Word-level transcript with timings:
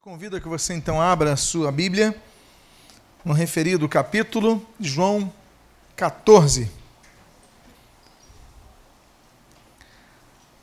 Convido 0.00 0.40
que 0.40 0.46
você 0.46 0.74
então 0.74 1.02
abra 1.02 1.32
a 1.32 1.36
sua 1.36 1.72
Bíblia 1.72 2.14
no 3.24 3.32
referido 3.32 3.88
capítulo, 3.88 4.64
João 4.78 5.30
14. 5.96 6.70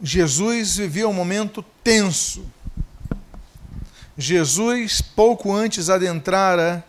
Jesus 0.01 0.77
vivia 0.77 1.05
um 1.05 1.11
momento 1.11 1.61
tenso. 1.83 2.49
Jesus, 4.17 5.01
pouco 5.01 5.53
antes, 5.53 5.89
adentrara 5.89 6.81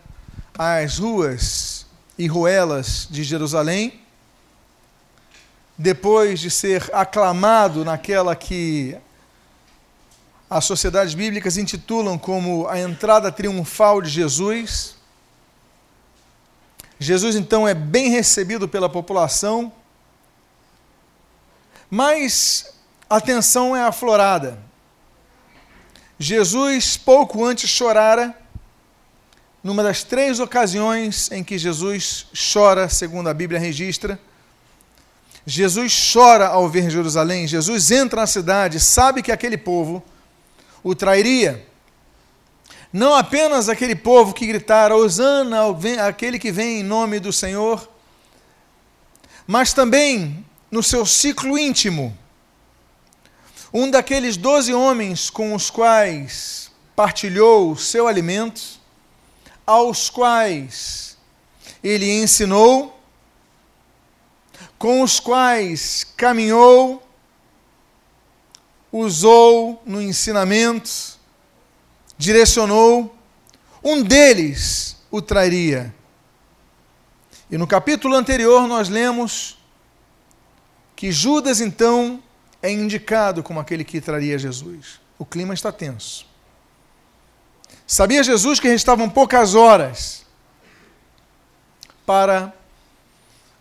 as 0.57 0.99
ruas 0.99 1.85
e 2.17 2.29
ruelas 2.29 3.09
de 3.11 3.25
Jerusalém, 3.25 4.01
depois 5.77 6.39
de 6.39 6.49
ser 6.49 6.89
aclamado 6.95 7.85
naquela 7.85 8.37
que 8.37 8.97
as 10.49 10.65
sociedades 10.65 11.15
bíblicas 11.15 11.57
intitulam 11.57 12.17
como 12.17 12.69
a 12.69 12.79
entrada 12.79 13.33
triunfal 13.33 14.01
de 14.01 14.09
Jesus. 14.09 14.97
Jesus 16.99 17.35
então 17.35 17.67
é 17.67 17.75
bem 17.75 18.11
recebido 18.11 18.69
pela 18.69 18.89
população, 18.89 19.73
mas 21.91 22.75
a 23.11 23.21
tensão 23.21 23.77
é 23.77 23.83
aflorada. 23.83 24.59
Jesus 26.19 26.97
pouco 26.97 27.45
antes 27.45 27.69
chorara, 27.69 28.35
numa 29.63 29.83
das 29.83 30.05
três 30.05 30.39
ocasiões 30.39 31.31
em 31.31 31.43
que 31.43 31.59
Jesus 31.59 32.29
chora, 32.53 32.89
segundo 32.89 33.29
a 33.29 33.35
Bíblia 33.35 33.59
registra. 33.59 34.19
Jesus 35.45 36.13
chora 36.13 36.47
ao 36.47 36.69
ver 36.69 36.89
Jerusalém, 36.89 37.47
Jesus 37.47 37.91
entra 37.91 38.23
na 38.23 38.27
cidade, 38.27 38.81
sabe 38.81 39.23
que 39.23 39.33
aquele 39.33 39.59
povo 39.59 40.03
o 40.87 40.95
trairia. 40.95 41.67
Não 42.93 43.13
apenas 43.13 43.69
aquele 43.69 43.97
povo 43.97 44.33
que 44.33 44.47
gritara, 44.47 44.95
Hosana, 44.95 45.63
aquele 46.07 46.39
que 46.39 46.53
vem 46.53 46.79
em 46.79 46.83
nome 46.85 47.19
do 47.19 47.33
Senhor, 47.33 47.91
mas 49.49 49.73
também 49.73 50.47
no 50.71 50.85
seu 50.85 51.05
ciclo 51.05 51.59
íntimo, 51.59 52.17
um 53.75 53.91
daqueles 53.91 54.37
doze 54.37 54.73
homens 54.73 55.29
com 55.29 55.55
os 55.55 55.71
quais 55.71 56.71
partilhou 56.95 57.73
o 57.73 57.77
seu 57.77 58.07
alimento, 58.07 58.63
aos 59.67 60.09
quais 60.09 61.19
ele 61.83 62.09
ensinou, 62.23 62.97
com 64.79 65.03
os 65.03 65.19
quais 65.19 66.05
caminhou, 66.17 67.06
usou 68.99 69.83
no 69.85 70.01
ensinamento, 70.01 71.19
direcionou, 72.17 73.15
um 73.83 74.03
deles 74.03 74.97
o 75.11 75.21
trairia. 75.21 75.95
E 77.51 77.57
no 77.59 77.67
capítulo 77.67 78.17
anterior 78.17 78.67
nós 78.67 78.89
lemos 78.89 79.59
que 80.95 81.13
Judas 81.13 81.61
então 81.61 82.23
é 82.63 82.73
indicado 82.73 83.43
como 83.43 83.61
aquele 83.61 83.85
que 83.85 84.01
traria 84.01 84.39
Jesus. 84.39 85.01
O 85.19 85.25
clima 85.25 85.55
está 85.55 85.71
tenso. 85.71 86.27
Sabia 87.87 88.23
Jesus 88.23 88.59
que 88.59 88.69
restavam 88.69 89.09
poucas 89.09 89.55
horas 89.55 90.25
para 92.05 92.53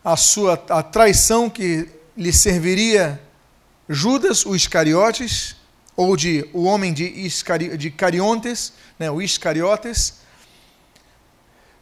a 0.04 0.16
sua 0.16 0.54
a 0.70 0.82
traição 0.82 1.50
que 1.50 1.90
lhe 2.16 2.32
serviria 2.32 3.22
Judas, 3.88 4.46
o 4.46 4.56
Iscariotes, 4.56 5.56
ou 5.96 6.18
de 6.18 6.50
o 6.54 6.64
homem 6.64 6.94
de, 6.94 7.06
Iscari, 7.06 7.78
de 7.78 7.90
Cariontes, 7.90 8.74
né, 9.00 9.10
o 9.10 9.22
Iscariotes. 9.22 10.16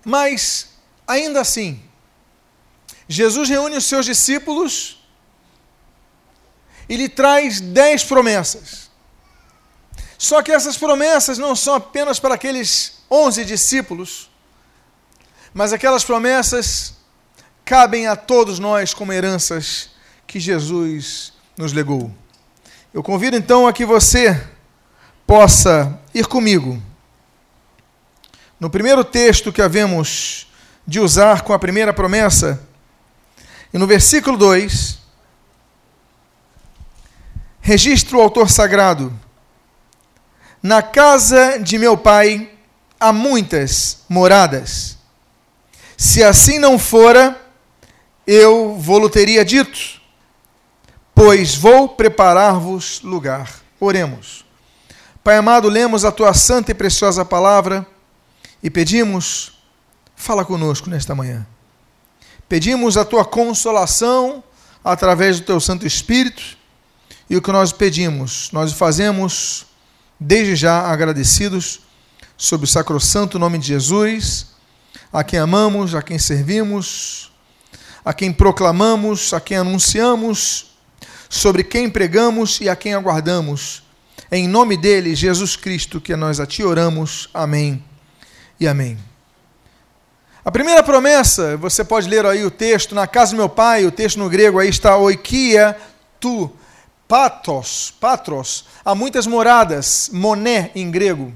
Mas, 0.06 0.70
ainda 1.08 1.42
assim, 1.42 1.81
Jesus 3.08 3.50
reúne 3.50 3.78
os 3.78 3.86
seus 3.86 4.06
discípulos 4.06 5.03
e 6.88 6.96
lhe 6.96 7.09
traz 7.09 7.59
dez 7.59 8.03
promessas. 8.03 8.90
Só 10.18 10.41
que 10.41 10.52
essas 10.52 10.78
promessas 10.78 11.38
não 11.38 11.56
são 11.56 11.75
apenas 11.75 12.20
para 12.20 12.35
aqueles 12.35 13.03
onze 13.09 13.44
discípulos, 13.44 14.30
mas 15.53 15.74
aquelas 15.74 16.03
promessas 16.03 16.94
cabem 17.66 18.08
a 18.08 18.16
todos 18.16 18.59
nós 18.59 18.94
como 18.94 19.14
heranças 19.14 19.90
que 20.25 20.40
Jesus 20.40 21.33
nos 21.58 21.74
legou. 21.74 22.12
Eu 22.94 23.03
convido 23.03 23.36
então 23.36 23.68
a 23.68 23.74
que 23.74 23.86
você 23.86 24.41
possa 25.25 26.00
ir 26.14 26.28
comigo 26.28 26.81
no 28.59 28.69
primeiro 28.69 29.03
texto 29.03 29.52
que 29.52 29.62
havemos 29.62 30.47
de 30.88 31.00
usar 31.00 31.41
com 31.41 31.52
a 31.52 31.59
primeira 31.59 31.94
promessa, 31.94 32.62
e 33.74 33.78
no 33.78 33.86
versículo 33.86 34.38
2, 34.38 35.00
registra 37.59 38.18
o 38.18 38.22
autor 38.22 38.50
sagrado: 38.50 39.14
Na 40.62 40.81
casa 40.81 41.58
de 41.58 41.78
meu 41.78 41.97
pai 41.97 42.52
há 43.00 43.12
muitas 43.12 44.03
moradas. 44.08 44.97
Se 45.97 46.24
assim 46.24 46.58
não 46.58 46.80
fora, 46.80 47.38
eu 48.25 48.78
vou-lo 48.80 49.09
teria 49.09 49.44
dito 49.44 50.03
pois 51.13 51.56
vou 51.56 51.90
preparar-vos 51.90 53.01
lugar. 53.01 53.50
Oremos. 53.79 54.46
Pai 55.24 55.38
amado, 55.38 55.69
lemos 55.69 56.03
a 56.03 56.12
tua 56.12 56.34
santa 56.34 56.72
e 56.72 56.74
preciosa 56.74 57.24
palavra 57.24 57.85
e 58.62 58.69
pedimos, 58.69 59.53
fala 60.16 60.44
conosco 60.44 60.90
nesta 60.90 61.16
manhã. 61.16 61.46
Pedimos 62.50 62.97
a 62.97 63.06
tua 63.06 63.23
consolação 63.23 64.44
através 64.84 65.40
do 65.40 65.46
teu 65.46 65.59
Santo 65.59 65.88
Espírito 65.88 66.57
e 67.29 67.38
o 67.38 67.41
que 67.41 67.52
nós 67.52 67.72
pedimos, 67.72 68.50
nós 68.52 68.73
fazemos 68.73 69.66
desde 70.19 70.56
já 70.56 70.91
agradecidos 70.91 71.81
sob 72.38 72.66
o 72.66 72.68
sacrossanto 72.68 73.40
nome 73.40 73.57
de 73.57 73.68
Jesus, 73.68 74.47
a 75.12 75.23
quem 75.23 75.40
amamos, 75.40 75.96
a 75.96 76.02
quem 76.02 76.19
servimos, 76.19 77.31
a 78.03 78.13
quem 78.13 78.34
proclamamos, 78.34 79.34
a 79.34 79.40
quem 79.40 79.57
anunciamos 79.57 80.72
sobre 81.34 81.64
quem 81.64 81.90
pregamos 81.90 82.62
e 82.62 82.70
a 82.70 82.76
quem 82.76 82.94
aguardamos. 82.94 83.82
Em 84.32 84.48
nome 84.48 84.78
dele, 84.78 85.16
Jesus 85.16 85.56
Cristo, 85.56 86.00
que 86.00 86.16
nós 86.16 86.40
a 86.40 86.46
ti 86.46 86.64
oramos. 86.64 87.28
Amém 87.34 87.84
e 88.60 88.68
amém. 88.68 89.00
A 90.46 90.52
primeira 90.52 90.84
promessa, 90.84 91.58
você 91.58 91.84
pode 91.84 92.08
ler 92.08 92.24
aí 92.24 92.46
o 92.46 92.52
texto, 92.52 92.94
na 92.94 93.08
casa 93.08 93.32
do 93.32 93.38
meu 93.38 93.50
pai, 93.50 93.84
o 93.84 93.92
texto 93.92 94.20
no 94.20 94.30
grego 94.30 94.60
aí 94.60 94.70
está 94.70 94.96
oikia 94.96 95.76
tu, 96.20 96.52
patos, 97.08 97.92
patros. 98.00 98.66
Há 98.86 98.94
muitas 98.94 99.26
moradas, 99.26 100.12
moné 100.14 100.70
em 100.76 100.92
grego. 100.92 101.34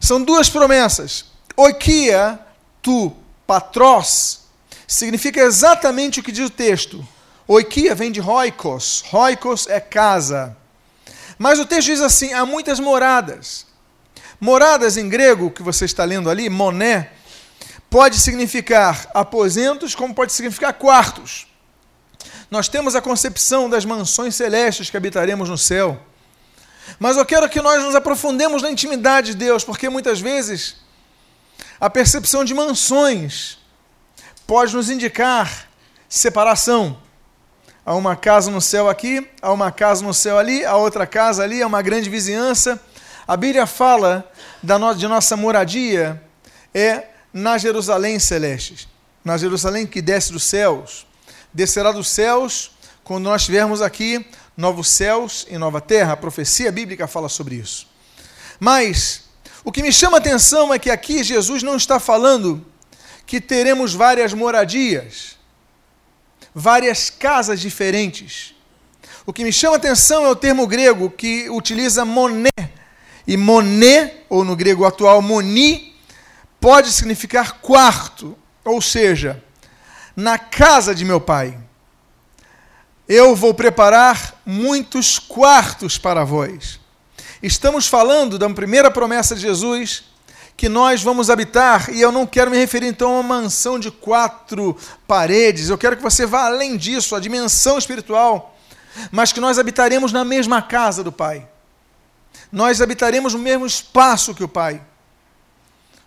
São 0.00 0.22
duas 0.22 0.48
promessas. 0.48 1.26
Oikia 1.54 2.38
tu, 2.80 3.12
patros, 3.46 4.44
significa 4.86 5.42
exatamente 5.42 6.20
o 6.20 6.22
que 6.22 6.32
diz 6.32 6.46
o 6.46 6.50
texto 6.50 7.06
Oikia 7.50 7.94
vem 7.94 8.12
de 8.12 8.20
roikos. 8.20 9.02
Roikos 9.08 9.66
é 9.68 9.80
casa. 9.80 10.54
Mas 11.38 11.58
o 11.58 11.64
texto 11.64 11.86
diz 11.86 12.02
assim: 12.02 12.34
há 12.34 12.44
muitas 12.44 12.78
moradas. 12.78 13.66
Moradas 14.38 14.98
em 14.98 15.08
grego, 15.08 15.50
que 15.50 15.62
você 15.62 15.86
está 15.86 16.04
lendo 16.04 16.28
ali, 16.28 16.50
moné, 16.50 17.10
pode 17.88 18.20
significar 18.20 19.10
aposentos, 19.14 19.94
como 19.94 20.14
pode 20.14 20.32
significar 20.32 20.74
quartos. 20.74 21.46
Nós 22.50 22.68
temos 22.68 22.94
a 22.94 23.00
concepção 23.00 23.68
das 23.68 23.84
mansões 23.86 24.34
celestes 24.34 24.90
que 24.90 24.96
habitaremos 24.96 25.48
no 25.48 25.56
céu. 25.56 25.98
Mas 26.98 27.16
eu 27.16 27.24
quero 27.24 27.48
que 27.48 27.62
nós 27.62 27.82
nos 27.82 27.94
aprofundemos 27.94 28.62
na 28.62 28.70
intimidade 28.70 29.32
de 29.32 29.38
Deus, 29.38 29.64
porque 29.64 29.88
muitas 29.88 30.20
vezes 30.20 30.76
a 31.80 31.88
percepção 31.88 32.44
de 32.44 32.52
mansões 32.52 33.58
pode 34.46 34.74
nos 34.76 34.90
indicar 34.90 35.68
separação. 36.08 37.07
Há 37.88 37.94
uma 37.94 38.14
casa 38.14 38.50
no 38.50 38.60
céu 38.60 38.86
aqui, 38.86 39.26
há 39.40 39.50
uma 39.50 39.72
casa 39.72 40.04
no 40.04 40.12
céu 40.12 40.36
ali, 40.36 40.62
há 40.62 40.76
outra 40.76 41.06
casa 41.06 41.42
ali, 41.42 41.62
há 41.62 41.66
uma 41.66 41.80
grande 41.80 42.10
vizinhança. 42.10 42.78
A 43.26 43.34
Bíblia 43.34 43.64
fala 43.64 44.30
de 44.62 45.08
nossa 45.08 45.38
moradia 45.38 46.22
é 46.74 47.04
na 47.32 47.56
Jerusalém 47.56 48.18
celeste, 48.18 48.86
na 49.24 49.38
Jerusalém 49.38 49.86
que 49.86 50.02
desce 50.02 50.30
dos 50.30 50.42
céus. 50.42 51.06
Descerá 51.50 51.90
dos 51.90 52.08
céus 52.08 52.72
quando 53.02 53.24
nós 53.24 53.46
tivermos 53.46 53.80
aqui 53.80 54.22
novos 54.54 54.90
céus 54.90 55.46
e 55.48 55.56
nova 55.56 55.80
terra. 55.80 56.12
A 56.12 56.16
profecia 56.18 56.70
bíblica 56.70 57.06
fala 57.06 57.30
sobre 57.30 57.54
isso. 57.54 57.88
Mas 58.60 59.22
o 59.64 59.72
que 59.72 59.80
me 59.80 59.90
chama 59.90 60.18
a 60.18 60.20
atenção 60.20 60.74
é 60.74 60.78
que 60.78 60.90
aqui 60.90 61.24
Jesus 61.24 61.62
não 61.62 61.76
está 61.76 61.98
falando 61.98 62.62
que 63.24 63.40
teremos 63.40 63.94
várias 63.94 64.34
moradias 64.34 65.37
várias 66.54 67.10
casas 67.10 67.60
diferentes. 67.60 68.54
O 69.24 69.32
que 69.32 69.44
me 69.44 69.52
chama 69.52 69.74
a 69.74 69.78
atenção 69.78 70.24
é 70.24 70.30
o 70.30 70.36
termo 70.36 70.66
grego 70.66 71.10
que 71.10 71.50
utiliza 71.50 72.04
moné 72.04 72.48
E 73.26 73.36
moné, 73.36 74.22
ou 74.28 74.42
no 74.42 74.56
grego 74.56 74.86
atual 74.86 75.20
moni, 75.20 75.94
pode 76.58 76.90
significar 76.90 77.60
quarto, 77.60 78.36
ou 78.64 78.80
seja, 78.80 79.44
na 80.16 80.38
casa 80.38 80.94
de 80.94 81.04
meu 81.04 81.20
pai. 81.20 81.58
Eu 83.06 83.36
vou 83.36 83.52
preparar 83.52 84.40
muitos 84.44 85.18
quartos 85.18 85.98
para 85.98 86.24
vós. 86.24 86.80
Estamos 87.42 87.86
falando 87.86 88.38
da 88.38 88.48
primeira 88.50 88.90
promessa 88.90 89.34
de 89.34 89.42
Jesus, 89.42 90.04
que 90.58 90.68
nós 90.68 91.04
vamos 91.04 91.30
habitar, 91.30 91.88
e 91.88 92.00
eu 92.00 92.10
não 92.10 92.26
quero 92.26 92.50
me 92.50 92.58
referir 92.58 92.88
então 92.88 93.10
a 93.10 93.20
uma 93.20 93.40
mansão 93.40 93.78
de 93.78 93.92
quatro 93.92 94.76
paredes, 95.06 95.68
eu 95.68 95.78
quero 95.78 95.96
que 95.96 96.02
você 96.02 96.26
vá 96.26 96.46
além 96.46 96.76
disso, 96.76 97.14
a 97.14 97.20
dimensão 97.20 97.78
espiritual, 97.78 98.58
mas 99.12 99.32
que 99.32 99.38
nós 99.38 99.56
habitaremos 99.56 100.10
na 100.10 100.24
mesma 100.24 100.60
casa 100.60 101.04
do 101.04 101.12
Pai. 101.12 101.48
Nós 102.50 102.80
habitaremos 102.80 103.34
no 103.34 103.38
mesmo 103.38 103.64
espaço 103.66 104.34
que 104.34 104.42
o 104.42 104.48
Pai. 104.48 104.82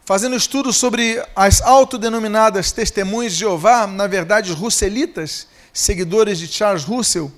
Fazendo 0.04 0.36
estudo 0.36 0.74
sobre 0.74 1.24
as 1.34 1.62
autodenominadas 1.62 2.74
testemunhas 2.74 3.32
de 3.32 3.40
Jeová, 3.40 3.88
na 3.88 4.06
verdade, 4.06 4.52
russelitas, 4.52 5.48
seguidores 5.72 6.38
de 6.38 6.50
Charles 6.50 6.84
Russell, 6.84 7.32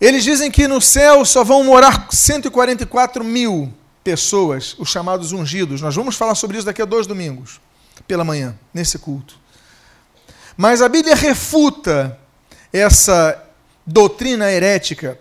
eles 0.00 0.22
dizem 0.22 0.52
que 0.52 0.68
no 0.68 0.80
céu 0.80 1.24
só 1.24 1.42
vão 1.42 1.64
morar 1.64 2.06
144 2.12 3.24
mil 3.24 3.74
pessoas, 4.02 4.74
os 4.78 4.88
chamados 4.88 5.32
ungidos. 5.32 5.80
Nós 5.80 5.94
vamos 5.94 6.16
falar 6.16 6.34
sobre 6.34 6.56
isso 6.56 6.66
daqui 6.66 6.82
a 6.82 6.86
dois 6.86 7.06
domingos, 7.06 7.60
pela 8.06 8.24
manhã, 8.24 8.58
nesse 8.72 8.98
culto. 8.98 9.38
Mas 10.56 10.82
a 10.82 10.88
Bíblia 10.88 11.14
refuta 11.14 12.18
essa 12.72 13.42
doutrina 13.86 14.50
herética 14.50 15.18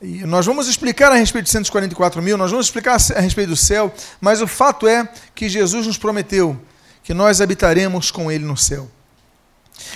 e 0.00 0.24
nós 0.24 0.46
vamos 0.46 0.68
explicar 0.68 1.10
a 1.10 1.16
respeito 1.16 1.46
de 1.46 1.50
144 1.50 2.22
mil, 2.22 2.38
nós 2.38 2.52
vamos 2.52 2.66
explicar 2.66 2.98
a 3.16 3.20
respeito 3.20 3.48
do 3.48 3.56
céu, 3.56 3.92
mas 4.20 4.40
o 4.40 4.46
fato 4.46 4.86
é 4.86 5.08
que 5.34 5.48
Jesus 5.48 5.86
nos 5.86 5.98
prometeu 5.98 6.58
que 7.02 7.12
nós 7.12 7.40
habitaremos 7.40 8.10
com 8.10 8.30
Ele 8.30 8.44
no 8.44 8.56
céu. 8.56 8.88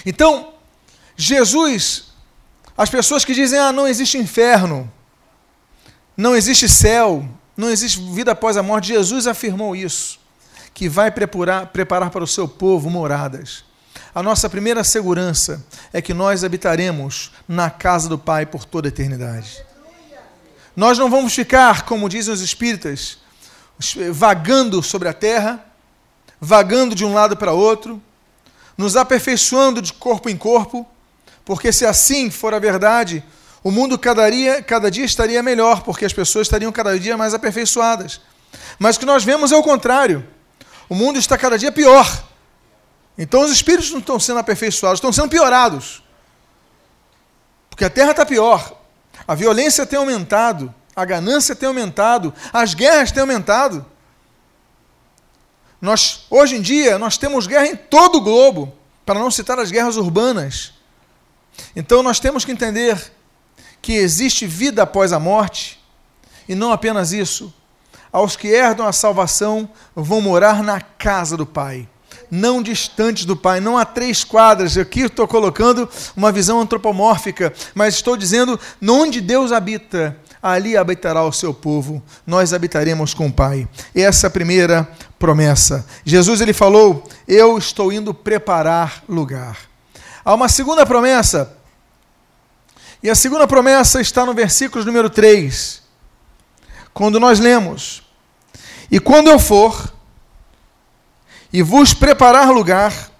Então, 0.05 0.55
Jesus, 1.17 2.07
as 2.77 2.91
pessoas 2.91 3.25
que 3.25 3.33
dizem, 3.33 3.59
ah, 3.59 3.71
não 3.71 3.87
existe 3.87 4.19
inferno, 4.19 4.91
não 6.17 6.35
existe 6.35 6.69
céu, 6.69 7.29
não 7.57 7.71
existe 7.71 8.01
vida 8.13 8.33
após 8.33 8.57
a 8.57 8.63
morte, 8.63 8.89
Jesus 8.89 9.27
afirmou 9.27 9.77
isso, 9.77 10.19
que 10.73 10.89
vai 10.89 11.11
preparar, 11.11 11.67
preparar 11.67 12.11
para 12.11 12.25
o 12.25 12.27
seu 12.27 12.49
povo 12.49 12.89
moradas. 12.89 13.65
A 14.15 14.23
nossa 14.23 14.49
primeira 14.49 14.85
segurança 14.85 15.65
é 15.93 16.03
que 16.03 16.15
nós 16.15 16.45
habitaremos 16.45 17.33
na 17.49 17.71
casa 17.71 18.09
do 18.09 18.19
Pai 18.19 18.45
por 18.47 18.65
toda 18.65 18.89
a 18.89 18.91
eternidade. 18.91 19.65
Nós 20.75 20.99
não 20.99 21.11
vamos 21.11 21.35
ficar, 21.35 21.83
como 21.85 22.09
dizem 22.09 22.33
os 22.33 22.41
espíritas, 22.41 23.19
vagando 24.11 24.83
sobre 24.83 25.09
a 25.09 25.13
terra, 25.13 25.65
vagando 26.41 26.95
de 26.95 27.05
um 27.05 27.13
lado 27.13 27.37
para 27.37 27.53
outro, 27.53 28.03
nos 28.77 28.97
aperfeiçoando 28.97 29.83
de 29.83 29.93
corpo 29.93 30.29
em 30.29 30.37
corpo, 30.37 30.87
porque 31.45 31.73
se 31.73 31.85
assim 31.85 32.31
for 32.31 32.55
a 32.55 32.59
verdade, 32.59 33.23
o 33.63 33.71
mundo 33.71 33.99
cada 33.99 34.29
dia, 34.29 34.63
cada 34.63 34.91
dia 34.91 35.05
estaria 35.05 35.43
melhor, 35.43 35.83
porque 35.83 36.05
as 36.05 36.13
pessoas 36.13 36.47
estariam 36.47 36.73
cada 36.73 36.99
dia 36.99 37.17
mais 37.17 37.33
aperfeiçoadas. 37.33 38.21
Mas 38.79 38.97
o 38.97 39.01
que 39.01 39.07
nós 39.07 39.23
vemos 39.23 39.53
é 39.53 39.57
o 39.57 39.63
contrário. 39.63 40.27
O 40.89 40.95
mundo 40.95 41.19
está 41.19 41.39
cada 41.39 41.57
dia 41.57 41.71
pior. 41.71 42.25
Então 43.17 43.43
os 43.43 43.53
espíritos 43.53 43.91
não 43.91 44.01
estão 44.01 44.19
sendo 44.19 44.41
aperfeiçoados, 44.41 44.99
estão 44.99 45.13
sendo 45.13 45.29
piorados. 45.29 46.03
Porque 47.71 47.85
a 47.85 47.91
terra 47.91 48.11
está 48.11 48.27
pior. 48.27 48.81
A 49.27 49.35
violência 49.35 49.87
tem 49.87 49.99
aumentado, 49.99 50.75
a 50.97 51.05
ganância 51.05 51.55
tem 51.55 51.69
aumentado, 51.69 52.35
as 52.53 52.75
guerras 52.75 53.13
têm 53.13 53.21
aumentado. 53.21 53.87
Nós, 55.81 56.27
hoje 56.29 56.57
em 56.57 56.63
dia, 56.63 56.99
nós 56.99 57.17
temos 57.17 57.47
guerra 57.47 57.67
em 57.67 57.77
todo 57.77 58.19
o 58.19 58.21
globo, 58.21 58.77
para 59.07 59.19
não 59.19 59.31
citar 59.31 59.59
as 59.59 59.71
guerras 59.71 59.97
urbanas. 59.97 60.73
Então 61.77 62.03
nós 62.03 62.19
temos 62.19 62.45
que 62.45 62.53
entender 62.53 63.13
que 63.83 63.93
existe 63.93 64.47
vida 64.47 64.85
após 64.85 65.13
a 65.13 65.19
morte, 65.19 65.79
e 66.49 66.55
não 66.55 66.73
apenas 66.73 67.13
isso. 67.13 67.53
Aos 68.11 68.37
que 68.37 68.49
herdam 68.49 68.87
a 68.87 68.93
salvação 68.93 69.69
vão 69.95 70.21
morar 70.21 70.63
na 70.63 70.81
casa 70.81 71.37
do 71.37 71.45
Pai 71.45 71.89
não 72.33 72.63
distantes 72.63 73.27
do 73.27 73.37
Pai, 73.37 73.61
não 73.61 73.77
a 73.77 73.85
três 73.85 74.25
quadras. 74.25 74.79
Aqui 74.79 75.01
estou 75.01 75.29
colocando 75.29 75.87
uma 76.17 76.33
visão 76.33 76.59
antropomórfica, 76.59 77.53
mas 77.75 77.97
estou 77.97 78.17
dizendo 78.17 78.59
onde 78.89 79.21
Deus 79.21 79.53
habita, 79.53 80.17
ali 80.43 80.75
habitará 80.75 81.23
o 81.25 81.33
seu 81.33 81.53
povo, 81.53 82.03
nós 82.27 82.55
habitaremos 82.55 83.13
com 83.13 83.27
o 83.27 83.33
Pai. 83.33 83.69
Essa 83.95 84.27
é 84.27 84.29
a 84.29 84.31
primeira 84.31 84.89
promessa. 85.19 85.87
Jesus 86.07 86.41
ele 86.41 86.55
falou: 86.55 87.07
Eu 87.29 87.59
estou 87.59 87.93
indo 87.93 88.15
preparar 88.15 89.05
lugar. 89.07 89.59
Há 90.25 90.33
uma 90.35 90.49
segunda 90.49 90.87
promessa, 90.87 91.55
e 93.03 93.11
a 93.11 93.15
segunda 93.15 93.47
promessa 93.49 94.01
está 94.01 94.25
no 94.25 94.33
versículo 94.33 94.85
número 94.85 95.11
3, 95.11 95.83
quando 96.95 97.19
nós 97.19 97.41
lemos: 97.41 98.03
E 98.91 99.01
quando 99.01 99.29
eu 99.29 99.39
for 99.39 99.93
e 101.53 101.63
vos 101.63 101.93
preparar 101.93 102.51
lugar, 102.51 103.11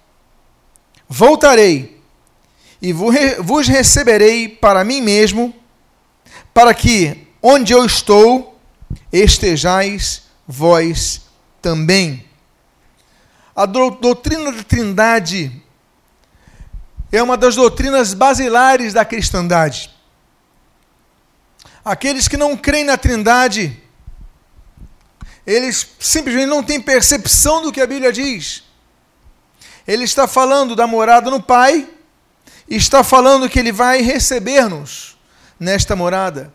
voltarei 1.07 2.01
e 2.81 2.93
vos 2.93 3.67
receberei 3.67 4.47
para 4.47 4.83
mim 4.83 5.01
mesmo, 5.01 5.53
para 6.53 6.73
que 6.73 7.27
onde 7.41 7.73
eu 7.73 7.85
estou 7.85 8.59
estejais 9.11 10.23
vós 10.47 11.21
também. 11.61 12.25
A 13.55 13.65
doutrina 13.65 14.51
da 14.51 14.63
Trindade 14.63 15.63
é 17.17 17.23
uma 17.23 17.37
das 17.37 17.55
doutrinas 17.55 18.13
basilares 18.13 18.93
da 18.93 19.05
cristandade. 19.05 19.89
Aqueles 21.85 22.27
que 22.27 22.37
não 22.37 22.57
creem 22.57 22.83
na 22.83 22.97
Trindade 22.97 23.83
eles 25.45 25.87
simplesmente 25.99 26.47
não 26.47 26.63
têm 26.63 26.79
percepção 26.79 27.61
do 27.61 27.71
que 27.71 27.81
a 27.81 27.87
Bíblia 27.87 28.11
diz. 28.11 28.63
Ele 29.85 30.05
está 30.05 30.27
falando 30.27 30.75
da 30.75 30.87
morada 30.87 31.29
no 31.29 31.41
Pai, 31.41 31.87
está 32.67 33.03
falando 33.03 33.49
que 33.49 33.59
ele 33.59 33.71
vai 33.71 34.01
receber-nos 34.01 35.17
nesta 35.59 35.95
morada. 35.95 36.53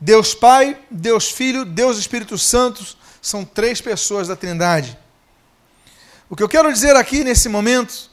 Deus 0.00 0.34
Pai, 0.34 0.78
Deus 0.90 1.30
Filho, 1.30 1.64
Deus 1.64 1.98
Espírito 1.98 2.38
Santo 2.38 2.96
são 3.20 3.44
três 3.44 3.80
pessoas 3.80 4.28
da 4.28 4.36
Trindade. 4.36 4.96
O 6.30 6.36
que 6.36 6.42
eu 6.42 6.48
quero 6.48 6.72
dizer 6.72 6.94
aqui 6.94 7.24
nesse 7.24 7.48
momento 7.48 8.10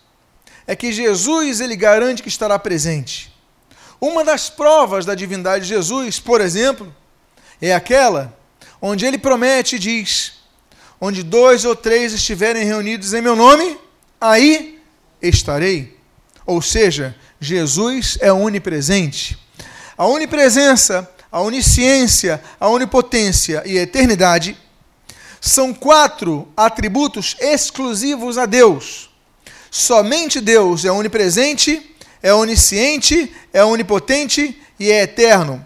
é 0.65 0.75
que 0.75 0.91
Jesus 0.91 1.59
ele 1.59 1.75
garante 1.75 2.23
que 2.23 2.29
estará 2.29 2.57
presente. 2.57 3.31
Uma 3.99 4.23
das 4.23 4.49
provas 4.49 5.05
da 5.05 5.13
divindade 5.13 5.63
de 5.63 5.69
Jesus, 5.69 6.19
por 6.19 6.41
exemplo, 6.41 6.93
é 7.61 7.73
aquela 7.73 8.35
onde 8.81 9.05
ele 9.05 9.17
promete 9.17 9.75
e 9.75 9.79
diz: 9.79 10.33
Onde 10.99 11.21
dois 11.21 11.65
ou 11.65 11.75
três 11.75 12.13
estiverem 12.13 12.65
reunidos 12.65 13.13
em 13.13 13.21
meu 13.21 13.35
nome, 13.35 13.77
aí 14.19 14.81
estarei. 15.21 15.97
Ou 16.45 16.61
seja, 16.61 17.15
Jesus 17.39 18.17
é 18.19 18.33
onipresente. 18.33 19.37
A 19.95 20.07
onipresença, 20.07 21.07
a 21.31 21.39
onisciência, 21.41 22.41
a 22.59 22.67
onipotência 22.69 23.61
e 23.65 23.77
a 23.77 23.83
eternidade 23.83 24.57
são 25.39 25.73
quatro 25.73 26.51
atributos 26.57 27.35
exclusivos 27.39 28.39
a 28.39 28.47
Deus. 28.47 29.10
Somente 29.73 30.41
Deus 30.41 30.83
é 30.83 30.91
onipresente, 30.91 31.95
é 32.21 32.33
onisciente, 32.33 33.33
é 33.53 33.63
onipotente 33.63 34.61
e 34.77 34.91
é 34.91 35.03
eterno. 35.03 35.65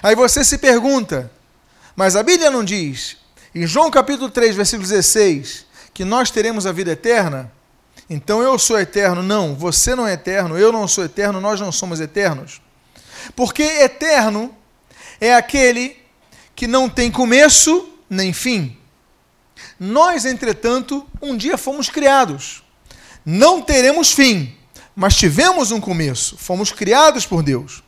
Aí 0.00 0.14
você 0.14 0.44
se 0.44 0.56
pergunta: 0.56 1.28
mas 1.96 2.14
a 2.14 2.22
Bíblia 2.22 2.48
não 2.48 2.62
diz, 2.62 3.16
em 3.52 3.66
João 3.66 3.90
capítulo 3.90 4.30
3, 4.30 4.54
versículo 4.54 4.88
16, 4.88 5.66
que 5.92 6.04
nós 6.04 6.30
teremos 6.30 6.64
a 6.64 6.70
vida 6.70 6.92
eterna? 6.92 7.52
Então 8.08 8.40
eu 8.40 8.56
sou 8.56 8.78
eterno. 8.78 9.20
Não, 9.20 9.56
você 9.56 9.96
não 9.96 10.06
é 10.06 10.12
eterno, 10.12 10.56
eu 10.56 10.70
não 10.70 10.86
sou 10.86 11.04
eterno, 11.04 11.40
nós 11.40 11.60
não 11.60 11.72
somos 11.72 12.00
eternos. 12.00 12.62
Porque 13.34 13.62
eterno 13.62 14.54
é 15.20 15.34
aquele 15.34 15.96
que 16.54 16.68
não 16.68 16.88
tem 16.88 17.10
começo 17.10 17.88
nem 18.08 18.32
fim. 18.32 18.78
Nós, 19.78 20.24
entretanto, 20.24 21.04
um 21.20 21.36
dia 21.36 21.58
fomos 21.58 21.88
criados. 21.88 22.63
Não 23.24 23.62
teremos 23.62 24.12
fim, 24.12 24.54
mas 24.94 25.16
tivemos 25.16 25.72
um 25.72 25.80
começo. 25.80 26.36
Fomos 26.36 26.70
criados 26.70 27.24
por 27.24 27.42
Deus. 27.42 27.82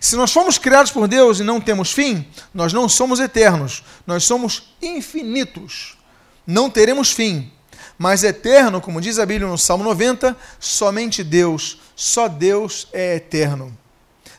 Se 0.00 0.16
nós 0.16 0.32
fomos 0.32 0.58
criados 0.58 0.92
por 0.92 1.08
Deus 1.08 1.40
e 1.40 1.44
não 1.44 1.60
temos 1.60 1.92
fim, 1.92 2.26
nós 2.54 2.72
não 2.72 2.88
somos 2.88 3.18
eternos, 3.18 3.82
nós 4.06 4.24
somos 4.24 4.74
infinitos. 4.80 5.98
Não 6.46 6.70
teremos 6.70 7.10
fim. 7.10 7.50
Mas 7.98 8.22
eterno, 8.22 8.80
como 8.80 9.00
diz 9.00 9.18
a 9.18 9.26
Bíblia 9.26 9.50
no 9.50 9.58
Salmo 9.58 9.82
90, 9.82 10.36
somente 10.60 11.24
Deus, 11.24 11.80
só 11.96 12.28
Deus 12.28 12.88
é 12.92 13.16
eterno. 13.16 13.76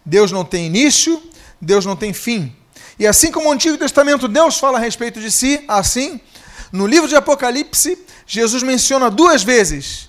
Deus 0.06 0.32
não 0.32 0.46
tem 0.46 0.68
início, 0.68 1.22
Deus 1.60 1.86
não 1.86 1.96
tem 1.96 2.14
fim. 2.14 2.56
E 2.98 3.06
assim 3.06 3.32
como 3.32 3.50
o 3.50 3.52
Antigo 3.52 3.78
Testamento 3.78 4.28
Deus 4.28 4.58
fala 4.58 4.78
a 4.78 4.82
respeito 4.82 5.20
de 5.20 5.30
si, 5.30 5.64
assim, 5.68 6.22
no 6.72 6.88
livro 6.88 7.10
de 7.10 7.16
Apocalipse, 7.16 7.98
Jesus 8.26 8.64
menciona 8.64 9.10
duas 9.10 9.44
vezes 9.44 10.07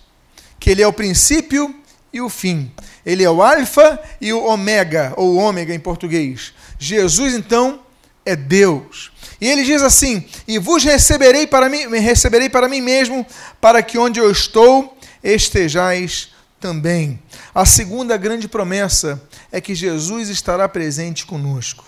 que 0.59 0.71
ele 0.71 0.83
é 0.83 0.87
o 0.87 0.93
princípio 0.93 1.75
e 2.13 2.21
o 2.21 2.29
fim. 2.29 2.73
Ele 3.05 3.25
é 3.25 3.31
o 3.31 3.43
alfa 3.43 4.01
e 4.21 4.33
o 4.33 4.45
ômega, 4.45 5.15
ou 5.17 5.37
ômega 5.37 5.75
em 5.75 5.81
português. 5.81 6.53
Jesus, 6.79 7.35
então, 7.35 7.81
é 8.25 8.37
Deus. 8.37 9.11
E 9.41 9.49
ele 9.49 9.65
diz 9.65 9.83
assim: 9.83 10.25
"E 10.47 10.59
vos 10.59 10.85
receberei 10.85 11.47
para 11.47 11.69
mim, 11.69 11.87
me 11.87 11.99
receberei 11.99 12.49
para 12.49 12.69
mim 12.69 12.81
mesmo, 12.81 13.27
para 13.61 13.83
que 13.83 13.99
onde 13.99 14.21
eu 14.21 14.31
estou 14.31 14.97
estejais 15.23 16.31
também." 16.61 17.21
A 17.55 17.65
segunda 17.65 18.17
grande 18.17 18.49
promessa 18.49 19.23
é 19.51 19.61
que 19.61 19.75
Jesus 19.75 20.29
estará 20.29 20.69
presente 20.69 21.25
conosco. 21.25 21.85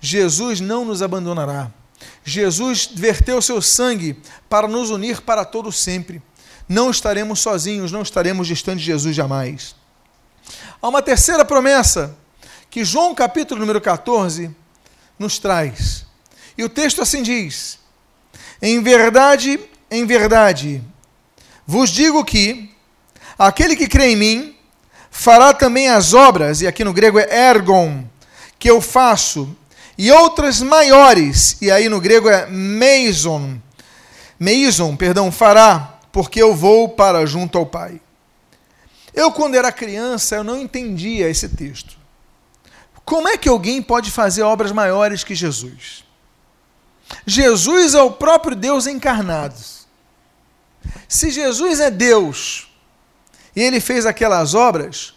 Jesus 0.00 0.60
não 0.60 0.84
nos 0.84 1.02
abandonará. 1.02 1.70
Jesus 2.24 2.88
verteu 2.92 3.40
seu 3.40 3.60
sangue 3.60 4.16
para 4.48 4.66
nos 4.66 4.90
unir 4.90 5.20
para 5.20 5.44
todo 5.44 5.70
sempre. 5.70 6.20
Não 6.72 6.90
estaremos 6.90 7.40
sozinhos, 7.40 7.92
não 7.92 8.00
estaremos 8.00 8.46
distantes 8.46 8.80
de 8.80 8.86
Jesus 8.86 9.14
jamais. 9.14 9.74
Há 10.80 10.88
uma 10.88 11.02
terceira 11.02 11.44
promessa 11.44 12.16
que 12.70 12.82
João 12.82 13.14
capítulo 13.14 13.60
número 13.60 13.78
14 13.78 14.50
nos 15.18 15.38
traz. 15.38 16.06
E 16.56 16.64
o 16.64 16.70
texto 16.70 17.02
assim 17.02 17.22
diz: 17.22 17.78
Em 18.62 18.82
verdade, 18.82 19.60
em 19.90 20.06
verdade, 20.06 20.82
vos 21.66 21.90
digo 21.90 22.24
que 22.24 22.74
aquele 23.38 23.76
que 23.76 23.86
crê 23.86 24.12
em 24.12 24.16
mim 24.16 24.56
fará 25.10 25.52
também 25.52 25.90
as 25.90 26.14
obras, 26.14 26.62
e 26.62 26.66
aqui 26.66 26.82
no 26.84 26.94
grego 26.94 27.18
é 27.18 27.50
ergon, 27.50 28.02
que 28.58 28.70
eu 28.70 28.80
faço, 28.80 29.54
e 29.98 30.10
outras 30.10 30.62
maiores, 30.62 31.58
e 31.60 31.70
aí 31.70 31.90
no 31.90 32.00
grego 32.00 32.30
é 32.30 32.46
meison, 32.46 33.60
meison, 34.40 34.96
perdão, 34.96 35.30
fará, 35.30 35.91
porque 36.12 36.40
eu 36.40 36.54
vou 36.54 36.90
para 36.90 37.24
junto 37.26 37.58
ao 37.58 37.66
Pai. 37.66 38.00
Eu, 39.14 39.32
quando 39.32 39.54
era 39.54 39.72
criança, 39.72 40.36
eu 40.36 40.44
não 40.44 40.60
entendia 40.60 41.28
esse 41.28 41.48
texto. 41.48 41.96
Como 43.04 43.28
é 43.28 43.36
que 43.36 43.48
alguém 43.48 43.82
pode 43.82 44.10
fazer 44.10 44.42
obras 44.42 44.70
maiores 44.70 45.24
que 45.24 45.34
Jesus? 45.34 46.04
Jesus 47.26 47.94
é 47.94 48.02
o 48.02 48.12
próprio 48.12 48.54
Deus 48.54 48.86
encarnado. 48.86 49.56
Se 51.08 51.30
Jesus 51.30 51.80
é 51.80 51.90
Deus 51.90 52.68
e 53.54 53.60
ele 53.60 53.80
fez 53.80 54.06
aquelas 54.06 54.54
obras, 54.54 55.14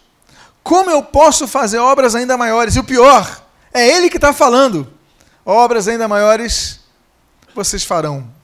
como 0.62 0.90
eu 0.90 1.02
posso 1.02 1.46
fazer 1.46 1.78
obras 1.78 2.14
ainda 2.14 2.36
maiores? 2.36 2.76
E 2.76 2.80
o 2.80 2.84
pior, 2.84 3.44
é 3.72 3.88
ele 3.88 4.10
que 4.10 4.16
está 4.16 4.32
falando. 4.32 4.92
Obras 5.44 5.88
ainda 5.88 6.08
maiores 6.08 6.80
vocês 7.54 7.84
farão. 7.84 8.35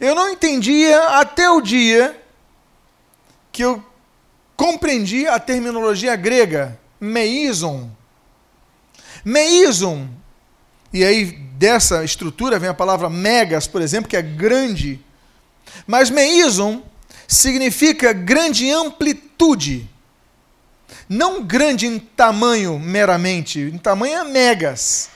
Eu 0.00 0.14
não 0.14 0.30
entendia 0.30 1.18
até 1.18 1.50
o 1.50 1.60
dia 1.60 2.20
que 3.50 3.64
eu 3.64 3.82
compreendi 4.54 5.26
a 5.26 5.38
terminologia 5.38 6.14
grega, 6.16 6.78
meizon. 7.00 7.90
Meizon. 9.24 10.08
E 10.92 11.04
aí, 11.04 11.24
dessa 11.24 12.04
estrutura 12.04 12.58
vem 12.58 12.68
a 12.68 12.74
palavra 12.74 13.08
megas, 13.08 13.66
por 13.66 13.80
exemplo, 13.80 14.08
que 14.08 14.16
é 14.16 14.22
grande. 14.22 15.00
Mas 15.86 16.10
meizon 16.10 16.82
significa 17.26 18.12
grande 18.12 18.70
amplitude. 18.70 19.88
Não 21.08 21.42
grande 21.42 21.86
em 21.86 21.98
tamanho 21.98 22.78
meramente, 22.78 23.60
em 23.60 23.78
tamanho 23.78 24.18
é 24.18 24.24
megas. 24.24 25.08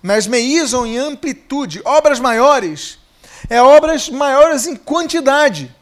Mas 0.00 0.26
meizon 0.26 0.86
em 0.86 0.98
amplitude. 0.98 1.80
Obras 1.84 2.20
maiores 2.20 2.98
é 3.48 3.60
obras 3.62 4.08
maiores 4.08 4.66
em 4.66 4.76
quantidade. 4.76 5.74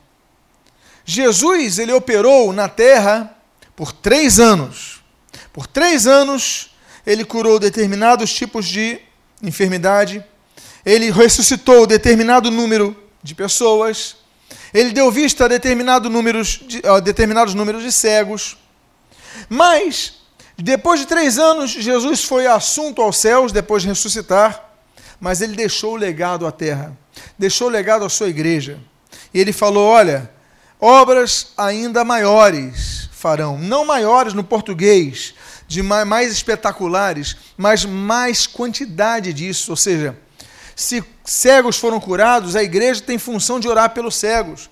Jesus, 1.04 1.78
ele 1.78 1.92
operou 1.92 2.52
na 2.52 2.68
terra 2.68 3.36
por 3.74 3.92
três 3.92 4.38
anos. 4.38 5.02
Por 5.52 5.66
três 5.66 6.06
anos, 6.06 6.74
ele 7.06 7.24
curou 7.24 7.58
determinados 7.58 8.32
tipos 8.32 8.66
de 8.66 9.00
enfermidade. 9.42 10.24
Ele 10.84 11.10
ressuscitou 11.10 11.86
determinado 11.86 12.50
número 12.50 12.96
de 13.22 13.34
pessoas. 13.34 14.16
Ele 14.72 14.92
deu 14.92 15.10
vista 15.10 15.44
a 15.44 15.48
determinado 15.48 16.08
números 16.08 16.60
de, 16.66 16.82
a 16.86 17.00
determinados 17.00 17.54
números 17.54 17.82
de 17.82 17.92
cegos. 17.92 18.56
Mas, 19.48 20.14
depois 20.56 21.00
de 21.00 21.06
três 21.06 21.38
anos, 21.38 21.70
Jesus 21.70 22.24
foi 22.24 22.46
assunto 22.46 23.02
aos 23.02 23.18
céus, 23.18 23.52
depois 23.52 23.82
de 23.82 23.88
ressuscitar. 23.88 24.70
Mas 25.20 25.40
ele 25.40 25.54
deixou 25.54 25.92
o 25.92 25.96
legado 25.96 26.46
à 26.46 26.52
terra. 26.52 26.96
Deixou 27.38 27.68
legado 27.68 28.04
à 28.04 28.08
sua 28.08 28.28
igreja. 28.28 28.78
E 29.32 29.40
ele 29.40 29.52
falou: 29.52 29.88
Olha, 29.88 30.30
obras 30.80 31.52
ainda 31.56 32.04
maiores 32.04 33.08
farão. 33.12 33.56
Não 33.58 33.84
maiores 33.84 34.34
no 34.34 34.42
português, 34.42 35.34
de 35.68 35.82
mais 35.82 36.32
espetaculares, 36.32 37.36
mas 37.56 37.84
mais 37.84 38.46
quantidade 38.46 39.32
disso. 39.32 39.72
Ou 39.72 39.76
seja, 39.76 40.18
se 40.74 41.04
cegos 41.24 41.78
foram 41.78 42.00
curados, 42.00 42.56
a 42.56 42.62
igreja 42.62 43.00
tem 43.00 43.18
função 43.18 43.60
de 43.60 43.68
orar 43.68 43.90
pelos 43.90 44.16
cegos. 44.16 44.68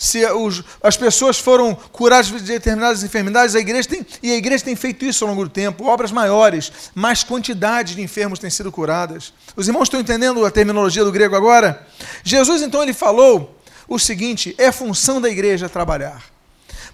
Se 0.00 0.24
os, 0.24 0.64
as 0.82 0.96
pessoas 0.96 1.38
foram 1.38 1.74
curadas 1.74 2.28
de 2.28 2.40
determinadas 2.40 3.04
enfermidades, 3.04 3.54
a 3.54 3.60
igreja 3.60 3.86
tem, 3.86 4.06
e 4.22 4.32
a 4.32 4.34
igreja 4.34 4.64
tem 4.64 4.74
feito 4.74 5.04
isso 5.04 5.22
ao 5.22 5.28
longo 5.28 5.44
do 5.44 5.50
tempo, 5.50 5.84
obras 5.84 6.10
maiores, 6.10 6.72
mais 6.94 7.22
quantidade 7.22 7.96
de 7.96 8.00
enfermos 8.00 8.38
têm 8.38 8.48
sido 8.48 8.72
curadas. 8.72 9.30
Os 9.54 9.68
irmãos 9.68 9.82
estão 9.82 10.00
entendendo 10.00 10.42
a 10.46 10.50
terminologia 10.50 11.04
do 11.04 11.12
grego 11.12 11.36
agora? 11.36 11.86
Jesus, 12.24 12.62
então, 12.62 12.82
ele 12.82 12.94
falou 12.94 13.60
o 13.86 13.98
seguinte: 13.98 14.54
é 14.56 14.72
função 14.72 15.20
da 15.20 15.28
igreja 15.28 15.68
trabalhar. 15.68 16.24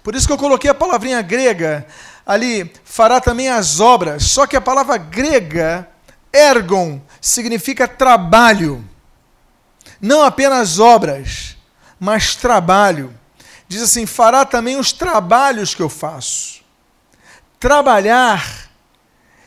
Por 0.03 0.13
isso 0.13 0.27
que 0.27 0.33
eu 0.33 0.37
coloquei 0.37 0.69
a 0.69 0.73
palavrinha 0.73 1.21
grega 1.21 1.87
ali, 2.25 2.69
fará 2.83 3.21
também 3.21 3.47
as 3.47 3.79
obras. 3.79 4.23
Só 4.23 4.45
que 4.45 4.57
a 4.57 4.61
palavra 4.61 4.97
grega, 4.97 5.87
ergon, 6.33 6.99
significa 7.21 7.87
trabalho. 7.87 8.83
Não 10.01 10.23
apenas 10.23 10.77
obras, 10.77 11.56
mas 11.99 12.35
trabalho. 12.35 13.13
Diz 13.67 13.81
assim: 13.81 14.05
fará 14.05 14.45
também 14.45 14.77
os 14.77 14.91
trabalhos 14.91 15.75
que 15.75 15.81
eu 15.81 15.89
faço. 15.89 16.61
Trabalhar 17.59 18.69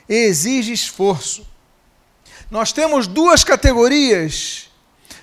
exige 0.09 0.73
esforço. 0.73 1.47
Nós 2.51 2.73
temos 2.73 3.07
duas 3.07 3.45
categorias 3.45 4.69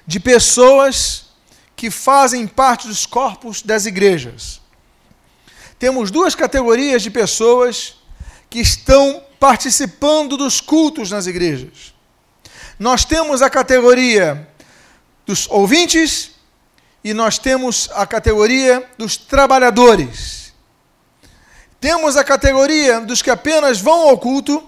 de 0.06 0.20
pessoas 0.20 1.26
que 1.76 1.92
fazem 1.92 2.48
parte 2.48 2.88
dos 2.88 3.06
corpos 3.06 3.62
das 3.62 3.86
igrejas. 3.86 4.62
Temos 5.78 6.10
duas 6.10 6.34
categorias 6.34 7.04
de 7.04 7.12
pessoas 7.12 7.98
que 8.50 8.60
estão 8.60 9.22
participando 9.40 10.38
dos 10.38 10.60
cultos 10.60 11.12
nas 11.12 11.28
igrejas. 11.28 11.94
Nós 12.80 13.06
temos 13.06 13.42
a 13.42 13.50
categoria 13.50 14.48
dos 15.26 15.48
ouvintes 15.50 16.32
e 17.10 17.14
nós 17.14 17.38
temos 17.38 17.90
a 17.94 18.06
categoria 18.06 18.86
dos 18.98 19.16
trabalhadores. 19.16 20.52
Temos 21.80 22.18
a 22.18 22.24
categoria 22.24 23.00
dos 23.00 23.22
que 23.22 23.30
apenas 23.30 23.80
vão 23.80 24.10
ao 24.10 24.18
culto, 24.18 24.62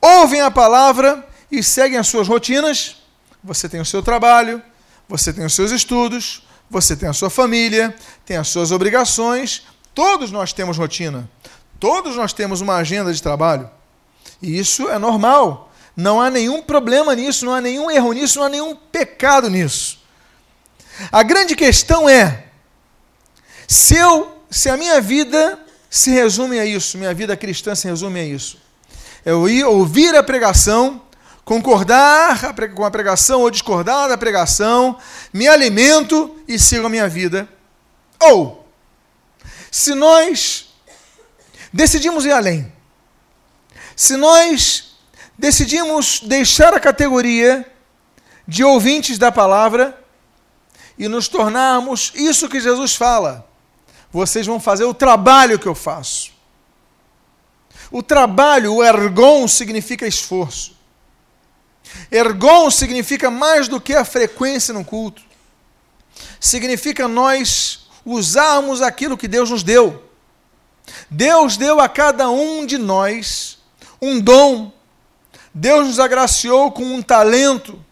ouvem 0.00 0.40
a 0.42 0.48
palavra 0.48 1.26
e 1.50 1.64
seguem 1.64 1.98
as 1.98 2.06
suas 2.06 2.28
rotinas. 2.28 2.98
Você 3.42 3.68
tem 3.68 3.80
o 3.80 3.84
seu 3.84 4.00
trabalho, 4.00 4.62
você 5.08 5.32
tem 5.32 5.44
os 5.44 5.54
seus 5.54 5.72
estudos, 5.72 6.46
você 6.70 6.94
tem 6.94 7.08
a 7.08 7.12
sua 7.12 7.30
família, 7.30 7.92
tem 8.24 8.36
as 8.36 8.46
suas 8.46 8.70
obrigações. 8.70 9.64
Todos 9.92 10.30
nós 10.30 10.52
temos 10.52 10.78
rotina. 10.78 11.28
Todos 11.80 12.14
nós 12.14 12.32
temos 12.32 12.60
uma 12.60 12.76
agenda 12.76 13.12
de 13.12 13.20
trabalho. 13.20 13.68
E 14.40 14.56
isso 14.56 14.88
é 14.88 15.00
normal. 15.00 15.72
Não 15.96 16.20
há 16.20 16.30
nenhum 16.30 16.62
problema 16.62 17.12
nisso, 17.16 17.44
não 17.44 17.54
há 17.54 17.60
nenhum 17.60 17.90
erro 17.90 18.12
nisso, 18.12 18.38
não 18.38 18.46
há 18.46 18.48
nenhum 18.48 18.76
pecado 18.76 19.50
nisso. 19.50 19.95
A 21.10 21.22
grande 21.22 21.54
questão 21.54 22.08
é: 22.08 22.44
se 23.66 23.96
eu, 23.96 24.42
se 24.50 24.68
a 24.68 24.76
minha 24.76 25.00
vida 25.00 25.58
se 25.90 26.10
resume 26.10 26.58
a 26.58 26.64
isso, 26.64 26.98
minha 26.98 27.14
vida 27.14 27.36
cristã 27.36 27.74
se 27.74 27.88
resume 27.88 28.20
a 28.20 28.24
isso. 28.24 28.60
Eu 29.24 29.48
ir 29.48 29.64
ouvir 29.64 30.14
a 30.14 30.22
pregação, 30.22 31.02
concordar 31.44 32.54
com 32.74 32.84
a 32.84 32.90
pregação 32.90 33.40
ou 33.40 33.50
discordar 33.50 34.08
da 34.08 34.16
pregação, 34.16 34.98
me 35.32 35.48
alimento 35.48 36.36
e 36.46 36.58
sigo 36.58 36.86
a 36.86 36.90
minha 36.90 37.08
vida. 37.08 37.48
Ou, 38.20 38.68
se 39.70 39.94
nós 39.94 40.72
decidimos 41.72 42.24
ir 42.24 42.32
além, 42.32 42.72
se 43.94 44.16
nós 44.16 44.96
decidimos 45.38 46.20
deixar 46.20 46.72
a 46.74 46.80
categoria 46.80 47.66
de 48.46 48.62
ouvintes 48.62 49.18
da 49.18 49.32
palavra 49.32 50.05
e 50.98 51.08
nos 51.08 51.28
tornarmos 51.28 52.12
isso 52.14 52.48
que 52.48 52.60
Jesus 52.60 52.94
fala, 52.94 53.46
vocês 54.10 54.46
vão 54.46 54.58
fazer 54.58 54.84
o 54.84 54.94
trabalho 54.94 55.58
que 55.58 55.66
eu 55.66 55.74
faço. 55.74 56.32
O 57.90 58.02
trabalho, 58.02 58.74
o 58.74 58.84
ergon, 58.84 59.46
significa 59.46 60.06
esforço. 60.06 60.74
Ergon 62.10 62.70
significa 62.70 63.30
mais 63.30 63.68
do 63.68 63.80
que 63.80 63.94
a 63.94 64.04
frequência 64.04 64.74
no 64.74 64.84
culto. 64.84 65.22
Significa 66.40 67.06
nós 67.06 67.86
usarmos 68.04 68.82
aquilo 68.82 69.16
que 69.16 69.28
Deus 69.28 69.50
nos 69.50 69.62
deu. 69.62 70.04
Deus 71.10 71.56
deu 71.56 71.80
a 71.80 71.88
cada 71.88 72.30
um 72.30 72.64
de 72.64 72.78
nós 72.78 73.58
um 74.00 74.20
dom. 74.20 74.72
Deus 75.52 75.86
nos 75.86 76.00
agraciou 76.00 76.70
com 76.70 76.84
um 76.84 77.02
talento. 77.02 77.82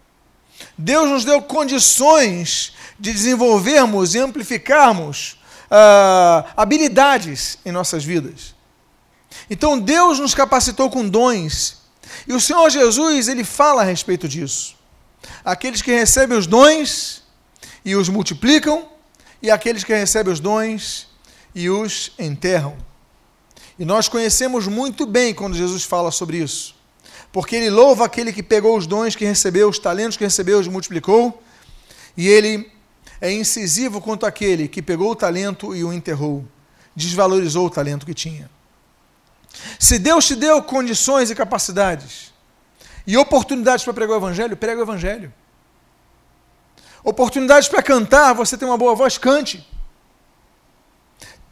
Deus 0.76 1.10
nos 1.10 1.24
deu 1.24 1.40
condições 1.42 2.73
de 2.98 3.12
desenvolvermos 3.12 4.14
e 4.14 4.18
amplificarmos 4.18 5.38
uh, 5.64 6.46
habilidades 6.56 7.58
em 7.64 7.72
nossas 7.72 8.04
vidas. 8.04 8.54
Então 9.50 9.78
Deus 9.78 10.18
nos 10.18 10.34
capacitou 10.34 10.90
com 10.90 11.08
dons. 11.08 11.82
E 12.26 12.32
o 12.32 12.40
Senhor 12.40 12.68
Jesus, 12.70 13.28
ele 13.28 13.44
fala 13.44 13.82
a 13.82 13.84
respeito 13.84 14.28
disso. 14.28 14.76
Aqueles 15.44 15.82
que 15.82 15.90
recebem 15.90 16.36
os 16.36 16.46
dons 16.46 17.22
e 17.84 17.96
os 17.96 18.08
multiplicam, 18.08 18.88
e 19.42 19.50
aqueles 19.50 19.84
que 19.84 19.94
recebem 19.94 20.32
os 20.32 20.40
dons 20.40 21.08
e 21.54 21.68
os 21.68 22.12
enterram. 22.18 22.76
E 23.78 23.84
nós 23.84 24.08
conhecemos 24.08 24.66
muito 24.68 25.04
bem 25.04 25.34
quando 25.34 25.56
Jesus 25.56 25.82
fala 25.82 26.10
sobre 26.10 26.38
isso. 26.38 26.74
Porque 27.32 27.56
ele 27.56 27.68
louva 27.68 28.04
aquele 28.04 28.32
que 28.32 28.42
pegou 28.42 28.76
os 28.76 28.86
dons 28.86 29.16
que 29.16 29.24
recebeu, 29.24 29.68
os 29.68 29.78
talentos 29.78 30.16
que 30.16 30.24
recebeu, 30.24 30.58
os 30.60 30.68
multiplicou, 30.68 31.42
e 32.16 32.28
ele 32.28 32.72
é 33.24 33.32
incisivo 33.32 34.02
quanto 34.02 34.26
aquele 34.26 34.68
que 34.68 34.82
pegou 34.82 35.10
o 35.10 35.16
talento 35.16 35.74
e 35.74 35.82
o 35.82 35.90
enterrou, 35.94 36.44
desvalorizou 36.94 37.66
o 37.66 37.70
talento 37.70 38.04
que 38.04 38.12
tinha. 38.12 38.50
Se 39.78 39.98
Deus 39.98 40.26
te 40.26 40.36
deu 40.36 40.62
condições 40.62 41.30
e 41.30 41.34
capacidades 41.34 42.34
e 43.06 43.16
oportunidades 43.16 43.82
para 43.82 43.94
pregar 43.94 44.16
o 44.16 44.18
Evangelho, 44.18 44.54
prega 44.58 44.78
o 44.78 44.84
Evangelho. 44.84 45.32
Oportunidades 47.02 47.66
para 47.66 47.82
cantar, 47.82 48.34
você 48.34 48.58
tem 48.58 48.68
uma 48.68 48.76
boa 48.76 48.94
voz, 48.94 49.16
cante. 49.16 49.66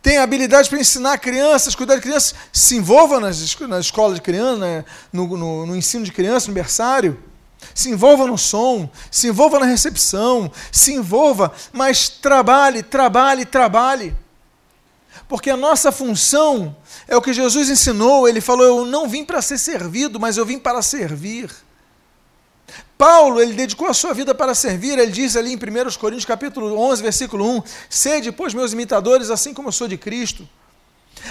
Tem 0.02 0.18
habilidade 0.18 0.68
para 0.68 0.78
ensinar 0.78 1.16
crianças, 1.16 1.74
cuidar 1.74 1.94
de 1.94 2.02
crianças, 2.02 2.34
se 2.52 2.76
envolva 2.76 3.18
nas, 3.18 3.58
na 3.60 3.80
escola 3.80 4.14
de 4.14 4.20
criança, 4.20 4.58
né, 4.58 4.84
no, 5.10 5.26
no, 5.38 5.66
no 5.66 5.74
ensino 5.74 6.04
de 6.04 6.12
criança, 6.12 6.48
no 6.48 6.52
berçário. 6.52 7.31
Se 7.74 7.90
envolva 7.90 8.26
no 8.26 8.36
som, 8.36 8.90
se 9.10 9.28
envolva 9.28 9.58
na 9.58 9.66
recepção, 9.66 10.50
se 10.70 10.92
envolva, 10.92 11.52
mas 11.72 12.08
trabalhe, 12.08 12.82
trabalhe, 12.82 13.44
trabalhe. 13.44 14.16
Porque 15.28 15.50
a 15.50 15.56
nossa 15.56 15.90
função 15.90 16.76
é 17.08 17.16
o 17.16 17.22
que 17.22 17.32
Jesus 17.32 17.70
ensinou, 17.70 18.28
ele 18.28 18.40
falou: 18.40 18.66
Eu 18.66 18.86
não 18.86 19.08
vim 19.08 19.24
para 19.24 19.40
ser 19.40 19.58
servido, 19.58 20.20
mas 20.20 20.36
eu 20.36 20.44
vim 20.44 20.58
para 20.58 20.82
servir. 20.82 21.50
Paulo, 22.96 23.40
ele 23.40 23.54
dedicou 23.54 23.88
a 23.88 23.94
sua 23.94 24.14
vida 24.14 24.34
para 24.34 24.54
servir, 24.54 24.98
ele 24.98 25.10
diz 25.10 25.36
ali 25.36 25.52
em 25.52 25.56
1 25.56 25.98
Coríntios 25.98 26.24
capítulo 26.24 26.78
11, 26.78 27.02
versículo 27.02 27.58
1, 27.58 27.62
sede, 27.90 28.30
pois, 28.30 28.54
meus 28.54 28.72
imitadores, 28.72 29.28
assim 29.28 29.52
como 29.52 29.68
eu 29.68 29.72
sou 29.72 29.88
de 29.88 29.96
Cristo. 29.96 30.48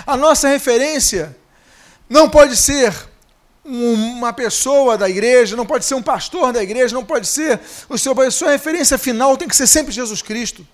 A 0.06 0.18
nossa 0.18 0.50
referência 0.50 1.36
não 2.10 2.30
pode 2.30 2.58
ser 2.58 2.94
uma 3.64 4.34
pessoa 4.34 4.98
da 4.98 5.10
igreja, 5.10 5.56
não 5.56 5.66
pode 5.66 5.86
ser 5.86 5.96
um 5.96 6.02
pastor 6.02 6.52
da 6.52 6.64
igreja, 6.64 6.96
não 6.96 7.06
pode 7.06 7.28
ser 7.28 7.60
o 7.88 7.98
seu, 7.98 8.20
a 8.20 8.32
sua 8.32 8.52
referência 8.52 8.98
final 8.98 9.38
tem 9.38 9.48
que 9.48 9.56
ser 9.56 9.68
sempre 9.68 9.92
Jesus 9.92 10.22
Cristo. 10.22 10.66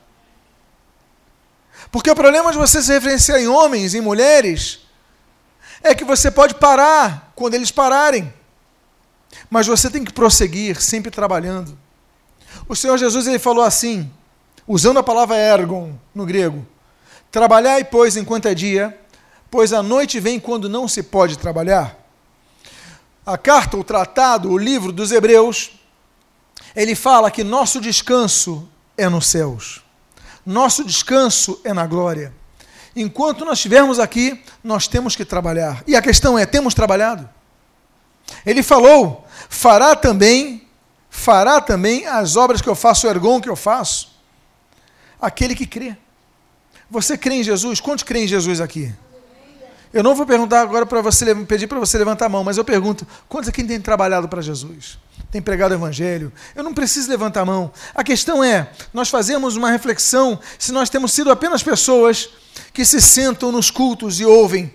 Porque 1.92 2.10
o 2.10 2.16
problema 2.16 2.52
de 2.52 2.58
você 2.58 2.82
se 2.82 2.92
referenciar 2.92 3.40
em 3.40 3.48
homens, 3.48 3.94
em 3.94 4.02
mulheres, 4.02 4.80
é 5.84 5.94
que 5.94 6.04
você 6.04 6.32
pode 6.32 6.56
parar 6.56 7.32
quando 7.36 7.54
eles 7.54 7.72
pararem. 7.72 8.34
Mas 9.50 9.68
você 9.68 9.90
tem 9.90 10.04
que 10.04 10.14
prosseguir, 10.14 10.82
sempre 10.82 11.12
trabalhando. 11.12 11.78
O 12.68 12.76
Senhor 12.76 12.98
Jesus 12.98 13.28
ele 13.28 13.40
falou 13.40 13.64
assim, 13.64 14.12
usando 14.68 15.00
a 15.00 15.04
palavra 15.04 15.38
ergon 15.38 15.94
no 16.14 16.26
grego: 16.26 16.66
Trabalhai, 17.32 17.84
pois, 17.84 18.18
enquanto 18.18 18.48
é 18.48 18.54
dia, 18.54 18.98
pois 19.52 19.72
a 19.74 19.84
noite 19.84 20.20
vem 20.20 20.40
quando 20.40 20.70
não 20.70 20.88
se 20.88 21.04
pode 21.04 21.38
trabalhar. 21.38 22.07
A 23.28 23.38
carta, 23.38 23.76
o 23.76 23.84
tratado, 23.84 24.50
o 24.50 24.58
livro 24.58 24.94
dos 24.94 25.12
Hebreus, 25.12 25.72
ele 26.74 26.96
fala 26.96 27.30
que 27.30 27.44
nosso 27.44 27.82
descanso 27.82 28.70
é 28.98 29.10
nos 29.10 29.28
céus. 29.28 29.84
Nosso 30.46 30.82
descanso 30.82 31.60
é 31.66 31.74
na 31.74 31.86
glória. 31.86 32.34
Enquanto 32.96 33.44
nós 33.44 33.58
estivermos 33.58 34.00
aqui, 34.00 34.42
nós 34.64 34.88
temos 34.88 35.14
que 35.14 35.26
trabalhar. 35.26 35.84
E 35.86 35.94
a 35.94 36.02
questão 36.02 36.40
é: 36.40 36.46
temos 36.46 36.74
trabalhado? 36.74 37.28
Ele 38.46 38.64
falou: 38.64 39.28
fará 39.50 39.94
também, 39.94 40.66
fará 41.10 41.60
também 41.60 42.08
as 42.08 42.38
obras 42.38 42.62
que 42.62 42.70
eu 42.70 42.76
faço, 42.76 43.08
o 43.08 43.10
ergon 43.10 43.42
que 43.42 43.50
eu 43.50 43.58
faço. 43.58 44.18
Aquele 45.22 45.54
que 45.54 45.68
crê. 45.68 45.98
Você 46.90 47.18
crê 47.18 47.36
em 47.36 47.44
Jesus? 47.44 47.82
Quantos 47.82 48.06
creem 48.06 48.24
em 48.24 48.30
Jesus 48.30 48.62
aqui? 48.62 48.96
Eu 49.98 50.04
não 50.04 50.14
vou 50.14 50.28
perguntar 50.28 50.62
agora 50.62 50.86
para 50.86 51.02
você, 51.02 51.34
pedir 51.34 51.66
para 51.66 51.80
você 51.80 51.98
levantar 51.98 52.28
a 52.28 52.30
mão, 52.30 52.44
mas 52.44 52.56
eu 52.56 52.64
pergunto: 52.64 53.08
quantos 53.28 53.50
aqui 53.50 53.64
têm 53.64 53.82
trabalhado 53.82 54.30
para 54.30 54.44
Jesus? 54.44 55.00
Tem 55.32 55.42
pregado 55.42 55.72
o 55.72 55.74
Evangelho? 55.74 56.32
Eu 56.56 56.64
não 56.64 56.72
preciso 56.72 57.10
levantar 57.10 57.42
a 57.42 57.46
mão. 57.46 57.72
A 57.96 58.04
questão 58.04 58.44
é: 58.44 58.70
nós 58.94 59.10
fazemos 59.10 59.56
uma 59.56 59.72
reflexão 59.72 60.40
se 60.60 60.72
nós 60.72 60.88
temos 60.88 61.12
sido 61.14 61.32
apenas 61.32 61.64
pessoas 61.64 62.30
que 62.72 62.86
se 62.86 63.02
sentam 63.02 63.52
nos 63.52 63.72
cultos 63.72 64.20
e 64.20 64.26
ouvem, 64.26 64.72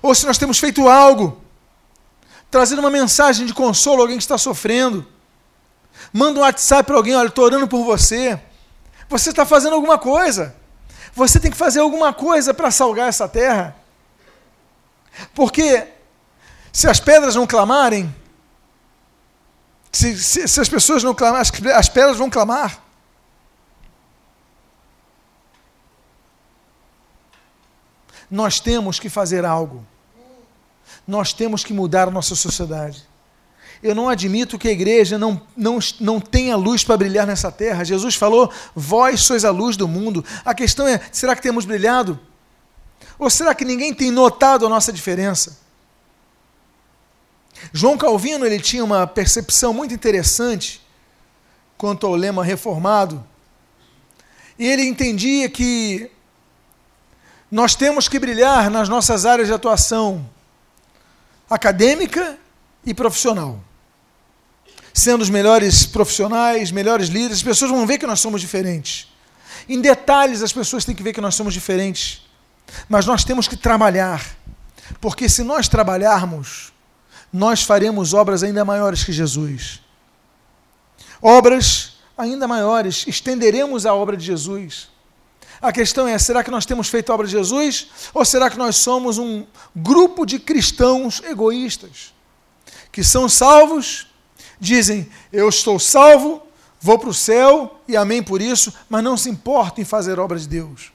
ou 0.00 0.14
se 0.14 0.24
nós 0.24 0.38
temos 0.38 0.60
feito 0.60 0.88
algo 0.88 1.42
trazendo 2.48 2.78
uma 2.78 2.90
mensagem 2.90 3.46
de 3.46 3.52
consolo 3.52 4.02
a 4.02 4.04
alguém 4.04 4.16
que 4.16 4.22
está 4.22 4.38
sofrendo. 4.38 5.04
Manda 6.12 6.38
um 6.38 6.42
WhatsApp 6.44 6.86
para 6.86 6.94
alguém, 6.94 7.16
olha, 7.16 7.26
estou 7.26 7.44
orando 7.44 7.66
por 7.66 7.82
você. 7.82 8.38
Você 9.08 9.30
está 9.30 9.44
fazendo 9.44 9.74
alguma 9.74 9.98
coisa. 9.98 10.54
Você 11.12 11.40
tem 11.40 11.50
que 11.50 11.56
fazer 11.56 11.80
alguma 11.80 12.12
coisa 12.12 12.54
para 12.54 12.70
salgar 12.70 13.08
essa 13.08 13.26
terra. 13.26 13.82
Porque 15.34 15.86
se 16.72 16.88
as 16.88 17.00
pedras 17.00 17.34
não 17.34 17.46
clamarem, 17.46 18.14
se, 19.92 20.18
se, 20.18 20.48
se 20.48 20.60
as 20.60 20.68
pessoas 20.68 21.02
não 21.02 21.14
clamarem, 21.14 21.42
as, 21.42 21.76
as 21.76 21.88
pedras 21.88 22.16
vão 22.16 22.30
clamar. 22.30 22.80
Nós 28.30 28.58
temos 28.58 28.98
que 28.98 29.08
fazer 29.08 29.44
algo 29.44 29.86
nós 31.06 31.32
temos 31.32 31.62
que 31.62 31.72
mudar 31.72 32.08
a 32.08 32.10
nossa 32.10 32.34
sociedade. 32.34 33.02
Eu 33.82 33.94
não 33.94 34.08
admito 34.08 34.58
que 34.58 34.68
a 34.68 34.72
igreja 34.72 35.18
não, 35.18 35.40
não, 35.54 35.78
não 36.00 36.18
tenha 36.18 36.56
luz 36.56 36.82
para 36.82 36.96
brilhar 36.96 37.26
nessa 37.26 37.52
terra. 37.52 37.84
Jesus 37.84 38.14
falou: 38.14 38.50
Vós 38.74 39.20
sois 39.20 39.44
a 39.44 39.50
luz 39.50 39.76
do 39.76 39.86
mundo. 39.86 40.24
A 40.44 40.54
questão 40.54 40.88
é: 40.88 40.98
será 41.12 41.36
que 41.36 41.42
temos 41.42 41.66
brilhado? 41.66 42.18
Ou 43.18 43.30
será 43.30 43.54
que 43.54 43.64
ninguém 43.64 43.94
tem 43.94 44.10
notado 44.10 44.66
a 44.66 44.68
nossa 44.68 44.92
diferença? 44.92 45.58
João 47.72 47.96
Calvino 47.96 48.44
ele 48.44 48.60
tinha 48.60 48.84
uma 48.84 49.06
percepção 49.06 49.72
muito 49.72 49.94
interessante 49.94 50.82
quanto 51.76 52.06
ao 52.06 52.14
lema 52.14 52.44
reformado. 52.44 53.24
E 54.58 54.66
ele 54.66 54.84
entendia 54.84 55.48
que 55.48 56.10
nós 57.50 57.74
temos 57.74 58.08
que 58.08 58.18
brilhar 58.18 58.70
nas 58.70 58.88
nossas 58.88 59.24
áreas 59.24 59.48
de 59.48 59.54
atuação 59.54 60.28
acadêmica 61.48 62.38
e 62.84 62.92
profissional. 62.92 63.62
Sendo 64.92 65.22
os 65.22 65.30
melhores 65.30 65.86
profissionais, 65.86 66.70
melhores 66.70 67.08
líderes, 67.08 67.38
as 67.38 67.42
pessoas 67.42 67.70
vão 67.70 67.86
ver 67.86 67.98
que 67.98 68.06
nós 68.06 68.20
somos 68.20 68.40
diferentes. 68.40 69.08
Em 69.68 69.80
detalhes, 69.80 70.42
as 70.42 70.52
pessoas 70.52 70.84
têm 70.84 70.94
que 70.94 71.02
ver 71.02 71.12
que 71.12 71.20
nós 71.20 71.34
somos 71.34 71.52
diferentes. 71.52 72.23
Mas 72.88 73.06
nós 73.06 73.24
temos 73.24 73.48
que 73.48 73.56
trabalhar. 73.56 74.24
Porque 75.00 75.28
se 75.28 75.42
nós 75.42 75.68
trabalharmos, 75.68 76.72
nós 77.32 77.62
faremos 77.62 78.14
obras 78.14 78.42
ainda 78.42 78.64
maiores 78.64 79.02
que 79.02 79.12
Jesus. 79.12 79.80
Obras 81.20 81.94
ainda 82.16 82.46
maiores, 82.46 83.04
estenderemos 83.06 83.86
a 83.86 83.94
obra 83.94 84.16
de 84.16 84.24
Jesus. 84.24 84.88
A 85.60 85.72
questão 85.72 86.06
é: 86.06 86.18
será 86.18 86.44
que 86.44 86.50
nós 86.50 86.66
temos 86.66 86.88
feito 86.88 87.10
a 87.10 87.14
obra 87.14 87.26
de 87.26 87.32
Jesus? 87.32 87.88
Ou 88.12 88.24
será 88.24 88.50
que 88.50 88.58
nós 88.58 88.76
somos 88.76 89.18
um 89.18 89.46
grupo 89.74 90.26
de 90.26 90.38
cristãos 90.38 91.22
egoístas? 91.24 92.14
Que 92.92 93.02
são 93.02 93.28
salvos, 93.28 94.06
dizem: 94.60 95.08
Eu 95.32 95.48
estou 95.48 95.78
salvo, 95.78 96.42
vou 96.80 96.98
para 96.98 97.08
o 97.08 97.14
céu 97.14 97.80
e 97.88 97.96
amém 97.96 98.22
por 98.22 98.40
isso, 98.40 98.72
mas 98.88 99.02
não 99.02 99.16
se 99.16 99.30
importam 99.30 99.82
em 99.82 99.84
fazer 99.84 100.18
obra 100.20 100.38
de 100.38 100.46
Deus. 100.46 100.93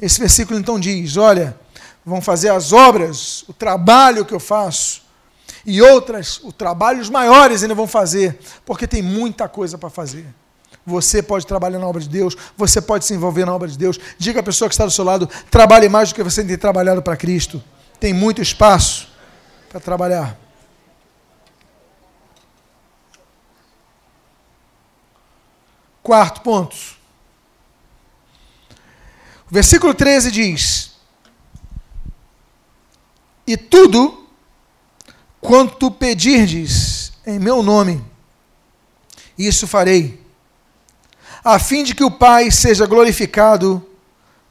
Esse 0.00 0.20
versículo 0.20 0.58
então 0.58 0.78
diz: 0.78 1.16
Olha, 1.16 1.58
vão 2.04 2.20
fazer 2.20 2.50
as 2.50 2.72
obras, 2.72 3.44
o 3.48 3.52
trabalho 3.52 4.24
que 4.24 4.34
eu 4.34 4.40
faço, 4.40 5.02
e 5.64 5.82
outras, 5.82 6.40
o 6.42 6.52
trabalhos 6.52 7.10
maiores 7.10 7.62
ainda 7.62 7.74
vão 7.74 7.86
fazer, 7.86 8.38
porque 8.64 8.86
tem 8.86 9.02
muita 9.02 9.48
coisa 9.48 9.76
para 9.76 9.90
fazer. 9.90 10.26
Você 10.86 11.22
pode 11.22 11.46
trabalhar 11.46 11.78
na 11.78 11.86
obra 11.86 12.00
de 12.00 12.08
Deus, 12.08 12.34
você 12.56 12.80
pode 12.80 13.04
se 13.04 13.12
envolver 13.12 13.44
na 13.44 13.54
obra 13.54 13.68
de 13.68 13.76
Deus. 13.76 13.98
Diga 14.16 14.40
à 14.40 14.42
pessoa 14.42 14.68
que 14.68 14.74
está 14.74 14.84
do 14.84 14.90
seu 14.90 15.04
lado: 15.04 15.28
trabalhe 15.50 15.88
mais 15.88 16.08
do 16.08 16.14
que 16.14 16.22
você 16.22 16.42
tem 16.44 16.56
trabalhado 16.56 17.02
para 17.02 17.16
Cristo. 17.16 17.62
Tem 18.00 18.14
muito 18.14 18.40
espaço 18.40 19.08
para 19.68 19.80
trabalhar. 19.80 20.38
Quarto 26.02 26.40
ponto 26.40 26.97
o 29.50 29.54
versículo 29.54 29.94
13 29.94 30.30
diz: 30.30 30.92
E 33.46 33.56
tudo 33.56 34.26
quanto 35.40 35.90
pedirdes 35.90 37.12
em 37.26 37.38
meu 37.38 37.62
nome, 37.62 38.04
isso 39.38 39.66
farei, 39.66 40.22
a 41.42 41.58
fim 41.58 41.82
de 41.82 41.94
que 41.94 42.04
o 42.04 42.10
Pai 42.10 42.50
seja 42.50 42.86
glorificado 42.86 43.84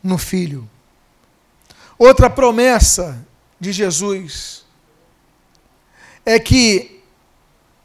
no 0.02 0.18
Filho. 0.18 0.68
Outra 1.98 2.30
promessa 2.30 3.26
de 3.60 3.72
Jesus 3.72 4.66
é 6.26 6.40
que 6.40 7.02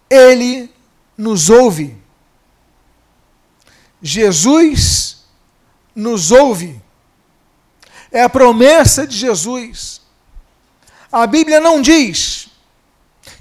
Ele 0.09 0.71
nos 1.17 1.51
ouve. 1.51 1.97
Jesus 4.01 5.25
nos 5.95 6.31
ouve. 6.31 6.82
É 8.13 8.23
a 8.23 8.29
promessa 8.29 9.07
de 9.07 9.17
Jesus. 9.17 10.03
A 11.11 11.27
Bíblia 11.27 11.61
não 11.61 11.81
diz 11.81 12.49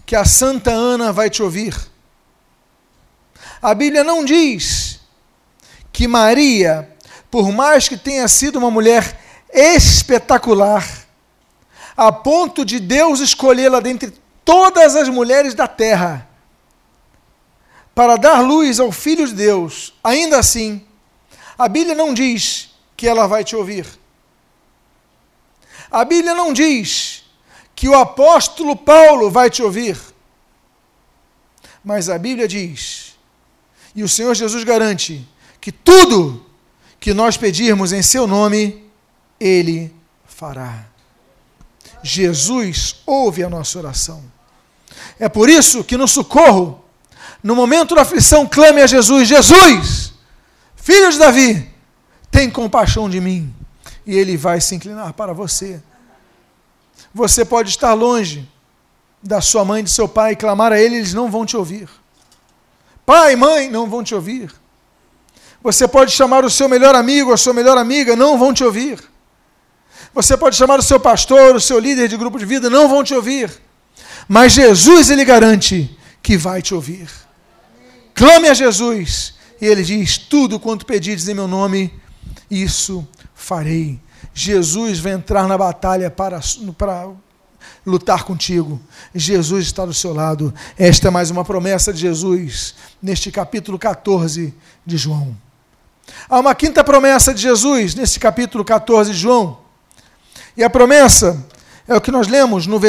que 0.06 0.16
a 0.16 0.26
Santa 0.26 0.72
Ana 0.72 1.12
vai 1.12 1.30
te 1.30 1.44
ouvir. 1.44 1.76
A 3.62 3.76
Bíblia 3.76 4.04
não 4.04 4.26
diz 4.26 5.00
que 5.92 6.08
Maria, 6.08 6.90
por 7.30 7.52
mais 7.52 7.88
que 7.88 7.98
tenha 7.98 8.28
sido 8.28 8.58
uma 8.58 8.72
mulher 8.72 9.20
espetacular, 9.54 10.88
a 11.96 12.12
ponto 12.12 12.66
de 12.66 12.80
Deus 12.80 13.20
escolhê-la 13.20 13.80
dentre 13.80 14.14
todas 14.44 14.96
as 14.96 15.10
mulheres 15.10 15.54
da 15.54 15.68
terra 15.68 16.28
para 17.94 18.16
dar 18.16 18.40
luz 18.40 18.80
ao 18.80 18.92
Filho 18.92 19.28
de 19.28 19.34
Deus, 19.34 19.94
ainda 20.04 20.40
assim, 20.40 20.84
a 21.58 21.68
Bíblia 21.68 21.94
não 21.94 22.14
diz 22.14 22.72
que 22.96 23.08
ela 23.08 23.28
vai 23.28 23.44
te 23.44 23.56
ouvir. 23.56 24.01
A 25.92 26.06
Bíblia 26.06 26.34
não 26.34 26.54
diz 26.54 27.24
que 27.76 27.90
o 27.90 27.96
apóstolo 27.96 28.76
Paulo 28.76 29.30
vai 29.30 29.50
te 29.50 29.62
ouvir. 29.62 29.98
Mas 31.84 32.10
a 32.10 32.18
Bíblia 32.18 32.48
diz, 32.48 33.18
e 33.96 34.04
o 34.04 34.10
Senhor 34.10 34.34
Jesus 34.36 34.64
garante, 34.64 35.28
que 35.60 35.72
tudo 35.72 36.46
que 37.00 37.14
nós 37.14 37.36
pedirmos 37.36 37.92
em 37.92 38.02
seu 38.02 38.28
nome, 38.28 38.86
ele 39.40 39.94
fará. 40.26 40.86
Jesus 42.04 43.02
ouve 43.06 43.44
a 43.44 43.50
nossa 43.50 43.80
oração. 43.80 44.24
É 45.20 45.28
por 45.28 45.50
isso 45.50 45.84
que 45.84 45.98
no 45.98 46.08
socorro, 46.08 46.84
no 47.44 47.56
momento 47.56 47.96
da 47.96 48.04
aflição, 48.04 48.48
clame 48.48 48.82
a 48.82 48.88
Jesus: 48.88 49.28
Jesus, 49.28 50.14
filho 50.76 51.12
de 51.12 51.18
Davi, 51.18 51.70
tem 52.30 52.50
compaixão 52.50 53.10
de 53.10 53.20
mim. 53.20 53.54
E 54.06 54.18
ele 54.18 54.38
vai 54.38 54.60
se 54.60 54.76
inclinar 54.76 55.14
para 55.14 55.34
você. 55.34 55.82
Você 57.14 57.44
pode 57.44 57.70
estar 57.70 57.94
longe 57.94 58.48
da 59.22 59.42
sua 59.42 59.64
mãe 59.64 59.84
do 59.84 59.90
seu 59.90 60.08
pai 60.08 60.32
e 60.32 60.36
clamar 60.36 60.72
a 60.72 60.80
ele, 60.80 60.96
eles 60.96 61.14
não 61.14 61.30
vão 61.30 61.46
te 61.46 61.56
ouvir. 61.56 61.88
Pai, 63.06 63.36
mãe, 63.36 63.70
não 63.70 63.90
vão 63.90 64.04
te 64.04 64.16
ouvir. 64.16 64.52
Você 65.64 65.88
pode 65.88 66.12
chamar 66.12 66.44
o 66.44 66.50
seu 66.50 66.68
melhor 66.68 66.96
amigo, 66.96 67.32
a 67.32 67.38
sua 67.38 67.54
melhor 67.54 67.78
amiga, 67.78 68.16
não 68.16 68.38
vão 68.38 68.54
te 68.54 68.64
ouvir. 68.64 69.00
Você 70.14 70.36
pode 70.36 70.56
chamar 70.56 70.80
o 70.80 70.84
seu 70.84 71.00
pastor, 71.00 71.56
o 71.56 71.62
seu 71.62 71.78
líder 71.78 72.08
de 72.08 72.18
grupo 72.18 72.40
de 72.40 72.46
vida, 72.46 72.70
não 72.70 72.90
vão 72.90 73.04
te 73.04 73.14
ouvir. 73.14 73.52
Mas 74.28 74.54
Jesus, 74.54 75.10
ele 75.10 75.24
garante 75.24 75.98
que 76.22 76.38
vai 76.38 76.62
te 76.62 76.74
ouvir. 76.74 77.08
Clame 78.14 78.48
a 78.48 78.54
Jesus. 78.54 79.36
E 79.62 79.66
ele 79.66 79.84
diz: 79.84 80.18
Tudo 80.18 80.60
quanto 80.60 80.86
pedires 80.86 81.28
em 81.28 81.34
meu 81.34 81.48
nome, 81.48 81.94
isso 82.50 83.08
farei. 83.42 84.00
Jesus 84.34 85.00
vai 85.00 85.14
entrar 85.14 85.48
na 85.48 85.58
batalha 85.58 86.12
para, 86.12 86.40
para 86.78 87.10
lutar 87.86 88.24
contigo. 88.24 88.80
Jesus 89.14 89.66
está 89.66 89.86
do 89.86 89.94
seu 89.94 90.14
lado. 90.14 90.54
Esta 90.78 91.08
é 91.08 91.12
mais 91.12 91.32
uma 91.32 91.44
promessa 91.44 91.92
de 91.92 92.00
Jesus 92.00 92.76
neste 93.02 93.32
capítulo 93.32 93.80
14 93.80 94.54
de 94.86 94.98
João. 94.98 95.36
Há 96.30 96.40
uma 96.40 96.54
quinta 96.54 96.84
promessa 96.84 97.34
de 97.34 97.42
Jesus 97.42 97.96
neste 97.96 98.20
capítulo 98.20 98.64
14 98.64 99.12
de 99.12 99.18
João. 99.18 99.60
E 100.56 100.64
a 100.64 100.70
promessa 100.70 101.44
é 101.88 101.96
o 101.96 102.02
que 102.02 102.12
nós 102.12 102.28
lemos 102.28 102.68
no 102.68 102.80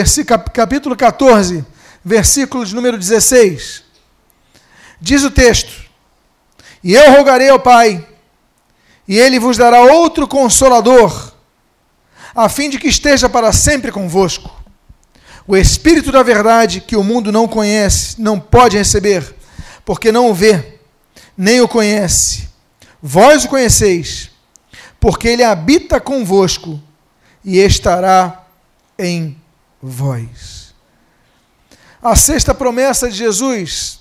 capítulo 0.53 0.95
14, 0.95 1.65
versículo 2.05 2.65
de 2.65 2.75
número 2.75 2.99
16. 2.99 3.83
Diz 5.01 5.25
o 5.25 5.31
texto: 5.31 5.73
E 6.85 6.95
eu 6.95 7.13
rogarei 7.13 7.49
ao 7.49 7.59
Pai, 7.59 8.07
e 9.07 9.19
ele 9.19 9.39
vos 9.39 9.57
dará 9.57 9.81
outro 9.83 10.27
consolador, 10.29 11.33
a 12.35 12.49
fim 12.49 12.71
de 12.71 12.79
que 12.79 12.89
esteja 12.89 13.29
para 13.29 13.53
sempre 13.53 13.93
convosco. 13.93 14.51
O 15.47 15.57
Espírito 15.57 16.13
da 16.13 16.23
Verdade, 16.23 16.81
que 16.81 16.97
o 16.97 17.03
mundo 17.03 17.33
não 17.33 17.49
conhece, 17.49 18.21
não 18.21 18.39
pode 18.39 18.77
receber, 18.77 19.35
porque 19.85 20.13
não 20.13 20.31
o 20.31 20.35
vê, 20.35 20.79
nem 21.37 21.61
o 21.61 21.69
conhece. 21.69 22.49
Vós 23.03 23.45
o 23.45 23.49
conheceis, 23.49 24.31
porque 25.01 25.29
ele 25.29 25.43
habita 25.43 26.01
convosco 26.01 26.81
e 27.45 27.59
estará 27.59 28.47
em 28.99 29.37
vós. 29.83 30.73
A 32.01 32.15
sexta 32.15 32.55
promessa 32.55 33.09
de 33.09 33.17
Jesus, 33.17 34.01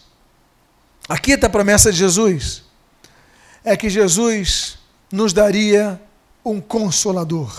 a 1.10 1.18
quinta 1.18 1.50
promessa 1.50 1.92
de 1.92 1.98
Jesus, 1.98 2.64
é 3.64 3.76
que 3.76 3.90
Jesus 3.90 4.78
nos 5.12 5.34
daria 5.34 6.02
um 6.44 6.62
consolador. 6.62 7.52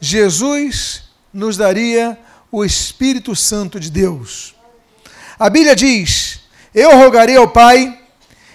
Jesus 0.00 1.04
nos 1.32 1.56
daria 1.56 2.18
o 2.50 2.64
Espírito 2.64 3.36
Santo 3.36 3.78
de 3.78 3.90
Deus. 3.90 4.54
A 5.38 5.50
Bíblia 5.50 5.76
diz: 5.76 6.40
Eu 6.74 6.96
rogarei 6.96 7.36
ao 7.36 7.48
Pai 7.48 7.98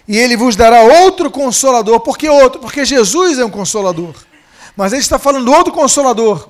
e 0.08 0.18
ele 0.18 0.36
vos 0.36 0.56
dará 0.56 0.82
outro 0.82 1.32
consolador. 1.32 2.00
Por 2.00 2.18
que 2.18 2.28
outro? 2.30 2.60
Porque 2.60 2.84
Jesus 2.84 3.40
é 3.40 3.46
um 3.46 3.50
consolador. 3.50 4.14
Mas 4.76 4.92
ele 4.92 5.02
está 5.02 5.18
falando 5.18 5.46
do 5.46 5.54
outro 5.54 5.74
consolador. 5.74 6.50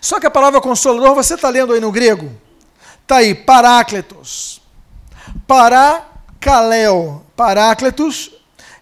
Só 0.00 0.20
que 0.20 0.26
a 0.26 0.30
palavra 0.30 0.60
consolador, 0.60 1.14
você 1.14 1.34
está 1.34 1.48
lendo 1.48 1.72
aí 1.72 1.80
no 1.80 1.90
grego? 1.90 2.30
Está 3.02 3.16
aí, 3.16 3.34
parácletos. 3.34 4.62
Parakaleo. 5.46 7.24
Parácletos 7.34 8.30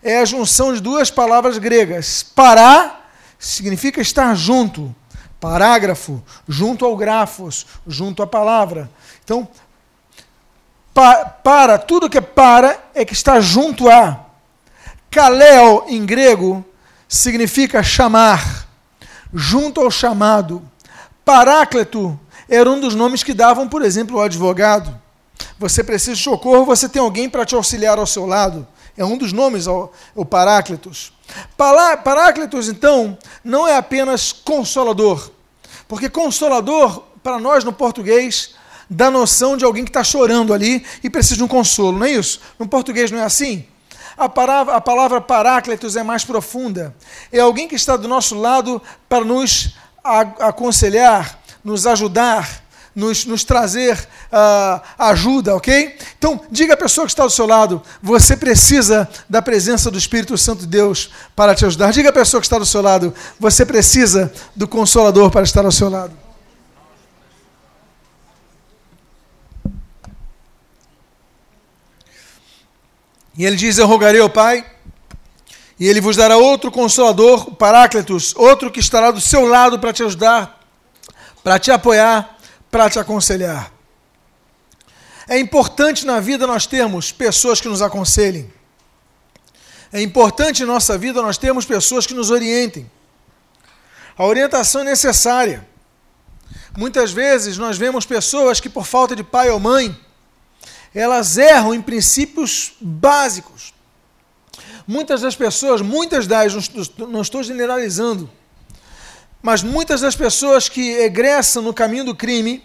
é 0.09 0.21
a 0.21 0.25
junção 0.25 0.73
de 0.73 0.81
duas 0.81 1.11
palavras 1.11 1.59
gregas. 1.59 2.23
Pará 2.23 3.01
significa 3.39 4.01
estar 4.01 4.35
junto. 4.35 4.95
Parágrafo, 5.39 6.23
junto 6.49 6.87
ao 6.87 6.97
grafos, 6.97 7.67
junto 7.87 8.23
à 8.23 8.27
palavra. 8.27 8.91
Então, 9.23 9.47
pa, 10.95 11.27
para, 11.27 11.79
tudo 11.79 12.09
que 12.09 12.17
é 12.17 12.23
para 12.23 12.83
é 12.95 13.05
que 13.05 13.13
está 13.13 13.39
junto 13.39 13.91
a. 13.91 14.25
Kaleo, 15.11 15.85
em 15.89 16.05
grego, 16.07 16.65
significa 17.07 17.83
chamar, 17.83 18.67
junto 19.33 19.83
ao 19.83 19.91
chamado. 19.91 20.63
Paráclito 21.23 22.19
era 22.49 22.69
um 22.69 22.81
dos 22.81 22.95
nomes 22.95 23.23
que 23.23 23.35
davam, 23.35 23.69
por 23.69 23.83
exemplo, 23.83 24.17
ao 24.17 24.25
advogado. 24.25 24.99
Você 25.59 25.85
precisa 25.85 26.17
de 26.17 26.23
socorro, 26.23 26.65
você 26.65 26.89
tem 26.89 27.01
alguém 27.01 27.29
para 27.29 27.45
te 27.45 27.55
auxiliar 27.55 27.99
ao 27.99 28.07
seu 28.07 28.25
lado. 28.25 28.67
É 28.99 29.05
um 29.05 29.17
dos 29.17 29.33
nomes, 29.33 29.67
o 29.69 30.25
Paráclitos. 30.25 31.13
Paráclitos, 31.57 32.69
então, 32.69 33.17
não 33.45 33.67
é 33.67 33.77
apenas 33.77 34.33
consolador. 34.33 35.31
Porque 35.87 36.09
consolador, 36.09 37.05
para 37.23 37.39
nós 37.39 37.63
no 37.63 37.73
português, 37.73 38.57
dá 38.91 39.09
noção 39.09 39.57
de 39.57 39.65
alguém 39.65 39.85
que 39.85 39.91
está 39.91 40.03
chorando 40.03 40.53
ali 40.53 40.85
e 41.03 41.09
precisa 41.09 41.37
de 41.37 41.45
um 41.45 41.49
consolo, 41.49 41.97
não 41.97 42.07
é 42.07 42.11
isso? 42.11 42.41
No 42.59 42.67
português 42.67 43.13
não 43.13 43.21
é 43.21 43.23
assim? 43.23 43.65
A 44.17 44.29
palavra, 44.29 44.75
a 44.75 44.81
palavra 44.81 45.21
paráclitos 45.21 45.95
é 45.95 46.03
mais 46.03 46.25
profunda. 46.25 46.93
É 47.31 47.39
alguém 47.39 47.69
que 47.69 47.77
está 47.77 47.97
do 47.97 48.09
nosso 48.09 48.35
lado 48.35 48.83
para 49.09 49.25
nos 49.25 49.77
aconselhar, 50.41 51.39
nos 51.63 51.87
ajudar, 51.87 52.65
nos, 52.99 53.25
nos 53.25 53.45
trazer 53.45 53.97
uh, 53.97 54.83
ajuda, 54.99 55.55
ok? 55.55 55.97
Então, 56.19 56.41
diga 56.51 56.75
à 56.75 56.77
pessoa 56.77 57.07
que 57.07 57.13
está 57.13 57.25
do 57.25 57.31
seu 57.31 57.47
lado: 57.47 57.81
você 58.03 58.37
precisa 58.37 59.09
da 59.31 59.41
presença 59.41 59.89
do 59.89 59.97
Espírito 59.97 60.37
Santo 60.37 60.61
de 60.61 60.67
Deus 60.67 61.11
para 61.37 61.55
te 61.55 61.65
ajudar. 61.65 61.93
Diga 61.93 62.11
à 62.11 62.13
pessoa 62.13 62.41
que 62.41 62.47
está 62.47 62.59
do 62.59 62.67
seu 62.67 62.83
lado: 62.83 63.15
você 63.39 63.65
precisa 63.65 64.33
do 64.57 64.67
Consolador 64.67 65.31
para 65.31 65.45
estar 65.45 65.65
ao 65.65 65.71
seu 65.71 65.89
lado. 65.89 66.13
E 73.37 73.47
ele 73.47 73.55
diz: 73.55 73.79
Eu 73.79 73.87
rogarei 73.87 74.21
ao 74.21 74.29
Pai, 74.29 74.67
e 75.79 75.87
ele 75.87 76.01
vos 76.01 76.17
dará 76.17 76.37
outro 76.37 76.73
consolador, 76.73 77.49
o 77.49 77.55
Paráclitos, 77.55 78.35
outro 78.35 78.73
que 78.73 78.81
estará 78.81 79.13
do 79.13 79.21
seu 79.21 79.47
lado 79.47 79.79
para 79.79 79.93
te 79.93 80.03
ajudar, 80.03 80.61
para 81.45 81.61
te 81.61 81.71
apoiar, 81.71 82.38
para 82.71 82.91
te 82.91 82.99
aconselhar. 82.99 83.73
É 85.29 85.39
importante 85.39 86.07
na 86.07 86.21
vida 86.21 86.47
nós 86.47 86.67
termos 86.67 87.13
pessoas 87.13 87.61
que 87.61 87.69
nos 87.69 87.83
aconselhem. 87.83 88.51
É 89.93 90.01
importante 90.01 90.63
em 90.63 90.67
nossa 90.67 90.97
vida 90.99 91.23
nós 91.23 91.39
termos 91.39 91.65
pessoas 91.65 92.07
que 92.07 92.15
nos 92.15 92.31
orientem. 92.31 92.91
A 94.17 94.25
orientação 94.25 94.83
é 94.83 94.85
necessária. 94.85 95.67
Muitas 96.77 97.13
vezes 97.13 97.57
nós 97.59 97.79
vemos 97.79 98.05
pessoas 98.07 98.61
que, 98.61 98.69
por 98.69 98.87
falta 98.87 99.15
de 99.15 99.23
pai 99.23 99.51
ou 99.51 99.61
mãe, 99.61 99.99
elas 100.95 101.37
erram 101.37 101.75
em 101.75 101.83
princípios 101.83 102.73
básicos. 102.81 103.75
Muitas 104.87 105.21
das 105.21 105.37
pessoas, 105.37 105.81
muitas 105.81 106.27
das, 106.27 106.71
não 106.97 107.21
estou 107.21 107.43
generalizando, 107.43 108.31
mas 109.43 109.63
muitas 109.63 110.01
das 110.01 110.17
pessoas 110.17 110.69
que 110.69 110.93
egressam 110.99 111.63
no 111.63 111.73
caminho 111.73 112.05
do 112.05 112.15
crime, 112.15 112.63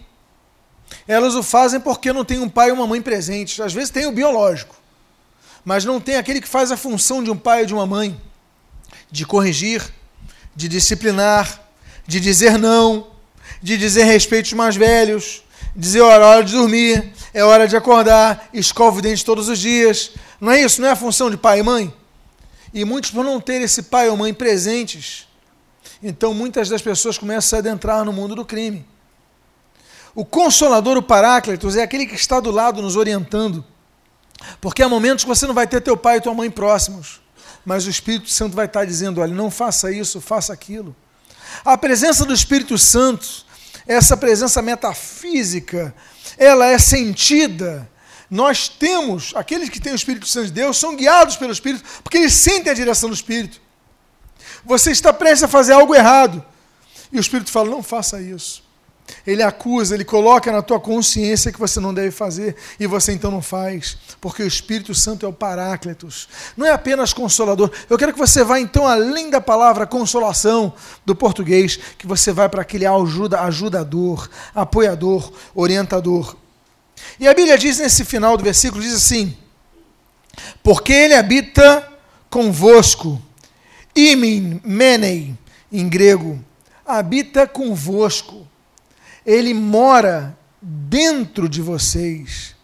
elas 1.08 1.36
o 1.36 1.44
fazem 1.44 1.80
porque 1.80 2.12
não 2.12 2.26
tem 2.26 2.40
um 2.40 2.50
pai 2.50 2.72
ou 2.72 2.78
uma 2.78 2.88
mãe 2.88 3.02
presentes. 3.02 3.60
Às 3.60 3.74
vezes 3.74 3.90
tem 3.90 4.06
o 4.06 4.12
biológico, 4.12 4.76
mas 5.64 5.86
não 5.86 6.00
tem 6.00 6.16
aquele 6.16 6.42
que 6.42 6.48
faz 6.48 6.72
a 6.72 6.78
função 6.78 7.24
de 7.24 7.30
um 7.30 7.38
pai 7.38 7.62
ou 7.62 7.66
de 7.66 7.74
uma 7.74 7.86
mãe, 7.86 8.20
de 9.12 9.26
corrigir, 9.26 9.84
de 10.56 10.68
disciplinar, 10.68 11.62
de 12.06 12.20
dizer 12.20 12.58
não, 12.58 13.08
de 13.62 13.78
dizer 13.78 14.04
respeito 14.04 14.48
aos 14.48 14.54
mais 14.54 14.76
velhos, 14.76 15.44
dizer 15.76 16.00
é 16.00 16.04
hora 16.04 16.44
de 16.44 16.54
dormir, 16.54 17.14
é 17.34 17.44
hora 17.44 17.68
de 17.68 17.76
acordar, 17.76 18.50
escova 18.54 19.00
o 19.00 19.02
dente 19.02 19.24
todos 19.24 19.50
os 19.50 19.60
dias. 19.60 20.12
Não 20.40 20.52
é 20.52 20.62
isso? 20.62 20.82
Não 20.82 20.88
é 20.88 20.92
a 20.92 20.96
função 20.96 21.30
de 21.30 21.38
pai 21.38 21.60
e 21.60 21.64
mãe? 21.64 21.94
E 22.74 22.84
muitos, 22.84 23.12
por 23.12 23.24
não 23.24 23.40
ter 23.40 23.62
esse 23.62 23.84
pai 23.84 24.10
ou 24.10 24.18
mãe 24.18 24.34
presentes, 24.34 25.28
então 26.04 26.34
muitas 26.34 26.68
das 26.68 26.82
pessoas 26.82 27.18
começam 27.18 27.58
a 27.58 27.62
adentrar 27.62 28.04
no 28.04 28.12
mundo 28.12 28.36
do 28.36 28.44
crime. 28.44 28.86
O 30.14 30.26
consolador, 30.26 30.98
o 30.98 31.02
paráclitos, 31.02 31.78
é 31.78 31.82
aquele 31.82 32.06
que 32.06 32.16
está 32.16 32.42
do 32.42 32.52
lado 32.52 32.82
nos 32.82 32.98
orientando. 32.98 33.66
Porque 34.60 34.84
há 34.84 34.90
momentos 34.90 35.24
que 35.24 35.30
você 35.30 35.48
não 35.48 35.54
vai 35.54 35.66
ter 35.66 35.82
teu 35.82 35.96
pai 35.96 36.18
e 36.18 36.22
tua 36.22 36.34
mãe 36.34 36.52
próximos, 36.52 37.22
mas 37.66 37.88
o 37.88 37.90
Espírito 37.90 38.30
Santo 38.30 38.56
vai 38.56 38.66
estar 38.66 38.84
dizendo: 38.84 39.22
olha, 39.22 39.34
não 39.34 39.50
faça 39.50 39.92
isso, 39.92 40.20
faça 40.20 40.52
aquilo. 40.52 40.94
A 41.64 41.78
presença 41.78 42.26
do 42.26 42.34
Espírito 42.34 42.78
Santo, 42.78 43.46
essa 43.88 44.18
presença 44.18 44.62
metafísica, 44.62 45.96
ela 46.38 46.68
é 46.68 46.78
sentida. 46.78 47.90
Nós 48.30 48.68
temos, 48.68 49.32
aqueles 49.36 49.70
que 49.70 49.80
têm 49.80 49.94
o 49.94 49.96
Espírito 49.96 50.28
Santo 50.28 50.48
de 50.48 50.54
Deus, 50.54 50.78
são 50.78 50.96
guiados 50.96 51.38
pelo 51.38 51.54
Espírito, 51.54 51.84
porque 52.04 52.18
eles 52.18 52.34
sentem 52.34 52.72
a 52.72 52.76
direção 52.76 53.08
do 53.08 53.16
Espírito. 53.16 53.62
Você 54.66 54.92
está 54.92 55.12
prestes 55.12 55.44
a 55.44 55.48
fazer 55.48 55.74
algo 55.74 55.94
errado. 55.94 56.44
E 57.12 57.18
o 57.18 57.22
Espírito 57.22 57.52
fala: 57.52 57.70
não 57.70 57.84
faça 57.84 58.22
isso. 58.22 58.64
Ele 59.26 59.44
acusa, 59.44 59.96
ele 59.96 60.06
coloca 60.06 60.52
na 60.52 60.62
tua 60.62 60.80
consciência 60.80 61.52
que 61.52 61.60
você 61.60 61.80
não 61.80 61.94
deve 61.94 62.12
fazer 62.12 62.56
e 62.80 62.88
você 62.88 63.12
então 63.14 63.32
não 63.32 63.42
faz, 63.42 63.98
porque 64.20 64.44
o 64.44 64.48
Espírito 64.48 64.94
Santo 64.94 65.26
é 65.26 65.30
o 65.30 65.34
Paráclitos. 65.34 66.28
Não 66.56 66.66
é 66.66 66.72
apenas 66.72 67.14
consolador. 67.14 67.72
Eu 67.90 67.98
quero 67.98 68.14
que 68.14 68.20
você 68.20 68.44
vá 68.44 68.60
então 68.60 68.88
além 68.88 69.30
da 69.30 69.42
palavra 69.42 69.86
consolação 69.86 70.74
do 71.06 71.16
português, 71.16 71.78
que 71.98 72.08
você 72.08 72.32
vai 72.32 72.50
para 72.50 72.62
aquele 72.62 72.86
ajuda, 72.86 73.42
ajudador, 73.42 74.30
apoiador, 74.54 75.32
orientador. 75.54 76.36
E 77.20 77.28
a 77.28 77.34
Bíblia 77.34 77.58
diz 77.58 77.80
nesse 77.80 78.04
final 78.06 78.38
do 78.38 78.44
versículo 78.44 78.82
diz 78.82 78.96
assim: 78.96 79.38
Porque 80.62 80.94
ele 80.94 81.14
habita 81.14 81.88
convosco 82.30 83.22
Imin, 83.96 84.60
menei, 84.64 85.38
em 85.72 85.88
grego, 85.88 86.44
habita 86.86 87.48
convosco. 87.48 88.48
Ele 89.26 89.54
mora 89.54 90.38
dentro 90.62 91.48
de 91.48 91.62
vocês. 91.62 92.56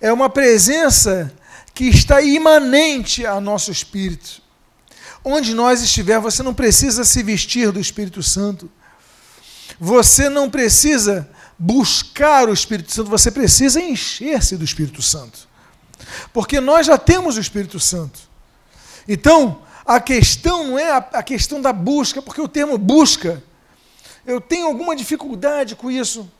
É 0.00 0.12
uma 0.12 0.28
presença 0.28 1.32
que 1.72 1.84
está 1.84 2.20
imanente 2.20 3.26
a 3.26 3.40
nosso 3.40 3.70
espírito. 3.70 4.42
Onde 5.24 5.54
nós 5.54 5.82
estiver, 5.82 6.20
você 6.20 6.42
não 6.42 6.52
precisa 6.52 7.02
se 7.04 7.22
vestir 7.22 7.72
do 7.72 7.80
Espírito 7.80 8.22
Santo. 8.22 8.70
Você 9.80 10.28
não 10.28 10.50
precisa 10.50 11.28
buscar 11.58 12.48
o 12.48 12.52
Espírito 12.52 12.92
Santo, 12.92 13.08
você 13.08 13.30
precisa 13.30 13.80
encher-se 13.80 14.56
do 14.56 14.64
Espírito 14.64 15.00
Santo. 15.00 15.48
Porque 16.32 16.60
nós 16.60 16.86
já 16.86 16.98
temos 16.98 17.36
o 17.36 17.40
Espírito 17.40 17.80
Santo. 17.80 18.20
Então, 19.08 19.62
a 19.86 20.00
questão 20.00 20.68
não 20.68 20.78
é 20.78 20.90
a, 20.90 20.96
a 20.96 21.22
questão 21.22 21.60
da 21.60 21.72
busca, 21.72 22.22
porque 22.22 22.40
o 22.40 22.48
termo 22.48 22.78
busca, 22.78 23.42
eu 24.26 24.40
tenho 24.40 24.66
alguma 24.66 24.96
dificuldade 24.96 25.76
com 25.76 25.90
isso, 25.90 26.30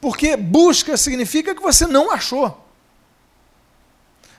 porque 0.00 0.36
busca 0.36 0.96
significa 0.96 1.54
que 1.54 1.62
você 1.62 1.86
não 1.86 2.10
achou. 2.10 2.62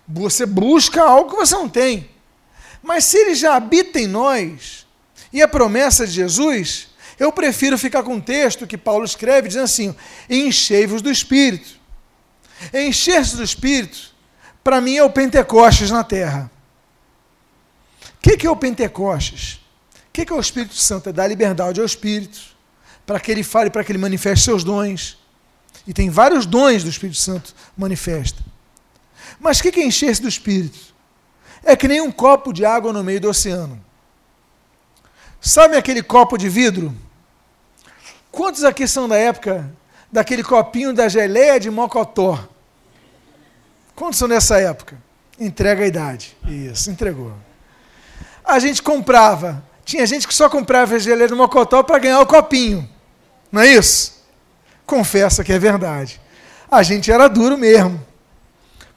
Você 0.07 0.45
busca 0.45 1.03
algo 1.03 1.31
que 1.31 1.35
você 1.35 1.55
não 1.55 1.69
tem. 1.69 2.09
Mas 2.81 3.05
se 3.05 3.17
ele 3.17 3.35
já 3.35 3.55
habita 3.55 3.99
em 3.99 4.07
nós, 4.07 4.85
e 5.31 5.41
a 5.41 5.47
promessa 5.47 6.05
de 6.05 6.13
Jesus, 6.13 6.87
eu 7.19 7.31
prefiro 7.31 7.77
ficar 7.77 8.03
com 8.03 8.17
o 8.17 8.21
texto 8.21 8.67
que 8.67 8.77
Paulo 8.77 9.05
escreve, 9.05 9.47
dizendo 9.47 9.65
assim: 9.65 9.95
enchei-vos 10.29 11.01
do 11.01 11.11
Espírito. 11.11 11.79
Encher-se 12.73 13.35
do 13.35 13.43
Espírito, 13.43 14.15
para 14.63 14.79
mim, 14.79 14.95
é 14.95 15.03
o 15.03 15.09
Pentecostes 15.09 15.91
na 15.91 16.03
terra 16.03 16.49
que, 18.25 18.37
que 18.37 18.47
é 18.47 18.49
o 18.49 18.55
Pentecostes? 18.55 19.61
O 20.07 20.11
que, 20.11 20.25
que 20.25 20.33
é 20.33 20.35
o 20.35 20.39
Espírito 20.39 20.73
Santo? 20.73 21.09
É 21.09 21.13
dar 21.13 21.27
liberdade 21.27 21.79
ao 21.79 21.85
Espírito, 21.85 22.39
para 23.05 23.19
que 23.19 23.31
ele 23.31 23.43
fale, 23.43 23.69
para 23.69 23.83
que 23.83 23.91
ele 23.91 23.99
manifeste 23.99 24.45
seus 24.45 24.63
dons. 24.63 25.15
E 25.85 25.93
tem 25.93 26.09
vários 26.09 26.47
dons 26.47 26.83
do 26.83 26.89
Espírito 26.89 27.19
Santo 27.19 27.53
manifesta. 27.77 28.41
Mas 29.39 29.59
o 29.59 29.63
que, 29.63 29.71
que 29.71 29.79
é 29.79 29.85
encher-se 29.85 30.23
do 30.23 30.27
Espírito? 30.27 30.79
É 31.63 31.75
que 31.75 31.87
nem 31.87 32.01
um 32.01 32.11
copo 32.11 32.51
de 32.51 32.65
água 32.65 32.91
no 32.91 33.03
meio 33.03 33.21
do 33.21 33.29
oceano. 33.29 33.79
Sabe 35.39 35.77
aquele 35.77 36.01
copo 36.01 36.35
de 36.35 36.49
vidro? 36.49 36.95
Quantos 38.31 38.63
aqui 38.63 38.87
são 38.87 39.07
da 39.07 39.17
época 39.17 39.71
daquele 40.11 40.43
copinho 40.43 40.93
da 40.93 41.07
geleia 41.07 41.59
de 41.59 41.69
mocotó? 41.69 42.43
Quantos 43.95 44.17
são 44.17 44.27
dessa 44.27 44.59
época? 44.59 44.97
Entrega 45.39 45.83
a 45.83 45.87
idade. 45.87 46.35
Isso, 46.47 46.89
entregou 46.89 47.31
a 48.45 48.59
gente 48.59 48.81
comprava. 48.81 49.63
Tinha 49.83 50.05
gente 50.05 50.27
que 50.27 50.33
só 50.33 50.49
comprava 50.49 50.97
geleia 50.99 51.27
do 51.27 51.35
Mocotó 51.35 51.83
para 51.83 51.99
ganhar 51.99 52.19
o 52.19 52.25
copinho. 52.25 52.89
Não 53.51 53.61
é 53.61 53.67
isso? 53.67 54.23
Confessa 54.85 55.43
que 55.43 55.53
é 55.53 55.59
verdade. 55.59 56.21
A 56.69 56.83
gente 56.83 57.11
era 57.11 57.27
duro 57.27 57.57
mesmo. 57.57 58.05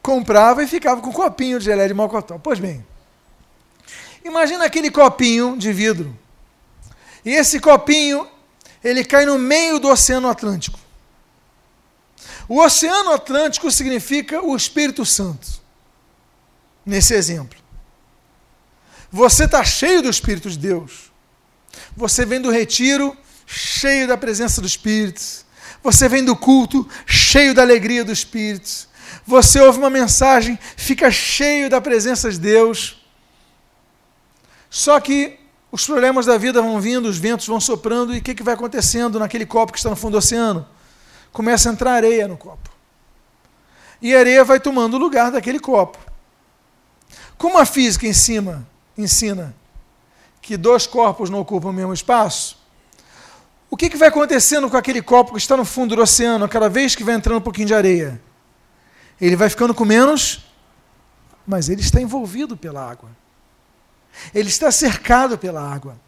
Comprava 0.02 0.62
e 0.62 0.66
ficava 0.66 1.00
com 1.00 1.10
o 1.10 1.12
copinho 1.12 1.58
de 1.58 1.66
geleia 1.66 1.88
de 1.88 1.94
Mocotó. 1.94 2.38
Pois 2.38 2.58
bem, 2.58 2.84
imagina 4.24 4.64
aquele 4.64 4.90
copinho 4.90 5.56
de 5.56 5.72
vidro. 5.72 6.16
E 7.24 7.30
esse 7.30 7.60
copinho, 7.60 8.26
ele 8.82 9.04
cai 9.04 9.26
no 9.26 9.38
meio 9.38 9.78
do 9.78 9.88
Oceano 9.88 10.28
Atlântico. 10.28 10.78
O 12.48 12.60
Oceano 12.60 13.12
Atlântico 13.12 13.70
significa 13.70 14.42
o 14.42 14.56
Espírito 14.56 15.04
Santo. 15.04 15.46
Nesse 16.86 17.12
exemplo. 17.12 17.58
Você 19.10 19.44
está 19.44 19.64
cheio 19.64 20.02
do 20.02 20.10
Espírito 20.10 20.50
de 20.50 20.58
Deus. 20.58 21.10
Você 21.96 22.24
vem 22.24 22.40
do 22.40 22.50
retiro 22.50 23.16
cheio 23.46 24.06
da 24.06 24.16
presença 24.16 24.60
do 24.60 24.66
Espírito. 24.66 25.22
Você 25.82 26.08
vem 26.08 26.24
do 26.24 26.36
culto 26.36 26.86
cheio 27.06 27.54
da 27.54 27.62
alegria 27.62 28.04
do 28.04 28.12
Espírito. 28.12 28.88
Você 29.26 29.60
ouve 29.60 29.78
uma 29.78 29.90
mensagem, 29.90 30.58
fica 30.76 31.10
cheio 31.10 31.70
da 31.70 31.80
presença 31.80 32.30
de 32.30 32.38
Deus. 32.38 33.02
Só 34.68 35.00
que 35.00 35.38
os 35.72 35.86
problemas 35.86 36.26
da 36.26 36.36
vida 36.36 36.60
vão 36.60 36.80
vindo, 36.80 37.06
os 37.06 37.18
ventos 37.18 37.46
vão 37.46 37.60
soprando, 37.60 38.14
e 38.14 38.18
o 38.18 38.22
que, 38.22 38.34
que 38.34 38.42
vai 38.42 38.54
acontecendo 38.54 39.18
naquele 39.18 39.46
copo 39.46 39.72
que 39.72 39.78
está 39.78 39.90
no 39.90 39.96
fundo 39.96 40.12
do 40.12 40.18
oceano? 40.18 40.66
Começa 41.32 41.68
a 41.68 41.72
entrar 41.72 41.92
areia 41.92 42.28
no 42.28 42.36
copo. 42.36 42.70
E 44.00 44.14
a 44.14 44.18
areia 44.18 44.44
vai 44.44 44.60
tomando 44.60 44.94
o 44.94 44.98
lugar 44.98 45.30
daquele 45.30 45.58
copo. 45.58 45.98
Como 47.36 47.58
a 47.58 47.64
física 47.64 48.06
em 48.06 48.12
cima 48.12 48.66
ensina 48.98 49.54
que 50.42 50.56
dois 50.56 50.86
corpos 50.86 51.30
não 51.30 51.40
ocupam 51.40 51.68
o 51.68 51.72
mesmo 51.72 51.92
espaço, 51.92 52.58
o 53.70 53.76
que, 53.76 53.90
que 53.90 53.96
vai 53.96 54.08
acontecendo 54.08 54.68
com 54.68 54.76
aquele 54.76 55.02
copo 55.02 55.32
que 55.32 55.38
está 55.38 55.56
no 55.56 55.64
fundo 55.64 55.94
do 55.94 56.02
oceano, 56.02 56.48
cada 56.48 56.68
vez 56.68 56.94
que 56.94 57.04
vai 57.04 57.14
entrando 57.14 57.38
um 57.38 57.42
pouquinho 57.42 57.66
de 57.66 57.74
areia? 57.74 58.20
Ele 59.20 59.36
vai 59.36 59.50
ficando 59.50 59.74
com 59.74 59.84
menos, 59.84 60.46
mas 61.46 61.68
ele 61.68 61.82
está 61.82 62.00
envolvido 62.00 62.56
pela 62.56 62.88
água. 62.90 63.10
Ele 64.34 64.48
está 64.48 64.70
cercado 64.70 65.36
pela 65.36 65.60
água. 65.60 65.98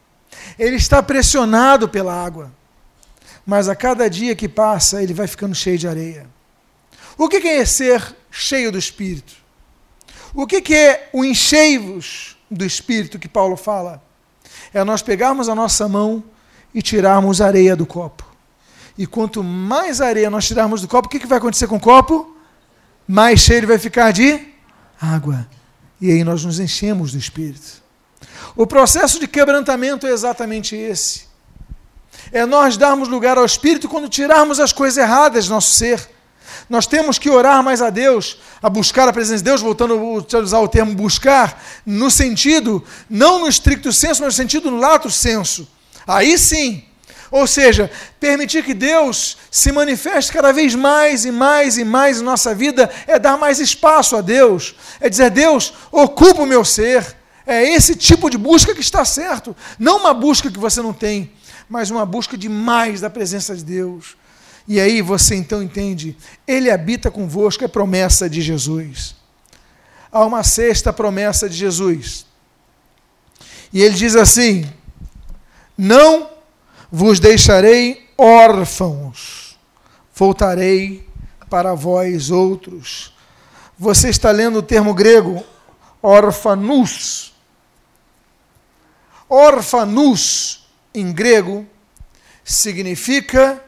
Ele 0.58 0.76
está 0.76 1.02
pressionado 1.02 1.88
pela 1.88 2.14
água. 2.14 2.50
Mas 3.44 3.68
a 3.68 3.76
cada 3.76 4.08
dia 4.08 4.34
que 4.34 4.48
passa, 4.48 5.02
ele 5.02 5.12
vai 5.12 5.26
ficando 5.26 5.54
cheio 5.54 5.76
de 5.76 5.86
areia. 5.86 6.26
O 7.18 7.28
que 7.28 7.36
é 7.36 7.64
ser 7.64 8.16
cheio 8.30 8.72
do 8.72 8.78
Espírito? 8.78 9.34
O 10.32 10.46
que 10.46 10.74
é 10.74 11.10
o 11.12 11.24
enchei-vos 11.24 12.36
do 12.50 12.64
Espírito 12.64 13.18
que 13.18 13.28
Paulo 13.28 13.56
fala 13.56 14.02
é 14.72 14.82
nós 14.84 15.02
pegarmos 15.02 15.48
a 15.48 15.54
nossa 15.54 15.88
mão 15.88 16.22
e 16.74 16.82
tirarmos 16.82 17.40
areia 17.40 17.74
do 17.74 17.86
copo. 17.86 18.24
E 18.96 19.06
quanto 19.06 19.42
mais 19.42 20.00
areia 20.00 20.30
nós 20.30 20.46
tirarmos 20.46 20.82
do 20.82 20.88
copo, 20.88 21.08
o 21.08 21.10
que, 21.10 21.18
que 21.18 21.26
vai 21.26 21.38
acontecer 21.38 21.66
com 21.66 21.76
o 21.76 21.80
copo? 21.80 22.36
Mais 23.06 23.40
cheio 23.40 23.58
ele 23.58 23.66
vai 23.66 23.78
ficar 23.78 24.12
de 24.12 24.48
água. 25.00 25.48
E 26.00 26.10
aí 26.10 26.22
nós 26.24 26.44
nos 26.44 26.60
enchemos 26.60 27.12
do 27.12 27.18
Espírito. 27.18 27.82
O 28.54 28.66
processo 28.66 29.18
de 29.18 29.26
quebrantamento 29.26 30.06
é 30.06 30.10
exatamente 30.10 30.76
esse. 30.76 31.28
É 32.32 32.44
nós 32.44 32.76
darmos 32.76 33.08
lugar 33.08 33.38
ao 33.38 33.44
Espírito 33.44 33.88
quando 33.88 34.08
tirarmos 34.08 34.60
as 34.60 34.72
coisas 34.72 34.98
erradas 34.98 35.46
do 35.46 35.54
nosso 35.54 35.72
ser. 35.74 36.08
Nós 36.70 36.86
temos 36.86 37.18
que 37.18 37.28
orar 37.28 37.64
mais 37.64 37.82
a 37.82 37.90
Deus, 37.90 38.38
a 38.62 38.70
buscar 38.70 39.08
a 39.08 39.12
presença 39.12 39.38
de 39.38 39.44
Deus, 39.44 39.60
voltando 39.60 39.94
a 39.94 40.38
usar 40.38 40.60
o 40.60 40.68
termo 40.68 40.94
buscar, 40.94 41.60
no 41.84 42.08
sentido, 42.08 42.84
não 43.10 43.40
no 43.40 43.48
estricto 43.48 43.92
senso, 43.92 44.22
mas 44.22 44.34
no 44.34 44.42
sentido 44.42 44.70
no 44.70 44.78
lato 44.78 45.10
senso. 45.10 45.66
Aí 46.06 46.38
sim. 46.38 46.84
Ou 47.28 47.44
seja, 47.46 47.90
permitir 48.20 48.64
que 48.64 48.72
Deus 48.72 49.36
se 49.50 49.72
manifeste 49.72 50.32
cada 50.32 50.52
vez 50.52 50.76
mais 50.76 51.24
e 51.24 51.32
mais 51.32 51.76
e 51.76 51.84
mais 51.84 52.20
em 52.20 52.24
nossa 52.24 52.54
vida 52.54 52.88
é 53.04 53.18
dar 53.18 53.36
mais 53.36 53.58
espaço 53.58 54.14
a 54.14 54.20
Deus. 54.20 54.76
É 55.00 55.08
dizer, 55.08 55.30
Deus, 55.30 55.74
ocupa 55.90 56.42
o 56.42 56.46
meu 56.46 56.64
ser. 56.64 57.16
É 57.44 57.68
esse 57.68 57.96
tipo 57.96 58.30
de 58.30 58.38
busca 58.38 58.72
que 58.72 58.80
está 58.80 59.04
certo. 59.04 59.56
Não 59.76 59.98
uma 59.98 60.14
busca 60.14 60.48
que 60.48 60.58
você 60.58 60.80
não 60.80 60.92
tem, 60.92 61.32
mas 61.68 61.90
uma 61.90 62.06
busca 62.06 62.38
de 62.38 62.48
mais 62.48 63.00
da 63.00 63.10
presença 63.10 63.56
de 63.56 63.64
Deus. 63.64 64.19
E 64.70 64.78
aí 64.78 65.02
você 65.02 65.34
então 65.34 65.60
entende, 65.60 66.16
Ele 66.46 66.70
habita 66.70 67.10
convosco, 67.10 67.64
é 67.64 67.66
promessa 67.66 68.30
de 68.30 68.40
Jesus. 68.40 69.16
Há 70.12 70.24
uma 70.24 70.44
sexta 70.44 70.92
promessa 70.92 71.48
de 71.48 71.56
Jesus. 71.56 72.24
E 73.72 73.82
ele 73.82 73.96
diz 73.96 74.14
assim: 74.14 74.72
Não 75.76 76.30
vos 76.88 77.18
deixarei 77.18 78.08
órfãos, 78.16 79.58
voltarei 80.14 81.04
para 81.48 81.74
vós 81.74 82.30
outros. 82.30 83.12
Você 83.76 84.08
está 84.08 84.30
lendo 84.30 84.60
o 84.60 84.62
termo 84.62 84.94
grego 84.94 85.44
orfanus. 86.00 87.34
Orfanus, 89.28 90.64
em 90.94 91.12
grego, 91.12 91.66
significa 92.44 93.60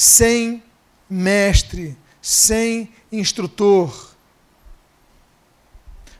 sem 0.00 0.62
mestre, 1.10 1.94
sem 2.22 2.90
instrutor. 3.12 4.14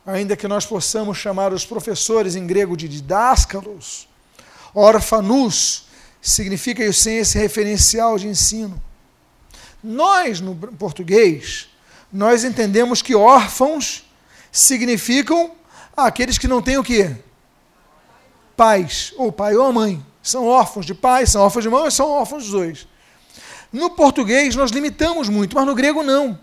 Ainda 0.05 0.37
que 0.37 0.47
nós 0.47 0.67
possamos 0.67 1.17
chamar 1.17 1.51
os 1.55 1.65
professores 1.65 2.37
em 2.37 2.47
grego 2.47 2.77
de 2.77 2.87
didáscalos, 2.87 4.07
orfanus 4.75 5.87
significa 6.21 6.93
sem 6.93 7.17
esse 7.17 7.39
referencial 7.39 8.19
de 8.19 8.29
ensino. 8.29 8.79
Nós, 9.83 10.43
no 10.43 10.55
português, 10.55 11.71
nós 12.13 12.45
entendemos 12.45 13.01
que 13.01 13.15
órfãos 13.15 14.05
significam 14.53 15.53
aqueles 15.97 16.37
que 16.37 16.47
não 16.47 16.61
têm 16.61 16.77
o 16.77 16.85
quê? 16.85 17.17
Pais, 18.55 19.15
ou 19.17 19.33
pai 19.33 19.57
ou 19.57 19.73
mãe. 19.73 20.05
São 20.23 20.47
órfãos 20.47 20.85
de 20.85 20.93
pai, 20.93 21.27
são 21.27 21.41
órfãos 21.41 21.65
de 21.65 21.71
mãe, 21.71 21.91
são 21.91 22.11
órfãos 22.11 22.43
dos 22.43 22.53
dois. 22.53 22.90
No 23.73 23.91
português 23.91 24.57
nós 24.57 24.71
limitamos 24.71 25.29
muito, 25.29 25.55
mas 25.57 25.67
no 25.67 25.75
grego 25.75 26.03
não. 26.03 26.39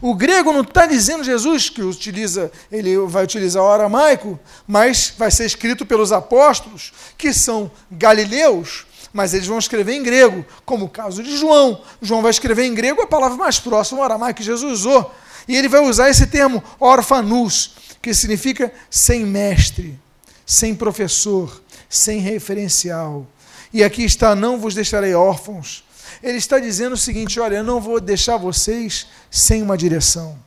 O 0.00 0.14
grego 0.14 0.52
não 0.52 0.60
está 0.60 0.86
dizendo 0.86 1.24
Jesus 1.24 1.68
que 1.68 1.82
utiliza, 1.82 2.50
ele 2.70 2.96
vai 3.06 3.24
utilizar 3.24 3.62
o 3.62 3.70
aramaico, 3.70 4.38
mas 4.66 5.12
vai 5.16 5.30
ser 5.30 5.44
escrito 5.44 5.84
pelos 5.84 6.12
apóstolos, 6.12 6.92
que 7.18 7.32
são 7.32 7.70
galileus, 7.90 8.86
mas 9.12 9.34
eles 9.34 9.46
vão 9.46 9.58
escrever 9.58 9.94
em 9.94 10.02
grego, 10.02 10.44
como 10.64 10.86
o 10.86 10.88
caso 10.88 11.22
de 11.22 11.36
João. 11.36 11.82
João 12.00 12.22
vai 12.22 12.30
escrever 12.30 12.64
em 12.64 12.74
grego 12.74 13.02
a 13.02 13.06
palavra 13.06 13.36
mais 13.36 13.58
próxima 13.58 14.00
ao 14.00 14.04
aramaico 14.04 14.38
que 14.38 14.44
Jesus 14.44 14.80
usou. 14.80 15.12
E 15.46 15.56
ele 15.56 15.68
vai 15.68 15.80
usar 15.80 16.08
esse 16.08 16.26
termo 16.26 16.62
orfanus, 16.78 17.74
que 18.00 18.14
significa 18.14 18.72
sem 18.88 19.26
mestre, 19.26 19.98
sem 20.46 20.74
professor, 20.74 21.60
sem 21.88 22.20
referencial. 22.20 23.26
E 23.72 23.82
aqui 23.82 24.04
está: 24.04 24.34
não 24.34 24.58
vos 24.58 24.74
deixarei 24.74 25.14
órfãos. 25.14 25.84
Ele 26.22 26.38
está 26.38 26.58
dizendo 26.58 26.92
o 26.92 26.98
seguinte: 26.98 27.40
olha, 27.40 27.56
eu 27.56 27.64
não 27.64 27.80
vou 27.80 28.00
deixar 28.00 28.36
vocês 28.36 29.08
sem 29.30 29.62
uma 29.62 29.76
direção. 29.76 30.38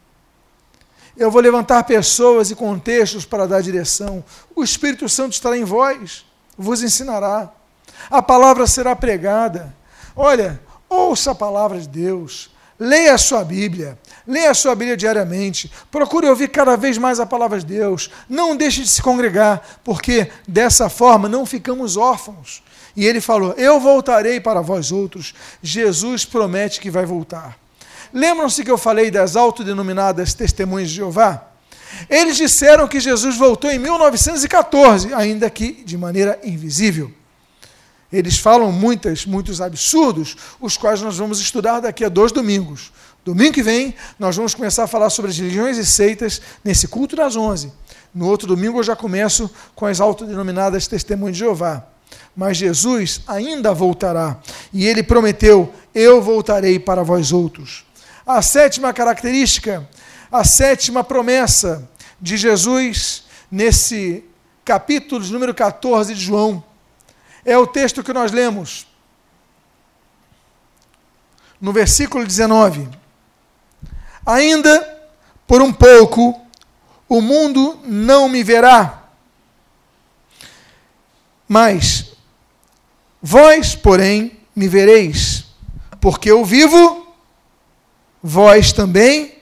Eu 1.17 1.31
vou 1.31 1.41
levantar 1.41 1.83
pessoas 1.83 2.51
e 2.51 2.55
contextos 2.55 3.25
para 3.25 3.47
dar 3.47 3.61
direção. 3.61 4.23
O 4.53 4.63
Espírito 4.63 5.07
Santo 5.07 5.33
estará 5.33 5.57
em 5.57 5.63
vós, 5.63 6.25
vos 6.57 6.83
ensinará. 6.83 7.51
A 8.09 8.21
palavra 8.21 8.67
será 8.67 8.95
pregada. 8.95 9.73
Olha, 10.15 10.61
ouça 10.89 11.31
a 11.31 11.35
palavra 11.35 11.79
de 11.79 11.87
Deus. 11.87 12.49
Leia 12.77 13.13
a 13.13 13.17
sua 13.17 13.43
Bíblia. 13.43 13.97
Leia 14.27 14.51
a 14.51 14.53
sua 14.53 14.75
Bíblia 14.75 14.97
diariamente. 14.97 15.71
Procure 15.89 16.27
ouvir 16.27 16.49
cada 16.49 16.75
vez 16.75 16.97
mais 16.97 17.19
a 17.19 17.25
palavra 17.25 17.59
de 17.59 17.65
Deus. 17.65 18.09
Não 18.27 18.55
deixe 18.55 18.81
de 18.81 18.89
se 18.89 19.01
congregar, 19.01 19.79
porque 19.83 20.29
dessa 20.45 20.89
forma 20.89 21.29
não 21.29 21.45
ficamos 21.45 21.95
órfãos. 21.95 22.61
E 22.95 23.05
ele 23.05 23.19
falou: 23.19 23.53
Eu 23.57 23.79
voltarei 23.79 24.39
para 24.39 24.61
vós 24.61 24.91
outros. 24.91 25.33
Jesus 25.61 26.25
promete 26.25 26.79
que 26.79 26.89
vai 26.89 27.05
voltar. 27.05 27.57
Lembram-se 28.13 28.63
que 28.63 28.71
eu 28.71 28.77
falei 28.77 29.11
das 29.11 29.35
autodenominadas 29.35 30.33
testemunhas 30.33 30.89
de 30.89 30.95
Jeová? 30.95 31.43
Eles 32.09 32.37
disseram 32.37 32.87
que 32.87 32.99
Jesus 32.99 33.37
voltou 33.37 33.69
em 33.69 33.79
1914, 33.79 35.13
ainda 35.13 35.49
que 35.49 35.83
de 35.83 35.97
maneira 35.97 36.39
invisível. 36.43 37.11
Eles 38.11 38.37
falam 38.37 38.71
muitas, 38.71 39.25
muitos 39.25 39.59
absurdos, 39.59 40.37
os 40.59 40.77
quais 40.77 41.01
nós 41.01 41.17
vamos 41.17 41.39
estudar 41.39 41.81
daqui 41.81 42.05
a 42.05 42.09
dois 42.09 42.31
domingos. 42.31 42.91
Domingo 43.25 43.53
que 43.53 43.63
vem, 43.63 43.95
nós 44.19 44.35
vamos 44.35 44.53
começar 44.53 44.83
a 44.83 44.87
falar 44.87 45.09
sobre 45.09 45.31
as 45.31 45.37
religiões 45.37 45.77
e 45.77 45.85
seitas 45.85 46.41
nesse 46.63 46.87
culto 46.87 47.15
das 47.15 47.35
onze. 47.35 47.73
No 48.13 48.27
outro 48.27 48.47
domingo, 48.47 48.79
eu 48.79 48.83
já 48.83 48.95
começo 48.95 49.49
com 49.73 49.85
as 49.85 49.99
autodenominadas 49.99 50.87
testemunhas 50.87 51.35
de 51.35 51.39
Jeová. 51.39 51.85
Mas 52.35 52.57
Jesus 52.57 53.21
ainda 53.27 53.73
voltará. 53.73 54.37
E 54.73 54.85
ele 54.85 55.03
prometeu: 55.03 55.73
Eu 55.93 56.21
voltarei 56.21 56.79
para 56.79 57.03
vós 57.03 57.31
outros. 57.31 57.85
A 58.25 58.41
sétima 58.41 58.93
característica, 58.93 59.87
a 60.31 60.43
sétima 60.43 61.03
promessa 61.03 61.87
de 62.19 62.37
Jesus 62.37 63.23
nesse 63.51 64.23
capítulo 64.63 65.23
de 65.23 65.31
número 65.31 65.53
14 65.53 66.13
de 66.13 66.21
João, 66.21 66.63
é 67.45 67.57
o 67.57 67.67
texto 67.67 68.03
que 68.03 68.11
nós 68.11 68.31
lemos. 68.31 68.87
No 71.61 71.71
versículo 71.71 72.25
19. 72.25 72.89
Ainda 74.25 74.95
por 75.47 75.61
um 75.61 75.71
pouco 75.71 76.41
o 77.07 77.21
mundo 77.21 77.79
não 77.85 78.27
me 78.27 78.43
verá. 78.43 79.04
Mas 81.47 82.13
vós, 83.21 83.75
porém, 83.75 84.39
me 84.55 84.67
vereis, 84.67 85.45
porque 85.99 86.31
eu 86.31 86.43
vivo, 86.43 87.07
vós 88.21 88.71
também 88.71 89.35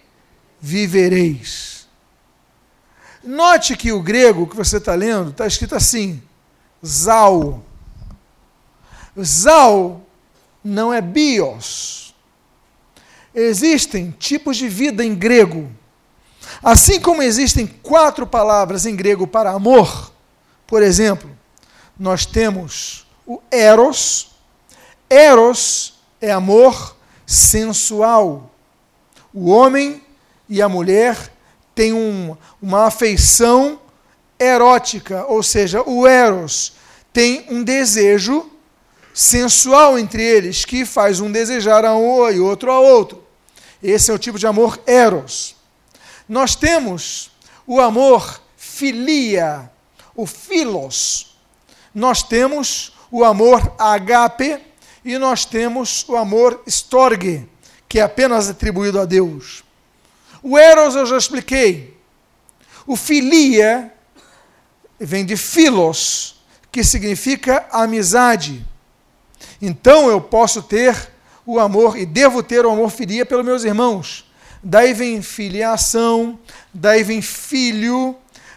vivereis. 0.59 1.87
Note 3.23 3.77
que 3.77 3.91
o 3.91 4.01
grego 4.01 4.47
que 4.47 4.55
você 4.55 4.77
está 4.77 4.93
lendo 4.93 5.29
está 5.29 5.47
escrito 5.47 5.75
assim: 5.75 6.21
Zal. 6.85 7.63
Zal 9.21 10.01
não 10.63 10.93
é 10.93 10.99
bios. 10.99 12.13
Existem 13.33 14.11
tipos 14.11 14.57
de 14.57 14.67
vida 14.67 15.03
em 15.03 15.15
grego. 15.15 15.71
Assim 16.61 16.99
como 16.99 17.23
existem 17.23 17.65
quatro 17.65 18.27
palavras 18.27 18.85
em 18.85 18.95
grego 18.95 19.25
para 19.25 19.51
amor, 19.51 20.11
por 20.67 20.83
exemplo, 20.83 21.32
nós 22.03 22.25
temos 22.25 23.07
o 23.25 23.41
eros. 23.49 24.31
Eros 25.09 25.93
é 26.19 26.33
amor 26.33 26.97
sensual. 27.25 28.51
O 29.33 29.49
homem 29.49 30.03
e 30.49 30.61
a 30.61 30.67
mulher 30.67 31.31
têm 31.73 31.93
um, 31.93 32.35
uma 32.61 32.87
afeição 32.87 33.79
erótica, 34.37 35.25
ou 35.27 35.41
seja, 35.41 35.81
o 35.81 36.05
eros 36.05 36.73
tem 37.13 37.45
um 37.49 37.63
desejo 37.63 38.51
sensual 39.13 39.97
entre 39.97 40.21
eles, 40.21 40.65
que 40.65 40.85
faz 40.85 41.21
um 41.21 41.31
desejar 41.31 41.85
a 41.85 41.95
um 41.95 42.29
e 42.29 42.37
outro 42.37 42.69
a 42.69 42.81
outro. 42.81 43.23
Esse 43.81 44.11
é 44.11 44.13
o 44.13 44.19
tipo 44.19 44.37
de 44.37 44.45
amor 44.45 44.77
eros. 44.85 45.55
Nós 46.27 46.53
temos 46.53 47.31
o 47.65 47.79
amor 47.79 48.41
filia, 48.57 49.71
o 50.13 50.25
filos. 50.25 51.32
Nós 51.93 52.23
temos 52.23 52.93
o 53.11 53.23
amor 53.23 53.75
agape 53.77 54.59
e 55.05 55.17
nós 55.17 55.45
temos 55.45 56.03
o 56.07 56.15
amor 56.15 56.63
storge, 56.65 57.47
que 57.87 57.99
é 57.99 58.01
apenas 58.01 58.49
atribuído 58.49 58.99
a 58.99 59.05
Deus. 59.05 59.63
O 60.41 60.57
eros 60.57 60.95
eu 60.95 61.05
já 61.05 61.17
expliquei. 61.17 61.97
O 62.87 62.95
filia 62.95 63.93
vem 64.99 65.25
de 65.25 65.37
filos, 65.37 66.43
que 66.71 66.83
significa 66.83 67.65
amizade. 67.71 68.65
Então 69.61 70.09
eu 70.09 70.19
posso 70.19 70.61
ter 70.61 71.11
o 71.45 71.59
amor 71.59 71.97
e 71.97 72.05
devo 72.05 72.41
ter 72.41 72.65
o 72.65 72.71
amor 72.71 72.89
filia 72.89 73.25
pelos 73.25 73.45
meus 73.45 73.63
irmãos. 73.63 74.25
daí 74.63 74.93
vem 74.93 75.21
filiação, 75.21 76.39
daí 76.73 77.03
vem 77.03 77.21
filho, 77.21 78.15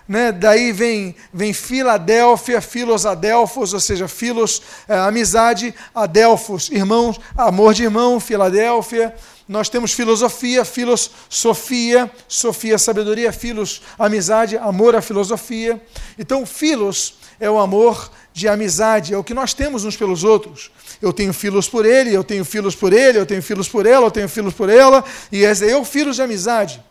né? 0.09 0.33
daí 0.33 0.73
vem, 0.73 1.15
vem 1.33 1.53
Filadélfia, 1.53 2.61
Filos 2.61 3.05
Adelfos, 3.05 3.73
ou 3.75 3.81
seja, 3.81 4.07
Filos, 4.09 4.63
é, 4.89 4.97
amizade, 4.99 5.75
Adelfos, 5.95 6.71
irmãos, 6.71 7.21
amor 7.37 7.75
de 7.75 7.85
irmão, 7.85 8.21
Filadélfia. 8.21 9.15
Nós 9.49 9.69
temos 9.69 9.93
filosofia, 9.93 10.65
filos, 10.65 11.11
sofia, 11.29 12.11
sofia, 12.27 12.79
sabedoria, 12.79 13.33
filos, 13.33 13.81
amizade, 13.97 14.57
amor 14.57 14.97
à 14.97 15.01
filosofia. 15.01 15.81
Então, 16.19 16.45
filos 16.45 17.15
é 17.39 17.49
o 17.49 17.59
amor 17.59 18.11
de 18.33 18.49
amizade, 18.49 19.15
é 19.15 19.17
o 19.17 19.25
que 19.25 19.33
nós 19.33 19.55
temos 19.55 19.85
uns 19.85 19.97
pelos 19.97 20.25
outros. 20.25 20.71
Eu 21.01 21.13
tenho 21.13 21.33
filhos 21.33 21.69
por 21.69 21.87
ele, 21.87 22.13
eu 22.13 22.25
tenho 22.25 22.45
filhos 22.45 22.75
por 22.75 22.93
ele, 22.93 23.19
eu 23.19 23.27
tenho 23.27 23.43
filhos 23.43 23.69
por 23.69 23.87
ela, 23.87 24.07
eu 24.07 24.11
tenho 24.11 24.29
filhos 24.29 24.53
por 24.53 24.69
ela, 24.69 25.05
e 25.31 25.45
é 25.45 25.53
eu, 25.63 25.85
filhos 25.85 26.17
de 26.17 26.23
amizade. 26.23 26.83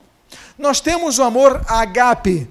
Nós 0.58 0.80
temos 0.80 1.20
o 1.20 1.24
amor 1.24 1.62
agape, 1.68 2.48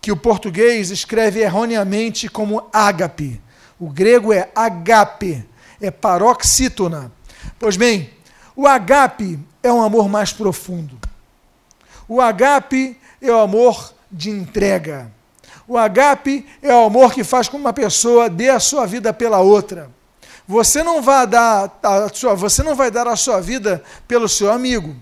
que 0.00 0.12
o 0.12 0.16
português 0.16 0.90
escreve 0.90 1.40
erroneamente 1.40 2.28
como 2.28 2.68
ágape. 2.72 3.40
O 3.78 3.88
grego 3.88 4.32
é 4.32 4.50
agape, 4.54 5.44
é 5.80 5.90
paroxítona. 5.90 7.12
Pois 7.58 7.76
bem, 7.76 8.10
o 8.56 8.66
agape 8.66 9.38
é 9.62 9.72
um 9.72 9.82
amor 9.82 10.08
mais 10.08 10.32
profundo. 10.32 10.98
O 12.08 12.20
agape 12.20 12.98
é 13.20 13.30
o 13.30 13.38
amor 13.38 13.92
de 14.10 14.30
entrega. 14.30 15.12
O 15.66 15.76
agape 15.76 16.46
é 16.62 16.74
o 16.74 16.86
amor 16.86 17.12
que 17.12 17.22
faz 17.22 17.48
com 17.48 17.58
que 17.58 17.60
uma 17.60 17.72
pessoa 17.72 18.30
dê 18.30 18.48
a 18.48 18.58
sua 18.58 18.86
vida 18.86 19.12
pela 19.12 19.40
outra. 19.40 19.90
Você 20.46 20.82
não 20.82 21.02
vai 21.02 21.26
dar 21.26 21.78
a 21.82 22.08
sua, 22.08 22.34
você 22.34 22.62
não 22.62 22.74
vai 22.74 22.90
dar 22.90 23.06
a 23.06 23.16
sua 23.16 23.38
vida 23.38 23.82
pelo 24.06 24.26
seu 24.26 24.50
amigo, 24.50 24.96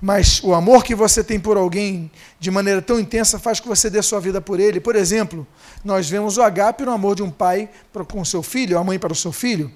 mas 0.00 0.40
o 0.42 0.54
amor 0.54 0.84
que 0.84 0.94
você 0.94 1.24
tem 1.24 1.40
por 1.40 1.56
alguém 1.56 2.10
de 2.38 2.50
maneira 2.50 2.80
tão 2.80 3.00
intensa 3.00 3.38
faz 3.38 3.58
que 3.58 3.66
você 3.66 3.90
dê 3.90 4.00
sua 4.00 4.20
vida 4.20 4.40
por 4.40 4.60
ele. 4.60 4.78
Por 4.78 4.94
exemplo, 4.94 5.46
nós 5.84 6.08
vemos 6.08 6.36
o 6.36 6.42
agape 6.42 6.84
no 6.84 6.92
amor 6.92 7.16
de 7.16 7.22
um 7.22 7.30
pai 7.30 7.68
com 8.06 8.20
o 8.20 8.26
seu 8.26 8.42
filho, 8.42 8.78
a 8.78 8.84
mãe 8.84 8.98
para 8.98 9.12
o 9.12 9.16
seu 9.16 9.32
filho. 9.32 9.72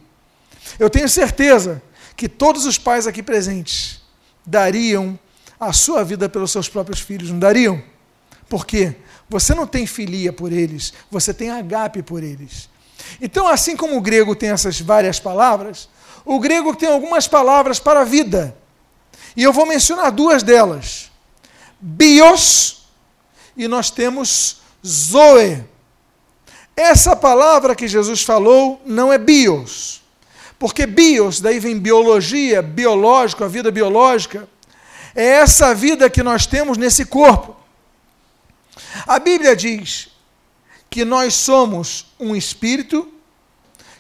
Eu 0.79 0.89
tenho 0.89 1.09
certeza 1.09 1.83
que 2.17 2.29
todos 2.29 2.67
os 2.67 2.79
pais 2.79 3.07
aqui 3.07 3.23
presentes 3.23 4.01
dariam 4.47 5.19
a 5.59 5.73
sua 5.73 6.05
vida 6.05 6.29
pelos 6.29 6.53
seus 6.53 6.69
próprios 6.69 7.01
filhos, 7.01 7.31
não 7.31 7.39
dariam? 7.39 7.83
Por 8.49 8.65
quê? 8.65 8.97
Você 9.29 9.55
não 9.55 9.67
tem 9.67 9.87
filia 9.87 10.33
por 10.33 10.53
eles, 10.53 10.93
você 11.11 11.33
tem 11.35 11.51
agape 11.51 12.03
por 12.03 12.23
eles. 12.23 12.69
Então, 13.21 13.49
assim 13.49 13.77
como 13.77 13.97
o 13.97 14.01
grego 14.01 14.37
tem 14.37 14.51
essas 14.51 14.81
várias 14.81 15.19
palavras, 15.19 15.89
o 16.25 16.39
grego 16.39 16.75
tem 16.77 16.89
algumas 16.89 17.27
palavras 17.27 17.81
para 17.81 18.01
a 18.01 18.05
vida. 18.05 18.57
E 19.37 19.43
eu 19.43 19.53
vou 19.53 19.67
mencionar 19.67 20.11
duas 20.11 20.43
delas: 20.43 21.11
bios 21.81 22.83
e 23.57 23.67
nós 23.69 23.91
temos 23.91 24.59
zoe. 24.87 25.65
Essa 26.77 27.15
palavra 27.15 27.75
que 27.75 27.87
Jesus 27.87 28.23
falou 28.23 28.81
não 28.85 29.13
é 29.13 29.19
bios, 29.19 30.03
porque 30.59 30.87
bios, 30.87 31.41
daí 31.41 31.59
vem 31.59 31.79
biologia, 31.79 32.63
biológico, 32.63 33.45
a 33.45 33.49
vida 33.49 33.71
biológica, 33.71 34.49
é 35.15 35.25
essa 35.25 35.75
vida 35.75 36.09
que 36.09 36.23
nós 36.23 36.47
temos 36.47 36.79
nesse 36.79 37.05
corpo. 37.05 37.57
A 39.07 39.19
Bíblia 39.19 39.55
diz 39.55 40.09
que 40.89 41.05
nós 41.05 41.35
somos 41.35 42.07
um 42.19 42.35
espírito, 42.35 43.13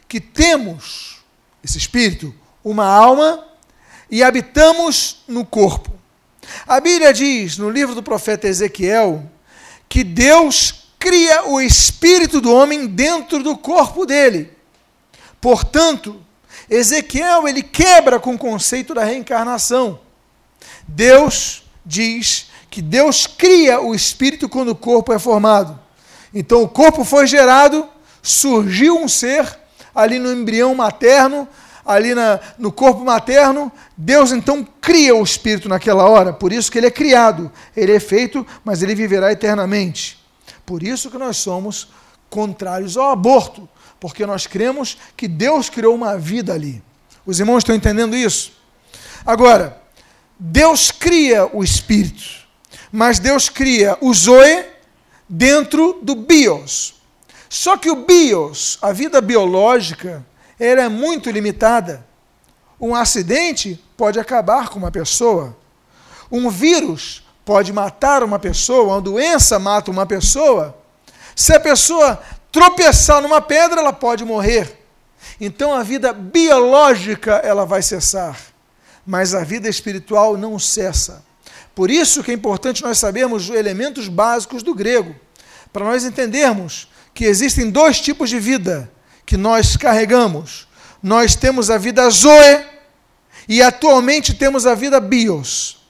que 0.08 0.20
temos 0.20 1.18
esse 1.62 1.76
espírito, 1.76 2.34
uma 2.64 2.86
alma 2.86 3.51
e 4.12 4.22
habitamos 4.22 5.24
no 5.26 5.42
corpo. 5.42 5.90
A 6.68 6.78
Bíblia 6.80 7.14
diz 7.14 7.56
no 7.56 7.70
livro 7.70 7.94
do 7.94 8.02
profeta 8.02 8.46
Ezequiel 8.46 9.24
que 9.88 10.04
Deus 10.04 10.84
cria 10.98 11.48
o 11.48 11.58
espírito 11.58 12.38
do 12.38 12.52
homem 12.52 12.86
dentro 12.86 13.42
do 13.42 13.56
corpo 13.56 14.04
dele. 14.04 14.52
Portanto, 15.40 16.22
Ezequiel 16.68 17.48
ele 17.48 17.62
quebra 17.62 18.20
com 18.20 18.34
o 18.34 18.38
conceito 18.38 18.92
da 18.92 19.02
reencarnação. 19.02 19.98
Deus 20.86 21.62
diz 21.84 22.50
que 22.70 22.82
Deus 22.82 23.26
cria 23.26 23.80
o 23.80 23.94
espírito 23.94 24.46
quando 24.46 24.68
o 24.68 24.76
corpo 24.76 25.14
é 25.14 25.18
formado. 25.18 25.80
Então 26.34 26.62
o 26.62 26.68
corpo 26.68 27.02
foi 27.02 27.26
gerado, 27.26 27.88
surgiu 28.22 28.98
um 28.98 29.08
ser 29.08 29.58
ali 29.94 30.18
no 30.18 30.30
embrião 30.30 30.74
materno, 30.74 31.48
ali 31.84 32.14
na, 32.14 32.38
no 32.58 32.70
corpo 32.70 33.04
materno, 33.04 33.70
Deus 33.96 34.32
então 34.32 34.66
cria 34.80 35.14
o 35.14 35.22
espírito 35.22 35.68
naquela 35.68 36.08
hora, 36.08 36.32
por 36.32 36.52
isso 36.52 36.70
que 36.70 36.78
ele 36.78 36.86
é 36.86 36.90
criado, 36.90 37.50
ele 37.76 37.92
é 37.92 38.00
feito, 38.00 38.46
mas 38.64 38.82
ele 38.82 38.94
viverá 38.94 39.32
eternamente. 39.32 40.18
Por 40.64 40.82
isso 40.82 41.10
que 41.10 41.18
nós 41.18 41.36
somos 41.36 41.88
contrários 42.30 42.96
ao 42.96 43.10
aborto, 43.10 43.68
porque 43.98 44.24
nós 44.24 44.46
cremos 44.46 44.96
que 45.16 45.28
Deus 45.28 45.68
criou 45.68 45.94
uma 45.94 46.16
vida 46.16 46.52
ali. 46.52 46.82
Os 47.26 47.38
irmãos 47.40 47.58
estão 47.58 47.74
entendendo 47.74 48.16
isso? 48.16 48.52
Agora, 49.24 49.80
Deus 50.38 50.90
cria 50.90 51.48
o 51.52 51.62
espírito 51.62 52.42
mas 52.92 53.18
Deus 53.18 53.48
cria 53.48 53.96
o 54.02 54.12
Zoe 54.12 54.66
dentro 55.26 55.98
do 56.02 56.14
bios. 56.14 56.94
Só 57.48 57.78
que 57.78 57.90
o 57.90 58.04
bios, 58.04 58.78
a 58.82 58.92
vida 58.92 59.20
biológica, 59.22 60.24
ela 60.64 60.82
é 60.82 60.88
muito 60.88 61.28
limitada. 61.28 62.06
Um 62.80 62.94
acidente 62.94 63.82
pode 63.96 64.20
acabar 64.20 64.68
com 64.68 64.78
uma 64.78 64.92
pessoa. 64.92 65.56
Um 66.30 66.48
vírus 66.48 67.24
pode 67.44 67.72
matar 67.72 68.22
uma 68.22 68.38
pessoa, 68.38 68.94
uma 68.94 69.00
doença 69.00 69.58
mata 69.58 69.90
uma 69.90 70.06
pessoa. 70.06 70.76
Se 71.34 71.52
a 71.52 71.58
pessoa 71.58 72.22
tropeçar 72.52 73.20
numa 73.20 73.40
pedra, 73.40 73.80
ela 73.80 73.92
pode 73.92 74.24
morrer. 74.24 74.78
Então 75.40 75.74
a 75.74 75.82
vida 75.82 76.12
biológica 76.12 77.32
ela 77.44 77.66
vai 77.66 77.82
cessar, 77.82 78.38
mas 79.04 79.34
a 79.34 79.42
vida 79.42 79.68
espiritual 79.68 80.36
não 80.36 80.58
cessa. 80.60 81.24
Por 81.74 81.90
isso 81.90 82.22
que 82.22 82.30
é 82.30 82.34
importante 82.34 82.82
nós 82.82 82.98
sabermos 82.98 83.48
os 83.48 83.56
elementos 83.56 84.06
básicos 84.06 84.62
do 84.62 84.74
grego, 84.74 85.14
para 85.72 85.84
nós 85.84 86.04
entendermos 86.04 86.88
que 87.12 87.24
existem 87.24 87.70
dois 87.70 88.00
tipos 88.00 88.30
de 88.30 88.38
vida 88.38 88.90
que 89.24 89.36
nós 89.36 89.76
carregamos. 89.76 90.66
Nós 91.02 91.34
temos 91.34 91.70
a 91.70 91.78
vida 91.78 92.08
zoe 92.10 92.64
e 93.48 93.62
atualmente 93.62 94.34
temos 94.34 94.66
a 94.66 94.74
vida 94.74 95.00
bios. 95.00 95.82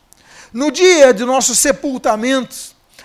No 0.53 0.71
dia 0.71 1.13
do 1.13 1.27
nosso 1.27 1.55
sepultamento, 1.55 2.57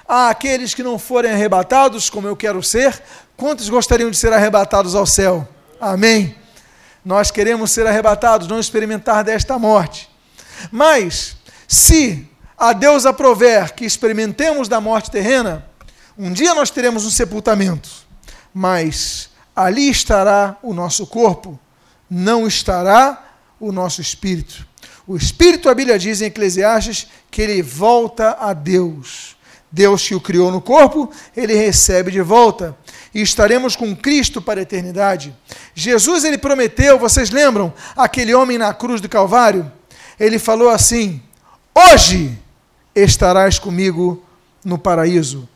há 0.08 0.30
aqueles 0.30 0.74
que 0.74 0.84
não 0.84 0.98
forem 0.98 1.32
arrebatados, 1.32 2.10
como 2.10 2.28
eu 2.28 2.36
quero 2.36 2.62
ser. 2.64 3.02
Quantos 3.36 3.70
gostariam 3.70 4.10
de 4.10 4.18
ser 4.18 4.34
arrebatados 4.34 4.96
ao 4.96 5.06
céu? 5.06 5.48
Amém. 5.80 6.36
Nós 7.04 7.32
queremos 7.32 7.72
ser 7.72 7.88
arrebatados, 7.88 8.48
não 8.48 8.60
experimentar 8.60 9.24
desta 9.24 9.58
morte. 9.58 10.10
Mas, 10.72 11.38
se 11.68 12.28
a 12.58 12.74
Deus 12.74 13.06
aprover 13.06 13.72
que 13.74 13.86
experimentemos 13.86 14.68
da 14.68 14.82
morte 14.82 15.12
terrena, 15.12 15.66
um 16.18 16.34
dia 16.34 16.54
nós 16.56 16.72
teremos 16.72 17.06
um 17.06 17.12
sepultamento, 17.12 17.90
mas 18.54 19.30
ali 19.58 19.90
estará 19.90 20.56
o 20.62 20.72
nosso 20.72 21.08
corpo, 21.08 21.60
não 22.08 22.46
estará 22.46 23.28
o 23.60 23.72
nosso 23.72 24.00
espírito. 24.02 24.68
O 25.08 25.18
espírito, 25.18 25.68
a 25.68 25.74
Bíblia 25.74 25.98
diz 25.98 26.22
em 26.22 26.26
Eclesiastes, 26.26 27.08
que 27.32 27.42
ele 27.42 27.64
volta 27.64 28.38
a 28.40 28.54
Deus. 28.54 29.36
Deus 29.72 30.08
que 30.08 30.14
o 30.14 30.22
criou 30.22 30.52
no 30.52 30.62
corpo, 30.62 31.12
ele 31.36 31.56
recebe 31.56 32.12
de 32.12 32.22
volta. 32.22 32.78
E 33.16 33.22
estaremos 33.22 33.76
com 33.76 33.96
Cristo 33.96 34.40
para 34.40 34.60
a 34.60 34.64
eternidade. 34.64 35.36
Jesus, 35.74 36.24
ele 36.24 36.38
prometeu, 36.38 37.00
vocês 37.00 37.32
lembram, 37.32 37.74
aquele 37.96 38.36
homem 38.36 38.60
na 38.60 38.74
cruz 38.76 39.02
do 39.02 39.10
Calvário? 39.10 39.72
Ele 40.20 40.38
falou 40.38 40.70
assim: 40.70 41.20
Hoje 41.74 42.38
estarás 42.96 43.58
comigo 43.58 44.24
no 44.64 44.78
paraíso. 44.78 45.50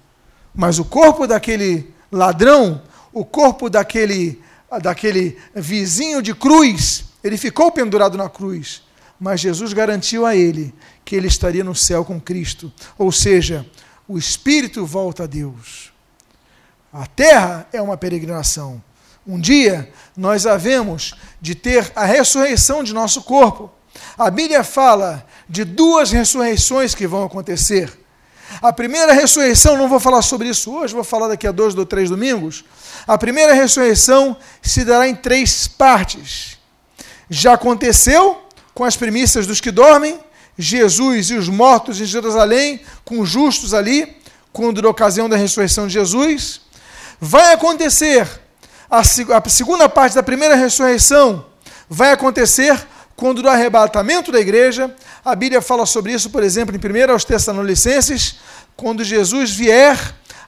Mas 0.55 0.79
o 0.79 0.85
corpo 0.85 1.27
daquele 1.27 1.93
ladrão, 2.11 2.81
o 3.13 3.25
corpo 3.25 3.69
daquele, 3.69 4.41
daquele 4.81 5.37
vizinho 5.53 6.21
de 6.21 6.33
cruz, 6.33 7.05
ele 7.23 7.37
ficou 7.37 7.71
pendurado 7.71 8.17
na 8.17 8.29
cruz. 8.29 8.81
Mas 9.19 9.39
Jesus 9.39 9.73
garantiu 9.73 10.25
a 10.25 10.35
ele 10.35 10.73
que 11.05 11.15
ele 11.15 11.27
estaria 11.27 11.63
no 11.63 11.75
céu 11.75 12.03
com 12.03 12.19
Cristo. 12.19 12.71
Ou 12.97 13.11
seja, 13.11 13.65
o 14.07 14.17
espírito 14.17 14.85
volta 14.85 15.23
a 15.23 15.27
Deus. 15.27 15.91
A 16.91 17.05
terra 17.05 17.67
é 17.71 17.81
uma 17.81 17.95
peregrinação. 17.95 18.83
Um 19.25 19.39
dia 19.39 19.91
nós 20.17 20.47
havemos 20.47 21.13
de 21.39 21.53
ter 21.53 21.91
a 21.95 22.03
ressurreição 22.05 22.83
de 22.83 22.93
nosso 22.93 23.21
corpo. 23.21 23.71
A 24.17 24.31
Bíblia 24.31 24.63
fala 24.63 25.25
de 25.47 25.63
duas 25.63 26.11
ressurreições 26.11 26.95
que 26.95 27.05
vão 27.05 27.23
acontecer. 27.23 28.00
A 28.59 28.73
primeira 28.73 29.13
ressurreição, 29.13 29.77
não 29.77 29.87
vou 29.87 29.99
falar 29.99 30.21
sobre 30.21 30.49
isso 30.49 30.73
hoje, 30.73 30.93
vou 30.93 31.03
falar 31.03 31.27
daqui 31.27 31.47
a 31.47 31.51
dois 31.51 31.75
ou 31.75 31.85
três 31.85 32.09
domingos. 32.09 32.63
A 33.07 33.17
primeira 33.17 33.53
ressurreição 33.53 34.35
se 34.61 34.83
dará 34.83 35.07
em 35.07 35.15
três 35.15 35.67
partes. 35.67 36.57
Já 37.29 37.53
aconteceu 37.53 38.41
com 38.73 38.83
as 38.83 38.97
primícias 38.97 39.45
dos 39.45 39.61
que 39.61 39.71
dormem, 39.71 40.19
Jesus 40.57 41.29
e 41.29 41.35
os 41.35 41.47
mortos 41.47 42.01
em 42.01 42.05
Jerusalém, 42.05 42.81
com 43.05 43.19
os 43.19 43.29
justos 43.29 43.73
ali, 43.73 44.17
quando 44.51 44.81
da 44.81 44.89
ocasião 44.89 45.29
da 45.29 45.37
ressurreição 45.37 45.87
de 45.87 45.93
Jesus. 45.93 46.61
Vai 47.19 47.53
acontecer 47.53 48.27
a, 48.89 48.99
a 48.99 49.49
segunda 49.49 49.87
parte 49.87 50.15
da 50.15 50.23
primeira 50.23 50.55
ressurreição, 50.55 51.45
vai 51.89 52.11
acontecer 52.11 52.85
quando 53.21 53.43
do 53.43 53.47
arrebatamento 53.47 54.31
da 54.31 54.39
igreja. 54.39 54.91
A 55.23 55.35
Bíblia 55.35 55.61
fala 55.61 55.85
sobre 55.85 56.11
isso, 56.11 56.31
por 56.31 56.41
exemplo, 56.41 56.75
em 56.75 56.79
1 57.07 57.11
aos 57.11 57.23
Tessalonicenses, 57.23 58.39
quando 58.75 59.03
Jesus 59.03 59.51
vier 59.51 59.95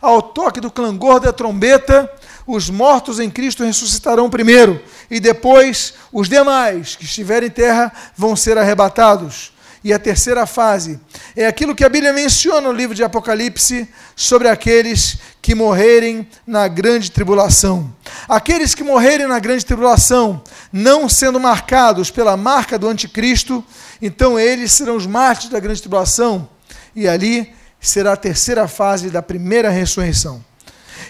ao 0.02 0.24
toque 0.24 0.60
do 0.60 0.72
clangor 0.72 1.20
da 1.20 1.32
trombeta, 1.32 2.12
os 2.48 2.72
mortos 2.72 3.20
em 3.20 3.30
Cristo 3.30 3.64
ressuscitarão 3.64 4.28
primeiro, 4.28 4.82
e 5.10 5.20
depois 5.20 5.94
os 6.12 6.28
demais 6.28 6.96
que 6.96 7.06
estiverem 7.06 7.48
em 7.48 7.52
terra 7.52 7.94
vão 8.18 8.36
ser 8.36 8.58
arrebatados. 8.58 9.53
E 9.84 9.92
a 9.92 10.00
terceira 10.00 10.46
fase 10.46 10.98
é 11.36 11.46
aquilo 11.46 11.76
que 11.76 11.84
a 11.84 11.90
Bíblia 11.90 12.14
menciona 12.14 12.62
no 12.62 12.72
livro 12.72 12.96
de 12.96 13.04
Apocalipse 13.04 13.88
sobre 14.16 14.48
aqueles 14.48 15.18
que 15.42 15.54
morrerem 15.54 16.26
na 16.48 16.70
grande 16.70 17.12
tribulação. 17.12 17.94
Aqueles 18.30 18.74
que 18.74 18.84
morrerem 18.84 19.28
na 19.28 19.40
grande 19.40 19.66
tribulação, 19.66 20.42
não 20.72 21.10
sendo 21.10 21.38
marcados 21.38 22.10
pela 22.10 22.38
marca 22.38 22.80
do 22.80 22.88
anticristo, 22.88 23.62
então 24.02 24.40
eles 24.40 24.72
serão 24.72 24.96
os 24.96 25.06
mártires 25.06 25.52
da 25.52 25.60
grande 25.60 25.82
tribulação, 25.82 26.48
e 26.96 27.06
ali 27.06 27.54
será 27.82 28.14
a 28.14 28.18
terceira 28.18 28.70
fase 28.70 29.10
da 29.10 29.22
primeira 29.22 29.70
ressurreição. 29.70 30.44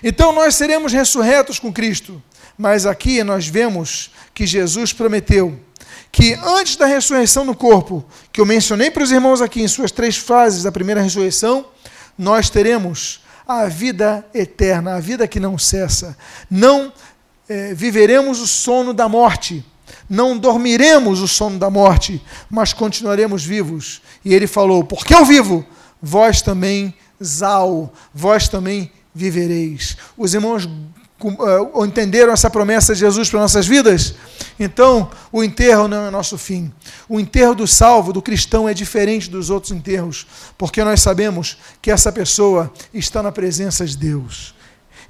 Então 0.03 0.34
nós 0.34 0.55
seremos 0.55 0.91
ressurretos 0.91 1.59
com 1.59 1.71
Cristo, 1.71 2.21
mas 2.57 2.88
aqui 2.88 3.24
nós 3.24 3.47
vemos 3.47 4.09
que 4.34 4.47
Jesus 4.47 4.91
prometeu 4.91 5.59
que 6.14 6.36
antes 6.43 6.76
da 6.76 6.86
ressurreição 6.86 7.43
no 7.43 7.55
corpo, 7.55 8.05
que 8.32 8.39
eu 8.39 8.45
mencionei 8.45 8.91
para 8.91 9.01
os 9.01 9.11
irmãos 9.11 9.41
aqui 9.41 9.64
em 9.64 9.68
suas 9.68 9.91
três 9.91 10.16
fases 10.16 10.61
da 10.61 10.72
primeira 10.72 11.01
ressurreição, 11.01 11.66
nós 12.16 12.51
teremos 12.51 13.22
a 13.47 13.66
vida 13.66 14.24
eterna, 14.32 14.95
a 14.95 14.99
vida 14.99 15.28
que 15.28 15.39
não 15.39 15.57
cessa. 15.57 16.16
Não 16.51 16.93
é, 17.49 17.74
viveremos 17.74 18.39
o 18.39 18.45
sono 18.45 18.93
da 18.93 19.09
morte, 19.09 19.66
não 20.07 20.38
dormiremos 20.38 21.20
o 21.20 21.28
sono 21.28 21.57
da 21.57 21.72
morte, 21.72 22.24
mas 22.47 22.74
continuaremos 22.74 23.43
vivos. 23.43 23.99
E 24.24 24.36
ele 24.36 24.45
falou: 24.45 24.84
Porque 24.84 25.16
eu 25.16 25.26
vivo, 25.26 25.66
vós 25.99 26.43
também, 26.43 26.93
Zal, 27.22 27.91
vós 28.14 28.47
também 28.47 28.91
vivereis. 29.16 29.97
Os 30.16 30.36
irmãos 30.36 30.70
uh, 31.28 31.86
entenderam 31.86 32.34
essa 32.34 32.49
promessa 32.49 32.93
de 32.93 32.99
Jesus 32.99 33.30
para 33.30 33.39
nossas 33.39 33.65
vidas? 33.65 34.15
Então, 34.59 35.09
o 35.32 35.43
enterro 35.43 35.88
não 35.88 36.07
é 36.07 36.09
nosso 36.09 36.38
fim. 36.38 36.71
O 37.07 37.19
enterro 37.19 37.55
do 37.55 37.67
salvo, 37.67 38.13
do 38.13 38.21
cristão, 38.21 38.67
é 38.67 38.74
diferente 38.74 39.30
dos 39.30 39.49
outros 39.49 39.71
enterros, 39.71 40.28
porque 40.57 40.84
nós 40.84 41.01
sabemos 41.01 41.57
que 41.82 41.91
essa 41.91 42.11
pessoa 42.11 42.71
está 42.93 43.24
na 43.24 43.32
presença 43.32 43.86
de 43.86 43.97
Deus. 43.97 44.53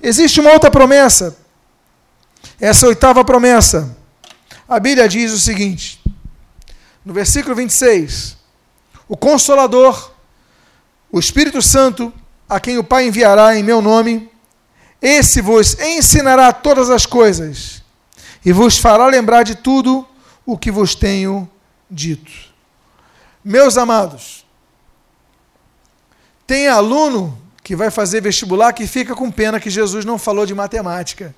Existe 0.02 0.40
uma 0.40 0.52
outra 0.52 0.70
promessa, 0.70 1.38
essa 2.60 2.88
oitava 2.88 3.24
promessa. 3.24 3.96
A 4.68 4.80
Bíblia 4.80 5.08
diz 5.08 5.32
o 5.32 5.40
seguinte, 5.40 6.02
no 7.06 7.14
versículo 7.14 7.56
26, 7.56 8.38
o 9.08 9.16
Consolador, 9.18 10.12
o 11.12 11.20
Espírito 11.20 11.62
Santo, 11.62 12.12
a 12.50 12.60
quem 12.60 12.78
o 12.78 12.84
Pai 12.84 13.08
enviará 13.08 13.56
em 13.56 13.64
meu 13.64 13.82
nome, 13.82 14.30
esse 15.04 15.42
vos 15.42 15.78
ensinará 15.82 16.54
todas 16.54 16.90
as 16.90 17.06
coisas 17.06 17.84
e 18.46 18.54
vos 18.54 18.78
fará 18.78 19.06
lembrar 19.08 19.44
de 19.44 19.54
tudo 19.54 20.08
o 20.46 20.58
que 20.58 20.72
vos 20.72 20.96
tenho 20.96 21.48
dito. 21.92 22.32
Meus 23.44 23.78
amados, 23.78 24.46
tem 26.48 26.70
aluno 26.70 27.38
que 27.62 27.76
vai 27.76 27.92
fazer 27.92 28.22
vestibular 28.22 28.72
que 28.72 28.88
fica 28.88 29.14
com 29.14 29.30
pena 29.30 29.60
que 29.60 29.70
Jesus 29.70 30.06
não 30.06 30.18
falou 30.18 30.46
de 30.46 30.56
matemática 30.56 31.36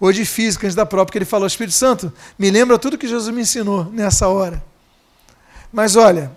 ou 0.00 0.12
de 0.12 0.24
física 0.24 0.66
antes 0.66 0.74
da 0.74 0.84
prova, 0.84 1.06
porque 1.06 1.18
ele 1.18 1.24
falou: 1.24 1.46
Espírito 1.46 1.76
Santo, 1.76 2.12
me 2.36 2.50
lembra 2.50 2.80
tudo 2.80 2.98
que 2.98 3.06
Jesus 3.06 3.32
me 3.32 3.42
ensinou 3.42 3.84
nessa 3.92 4.26
hora. 4.26 4.62
Mas 5.72 5.94
olha, 5.94 6.32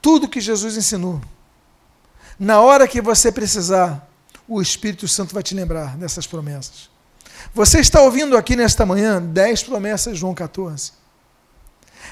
tudo 0.00 0.28
que 0.28 0.40
Jesus 0.40 0.76
ensinou, 0.76 1.20
na 2.38 2.60
hora 2.60 2.86
que 2.86 3.00
você 3.00 3.32
precisar, 3.32 4.07
o 4.48 4.62
Espírito 4.62 5.06
Santo 5.06 5.34
vai 5.34 5.42
te 5.42 5.54
lembrar 5.54 5.96
dessas 5.96 6.26
promessas. 6.26 6.88
Você 7.54 7.80
está 7.80 8.00
ouvindo 8.00 8.36
aqui 8.36 8.56
nesta 8.56 8.86
manhã 8.86 9.22
dez 9.22 9.62
promessas 9.62 10.14
de 10.14 10.20
João 10.20 10.34
14. 10.34 10.92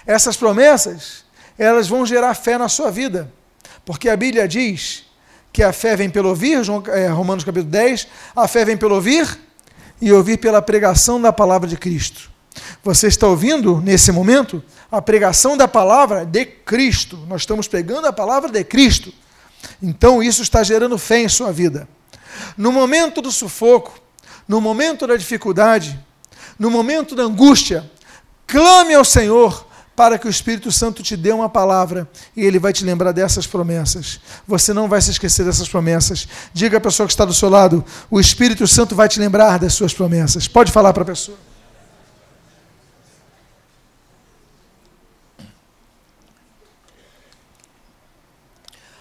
Essas 0.07 0.37
promessas, 0.37 1.25
elas 1.59 1.89
vão 1.89 2.05
gerar 2.05 2.35
fé 2.35 2.59
na 2.59 2.69
sua 2.69 2.91
vida, 2.91 3.33
porque 3.85 4.09
a 4.09 4.17
Bíblia 4.17 4.47
diz 4.47 5.05
que 5.53 5.63
a 5.63 5.73
fé 5.73 5.97
vem 5.97 6.11
pelo 6.11 6.29
ouvir, 6.29 6.63
João, 6.63 6.83
é, 6.89 7.09
Romanos 7.09 7.43
capítulo 7.43 7.71
10, 7.71 8.07
a 8.37 8.47
fé 8.47 8.65
vem 8.65 8.77
pelo 8.77 8.95
ouvir 8.95 9.41
e 10.01 10.13
ouvir 10.13 10.37
pela 10.37 10.61
pregação 10.61 11.21
da 11.21 11.33
palavra 11.33 11.67
de 11.67 11.77
Cristo. 11.77 12.31
Você 12.83 13.07
está 13.07 13.27
ouvindo, 13.27 13.81
nesse 13.81 14.13
momento, 14.13 14.63
a 14.91 15.01
pregação 15.01 15.57
da 15.57 15.67
palavra 15.67 16.25
de 16.25 16.45
Cristo. 16.45 17.17
Nós 17.27 17.43
estamos 17.43 17.67
pegando 17.67 18.07
a 18.07 18.13
palavra 18.13 18.51
de 18.51 18.63
Cristo. 18.65 19.13
Então, 19.83 20.23
isso 20.23 20.43
está 20.43 20.63
gerando 20.63 20.97
fé 20.99 21.21
em 21.21 21.29
sua 21.29 21.53
vida. 21.53 21.89
No 22.57 22.73
momento 22.73 23.21
do 23.21 23.31
sufoco, 23.31 23.99
no 24.47 24.61
momento 24.61 25.07
da 25.07 25.17
dificuldade, 25.17 25.99
no 26.59 26.71
momento 26.71 27.15
da 27.15 27.25
angústia, 27.25 27.91
clame 28.47 28.95
ao 28.95 29.05
Senhor 29.05 29.67
para 29.97 30.19
que 30.19 30.27
o 30.27 30.31
Espírito 30.31 30.71
Santo 30.71 31.03
te 31.03 31.17
dê 31.17 31.33
uma 31.33 31.49
palavra 31.49 32.09
e 32.37 32.45
ele 32.45 32.59
vai 32.59 32.73
te 32.73 32.85
lembrar 32.85 33.13
dessas 33.13 33.47
promessas. 33.47 34.21
Você 34.47 34.75
não 34.75 34.89
vai 34.89 35.01
se 35.01 35.11
esquecer 35.11 35.45
dessas 35.45 35.69
promessas. 35.69 36.29
Diga 36.53 36.77
à 36.77 36.81
pessoa 36.81 37.07
que 37.07 37.13
está 37.13 37.25
do 37.25 37.33
seu 37.33 37.49
lado: 37.49 37.83
o 38.11 38.21
Espírito 38.21 38.67
Santo 38.69 38.95
vai 38.95 39.09
te 39.09 39.19
lembrar 39.19 39.59
das 39.59 39.73
suas 39.73 39.95
promessas. 39.95 40.47
Pode 40.47 40.71
falar 40.71 40.93
para 40.93 41.03
a 41.03 41.07
pessoa. 41.07 41.39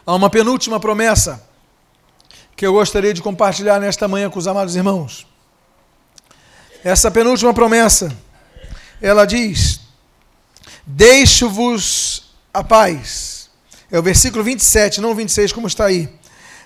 Há 0.05 0.13
uma 0.13 0.29
penúltima 0.29 0.79
promessa 0.79 1.43
que 2.55 2.65
eu 2.65 2.73
gostaria 2.73 3.13
de 3.13 3.21
compartilhar 3.21 3.79
nesta 3.79 4.07
manhã 4.07 4.29
com 4.29 4.39
os 4.39 4.47
amados 4.47 4.75
irmãos. 4.75 5.27
Essa 6.83 7.11
penúltima 7.11 7.53
promessa, 7.53 8.15
ela 9.01 9.25
diz: 9.25 9.81
Deixo-vos 10.85 12.33
a 12.53 12.63
paz. 12.63 13.49
É 13.91 13.99
o 13.99 14.03
versículo 14.03 14.43
27, 14.43 15.01
não 15.01 15.13
26, 15.13 15.51
como 15.51 15.67
está 15.67 15.85
aí. 15.85 16.09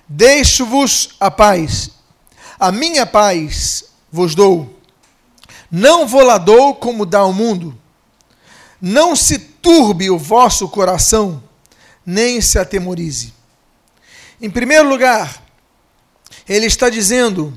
Deixo-vos 0.08 1.16
a 1.20 1.32
paz. 1.32 1.92
A 2.60 2.72
minha 2.72 3.06
paz 3.06 3.86
vos 4.12 4.36
dou. 4.36 4.78
Não 5.72 6.08
vou 6.08 6.24
lá 6.24 6.38
dou 6.38 6.76
como 6.76 7.06
dá 7.06 7.24
o 7.26 7.34
mundo. 7.34 7.78
Não 8.82 9.16
se 9.16 9.38
turbe 9.38 10.10
o 10.10 10.18
vosso 10.18 10.68
coração, 10.70 11.44
nem 12.06 12.42
se 12.42 12.58
atemorize. 12.58 13.34
Em 14.42 14.50
primeiro 14.50 14.88
lugar, 14.88 15.44
ele 16.50 16.66
está 16.66 16.90
dizendo 16.90 17.54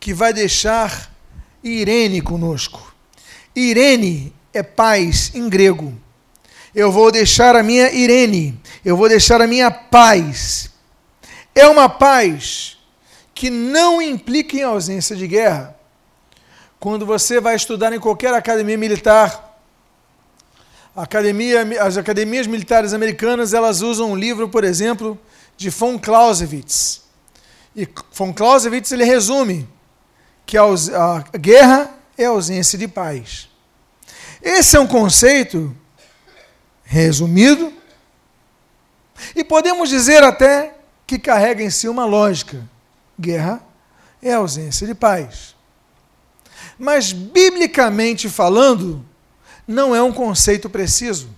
que 0.00 0.12
vai 0.12 0.32
deixar 0.32 1.14
Irene 1.62 2.20
conosco. 2.20 2.92
Irene 3.54 4.34
é 4.52 4.62
paz 4.62 5.30
em 5.34 5.48
grego. 5.48 5.94
Eu 6.74 6.90
vou 6.90 7.12
deixar 7.12 7.54
a 7.54 7.62
minha 7.62 7.92
Irene, 7.92 8.60
eu 8.84 8.96
vou 8.96 9.08
deixar 9.08 9.40
a 9.40 9.46
minha 9.46 9.70
paz. 9.70 10.70
É 11.54 11.66
uma 11.68 11.88
paz 11.88 12.76
que 13.34 13.50
não 13.50 14.02
implica 14.02 14.56
em 14.56 14.62
ausência 14.62 15.14
de 15.14 15.26
guerra. 15.26 15.76
Quando 16.80 17.06
você 17.06 17.40
vai 17.40 17.54
estudar 17.54 17.92
em 17.92 18.00
qualquer 18.00 18.34
academia 18.34 18.76
militar, 18.76 19.60
academia, 20.94 21.62
as 21.80 21.96
academias 21.96 22.48
militares 22.48 22.92
americanas, 22.92 23.54
elas 23.54 23.80
usam 23.80 24.12
um 24.12 24.16
livro, 24.16 24.48
por 24.48 24.64
exemplo, 24.64 25.18
de 25.56 25.70
von 25.70 25.98
Clausewitz. 25.98 27.07
E 27.78 27.88
von 28.10 28.32
Clausewitz 28.32 28.90
ele 28.90 29.04
resume 29.04 29.68
que 30.44 30.58
a, 30.58 30.64
a 30.64 31.38
guerra 31.38 31.94
é 32.16 32.24
a 32.24 32.30
ausência 32.30 32.76
de 32.76 32.88
paz. 32.88 33.48
Esse 34.42 34.76
é 34.76 34.80
um 34.80 34.86
conceito 34.86 35.72
resumido 36.82 37.72
e 39.32 39.44
podemos 39.44 39.88
dizer 39.88 40.24
até 40.24 40.74
que 41.06 41.20
carrega 41.20 41.62
em 41.62 41.70
si 41.70 41.88
uma 41.88 42.04
lógica. 42.04 42.68
Guerra 43.18 43.62
é 44.20 44.32
a 44.32 44.38
ausência 44.38 44.84
de 44.84 44.94
paz. 44.94 45.54
Mas, 46.76 47.12
biblicamente 47.12 48.28
falando, 48.28 49.06
não 49.68 49.94
é 49.94 50.02
um 50.02 50.12
conceito 50.12 50.68
preciso. 50.68 51.28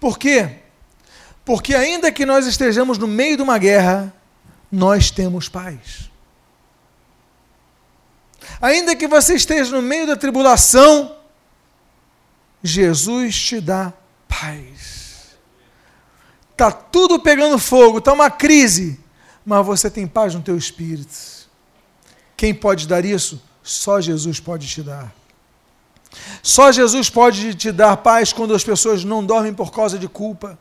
Por 0.00 0.18
quê? 0.18 0.56
Porque, 1.44 1.72
ainda 1.72 2.10
que 2.10 2.26
nós 2.26 2.48
estejamos 2.48 2.98
no 2.98 3.06
meio 3.06 3.36
de 3.36 3.42
uma 3.44 3.58
guerra, 3.58 4.12
nós 4.72 5.10
temos 5.10 5.50
paz. 5.50 6.10
Ainda 8.60 8.96
que 8.96 9.06
você 9.06 9.34
esteja 9.34 9.70
no 9.76 9.82
meio 9.82 10.06
da 10.06 10.16
tribulação, 10.16 11.14
Jesus 12.62 13.38
te 13.38 13.60
dá 13.60 13.92
paz. 14.26 15.36
Tá 16.56 16.72
tudo 16.72 17.20
pegando 17.20 17.58
fogo, 17.58 18.00
tá 18.00 18.12
uma 18.12 18.30
crise, 18.30 18.98
mas 19.44 19.66
você 19.66 19.90
tem 19.90 20.06
paz 20.06 20.34
no 20.34 20.42
teu 20.42 20.56
espírito. 20.56 21.48
Quem 22.36 22.54
pode 22.54 22.88
dar 22.88 23.04
isso? 23.04 23.42
Só 23.62 24.00
Jesus 24.00 24.40
pode 24.40 24.66
te 24.66 24.82
dar. 24.82 25.12
Só 26.42 26.72
Jesus 26.72 27.08
pode 27.10 27.54
te 27.54 27.70
dar 27.70 27.96
paz 27.98 28.32
quando 28.32 28.54
as 28.54 28.64
pessoas 28.64 29.04
não 29.04 29.24
dormem 29.24 29.54
por 29.54 29.70
causa 29.70 29.98
de 29.98 30.08
culpa. 30.08 30.58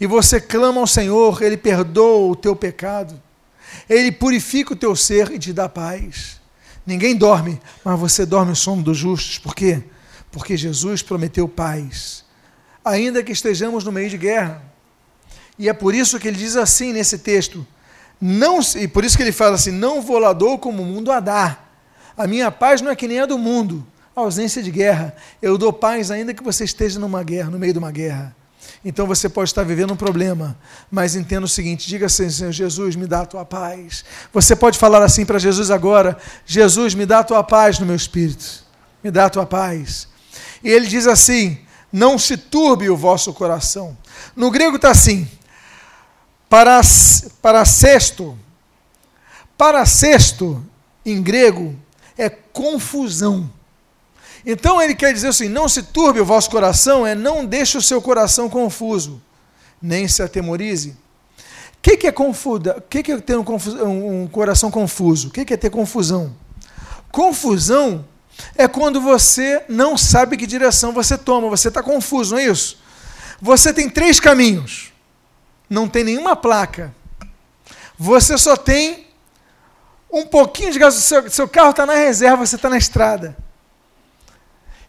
E 0.00 0.06
você 0.06 0.40
clama 0.40 0.80
ao 0.80 0.86
Senhor, 0.86 1.42
Ele 1.42 1.56
perdoa 1.56 2.30
o 2.30 2.36
teu 2.36 2.56
pecado. 2.56 3.20
Ele 3.88 4.10
purifica 4.10 4.72
o 4.72 4.76
teu 4.76 4.96
ser 4.96 5.30
e 5.30 5.38
te 5.38 5.52
dá 5.52 5.68
paz. 5.68 6.40
Ninguém 6.86 7.14
dorme, 7.14 7.60
mas 7.84 7.98
você 8.00 8.24
dorme 8.24 8.52
o 8.52 8.56
sono 8.56 8.82
dos 8.82 8.96
justos. 8.96 9.38
Por 9.38 9.54
quê? 9.54 9.82
Porque 10.32 10.56
Jesus 10.56 11.02
prometeu 11.02 11.46
paz, 11.46 12.24
ainda 12.84 13.22
que 13.22 13.32
estejamos 13.32 13.84
no 13.84 13.92
meio 13.92 14.08
de 14.08 14.16
guerra. 14.16 14.62
E 15.58 15.68
é 15.68 15.72
por 15.72 15.94
isso 15.94 16.18
que 16.18 16.26
ele 16.26 16.38
diz 16.38 16.56
assim 16.56 16.92
nesse 16.92 17.18
texto: 17.18 17.66
não, 18.20 18.60
e 18.76 18.88
por 18.88 19.04
isso 19.04 19.16
que 19.16 19.22
ele 19.22 19.32
fala 19.32 19.56
assim: 19.56 19.70
não 19.70 20.00
vou 20.00 20.18
lá 20.18 20.32
dou 20.32 20.58
como 20.58 20.82
o 20.82 20.86
mundo 20.86 21.12
a 21.12 21.20
dar. 21.20 21.70
A 22.16 22.26
minha 22.26 22.50
paz 22.50 22.80
não 22.80 22.90
é 22.90 22.96
que 22.96 23.06
nem 23.06 23.20
a 23.20 23.26
do 23.26 23.38
mundo, 23.38 23.86
a 24.16 24.20
ausência 24.20 24.62
de 24.62 24.70
guerra. 24.70 25.14
Eu 25.40 25.58
dou 25.58 25.72
paz 25.72 26.10
ainda 26.10 26.32
que 26.32 26.42
você 26.42 26.64
esteja 26.64 26.98
numa 26.98 27.22
guerra, 27.22 27.50
no 27.50 27.58
meio 27.58 27.72
de 27.72 27.78
uma 27.78 27.90
guerra. 27.90 28.34
Então 28.84 29.06
você 29.06 29.28
pode 29.28 29.50
estar 29.50 29.62
vivendo 29.62 29.92
um 29.92 29.96
problema, 29.96 30.56
mas 30.90 31.14
entenda 31.14 31.44
o 31.44 31.48
seguinte: 31.48 31.86
diga 31.86 32.06
assim, 32.06 32.30
Senhor 32.30 32.52
Jesus, 32.52 32.96
me 32.96 33.06
dá 33.06 33.20
a 33.22 33.26
tua 33.26 33.44
paz. 33.44 34.04
Você 34.32 34.56
pode 34.56 34.78
falar 34.78 35.02
assim 35.02 35.26
para 35.26 35.38
Jesus 35.38 35.70
agora: 35.70 36.16
Jesus, 36.46 36.94
me 36.94 37.04
dá 37.04 37.18
a 37.18 37.24
tua 37.24 37.44
paz 37.44 37.78
no 37.78 37.86
meu 37.86 37.96
espírito, 37.96 38.64
me 39.04 39.10
dá 39.10 39.26
a 39.26 39.30
tua 39.30 39.44
paz. 39.44 40.08
E 40.64 40.70
ele 40.70 40.86
diz 40.86 41.06
assim: 41.06 41.58
não 41.92 42.18
se 42.18 42.36
turbe 42.36 42.88
o 42.88 42.96
vosso 42.96 43.32
coração. 43.34 43.96
No 44.34 44.50
grego 44.50 44.76
está 44.76 44.90
assim: 44.90 45.28
para, 46.48 46.80
para 47.42 47.64
sexto, 47.64 48.38
para 49.58 49.84
sexto, 49.84 50.64
em 51.04 51.22
grego, 51.22 51.76
é 52.16 52.28
confusão. 52.30 53.50
Então 54.44 54.80
ele 54.80 54.94
quer 54.94 55.12
dizer 55.12 55.28
assim: 55.28 55.48
não 55.48 55.68
se 55.68 55.82
turbe 55.82 56.20
o 56.20 56.24
vosso 56.24 56.50
coração, 56.50 57.06
é 57.06 57.14
não 57.14 57.44
deixe 57.44 57.76
o 57.76 57.82
seu 57.82 58.00
coração 58.00 58.48
confuso, 58.48 59.20
nem 59.80 60.08
se 60.08 60.22
atemorize. 60.22 60.90
O 60.90 61.82
que, 61.82 61.96
que, 61.96 62.06
é 62.06 62.12
confusa? 62.12 62.76
O 62.76 62.82
que, 62.82 63.02
que 63.02 63.12
é 63.12 63.20
ter 63.20 63.36
um, 63.38 64.22
um 64.22 64.28
coração 64.28 64.70
confuso? 64.70 65.28
O 65.28 65.30
que, 65.30 65.44
que 65.46 65.54
é 65.54 65.56
ter 65.56 65.70
confusão? 65.70 66.34
Confusão 67.10 68.04
é 68.54 68.68
quando 68.68 69.00
você 69.00 69.64
não 69.68 69.96
sabe 69.96 70.36
que 70.36 70.46
direção 70.46 70.92
você 70.92 71.16
toma, 71.16 71.48
você 71.48 71.68
está 71.68 71.82
confuso, 71.82 72.34
não 72.34 72.40
é 72.40 72.46
isso? 72.46 72.78
Você 73.40 73.72
tem 73.72 73.88
três 73.88 74.20
caminhos, 74.20 74.92
não 75.68 75.88
tem 75.88 76.04
nenhuma 76.04 76.36
placa, 76.36 76.94
você 77.98 78.36
só 78.36 78.56
tem 78.56 79.06
um 80.12 80.26
pouquinho 80.26 80.72
de 80.72 80.78
gasolina, 80.78 81.06
seu, 81.06 81.30
seu 81.30 81.48
carro 81.48 81.70
está 81.70 81.86
na 81.86 81.94
reserva, 81.94 82.44
você 82.44 82.56
está 82.56 82.68
na 82.68 82.76
estrada. 82.76 83.36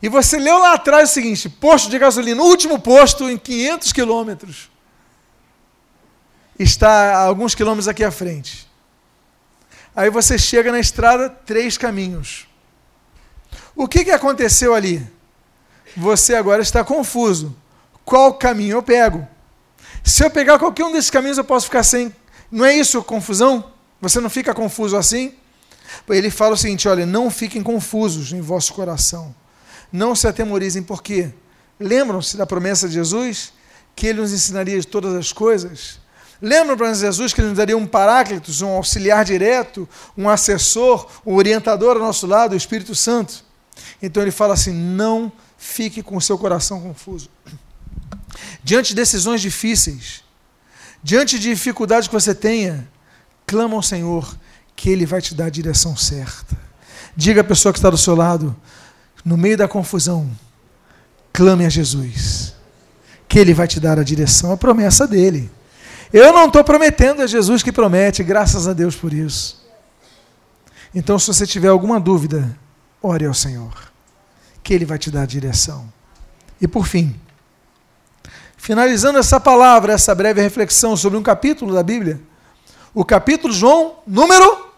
E 0.02 0.10
você 0.10 0.40
leu 0.40 0.58
lá 0.58 0.74
atrás 0.74 1.12
o 1.12 1.14
seguinte: 1.14 1.48
posto 1.48 1.90
de 1.90 2.00
gasolina, 2.00 2.42
último 2.42 2.80
posto 2.80 3.30
em 3.30 3.38
500 3.38 3.94
quilômetros. 3.94 4.70
Está 6.58 7.16
a 7.16 7.24
alguns 7.24 7.56
quilômetros 7.56 7.88
aqui 7.88 8.04
à 8.04 8.12
frente. 8.12 8.70
Aí 9.96 10.10
você 10.10 10.38
chega 10.38 10.72
na 10.72 10.80
estrada, 10.80 11.30
três 11.30 11.78
caminhos. 11.78 12.48
O 13.76 13.88
que, 13.88 14.04
que 14.04 14.12
aconteceu 14.12 14.74
ali? 14.74 15.06
Você 15.96 16.36
agora 16.36 16.62
está 16.62 16.84
confuso. 16.84 17.56
Qual 18.06 18.34
caminho 18.34 18.78
eu 18.78 18.84
pego? 18.84 19.28
Se 20.04 20.24
eu 20.24 20.30
pegar 20.30 20.58
qualquer 20.58 20.86
um 20.86 20.92
desses 20.92 21.10
caminhos, 21.10 21.38
eu 21.38 21.44
posso 21.44 21.66
ficar 21.66 21.84
sem. 21.84 22.14
Não 22.52 22.66
é 22.66 22.76
isso 22.76 23.04
confusão? 23.04 23.72
Você 24.00 24.20
não 24.20 24.30
fica 24.30 24.54
confuso 24.54 24.98
assim? 24.98 25.34
Ele 26.10 26.30
fala 26.30 26.54
o 26.54 26.58
seguinte: 26.58 26.88
olha, 26.88 27.06
não 27.06 27.30
fiquem 27.30 27.62
confusos 27.62 28.34
em 28.34 28.42
vosso 28.42 28.74
coração. 28.74 29.36
Não 29.92 30.16
se 30.16 30.28
atemorizem, 30.28 30.82
porque 30.82 31.34
lembram-se 31.80 32.38
da 32.38 32.46
promessa 32.46 32.88
de 32.88 32.94
Jesus 32.94 33.54
que 33.96 34.08
ele 34.08 34.22
nos 34.22 34.32
ensinaria 34.32 34.80
de 34.80 34.88
todas 34.88 35.14
as 35.16 35.34
coisas? 35.34 36.00
Lembram 36.42 36.76
para 36.76 36.94
Jesus 36.94 37.34
que 37.34 37.42
ele 37.42 37.50
nos 37.50 37.58
daria 37.58 37.78
um 37.78 37.86
paráclitos, 37.86 38.62
um 38.62 38.70
auxiliar 38.70 39.24
direto, 39.24 39.88
um 40.18 40.28
assessor, 40.28 41.08
um 41.26 41.36
orientador 41.36 41.98
ao 41.98 42.04
nosso 42.04 42.26
lado, 42.26 42.54
o 42.54 42.58
Espírito 42.58 42.96
Santo? 42.96 43.44
Então 44.02 44.24
ele 44.24 44.32
fala 44.32 44.56
assim: 44.56 44.74
não 44.74 45.32
fique 45.58 46.02
com 46.02 46.18
o 46.18 46.22
seu 46.22 46.38
coração 46.38 46.82
confuso. 46.82 47.30
Diante 48.64 48.90
de 48.90 48.96
decisões 48.96 49.42
difíceis, 49.42 50.24
diante 51.04 51.38
de 51.38 51.50
dificuldades 51.50 52.08
que 52.08 52.14
você 52.14 52.34
tenha, 52.34 52.88
clama 53.46 53.76
ao 53.76 53.84
Senhor 53.84 54.36
que 54.76 54.90
Ele 54.90 55.06
vai 55.06 55.22
te 55.22 55.36
dar 55.36 55.46
a 55.46 55.50
direção 55.50 55.96
certa. 55.96 56.58
Diga 57.16 57.42
à 57.42 57.44
pessoa 57.44 57.72
que 57.72 57.78
está 57.78 57.90
do 57.90 57.98
seu 57.98 58.16
lado, 58.16 58.56
no 59.24 59.38
meio 59.38 59.58
da 59.58 59.68
confusão, 59.68 60.30
clame 61.32 61.66
a 61.66 61.70
Jesus, 61.70 62.54
que 63.28 63.40
Ele 63.40 63.54
vai 63.54 63.68
te 63.68 63.80
dar 63.80 64.00
a 64.00 64.04
direção, 64.04 64.52
a 64.52 64.58
promessa 64.58 65.08
dele. 65.08 65.50
Eu 66.12 66.34
não 66.34 66.48
estou 66.48 66.64
prometendo, 66.64 67.22
é 67.22 67.28
Jesus 67.28 67.64
que 67.64 67.72
promete, 67.72 68.24
graças 68.24 68.68
a 68.68 68.74
Deus 68.74 68.96
por 68.96 69.14
isso. 69.14 69.62
Então, 70.94 71.18
se 71.18 71.28
você 71.28 71.48
tiver 71.48 71.70
alguma 71.70 72.00
dúvida, 72.00 72.58
ore 73.02 73.26
ao 73.26 73.34
Senhor, 73.34 73.74
que 74.62 74.74
Ele 74.74 74.86
vai 74.86 74.98
te 74.98 75.10
dar 75.10 75.22
a 75.22 75.26
direção. 75.26 75.92
E 76.60 76.68
por 76.68 76.86
fim, 76.86 77.16
finalizando 78.58 79.18
essa 79.18 79.40
palavra, 79.40 79.94
essa 79.94 80.14
breve 80.14 80.42
reflexão 80.42 80.98
sobre 80.98 81.18
um 81.18 81.24
capítulo 81.24 81.74
da 81.74 81.82
Bíblia, 81.82 82.22
o 82.94 83.06
capítulo 83.06 83.54
João, 83.54 83.96
número 84.06 84.70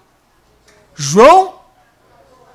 João, 0.95 1.55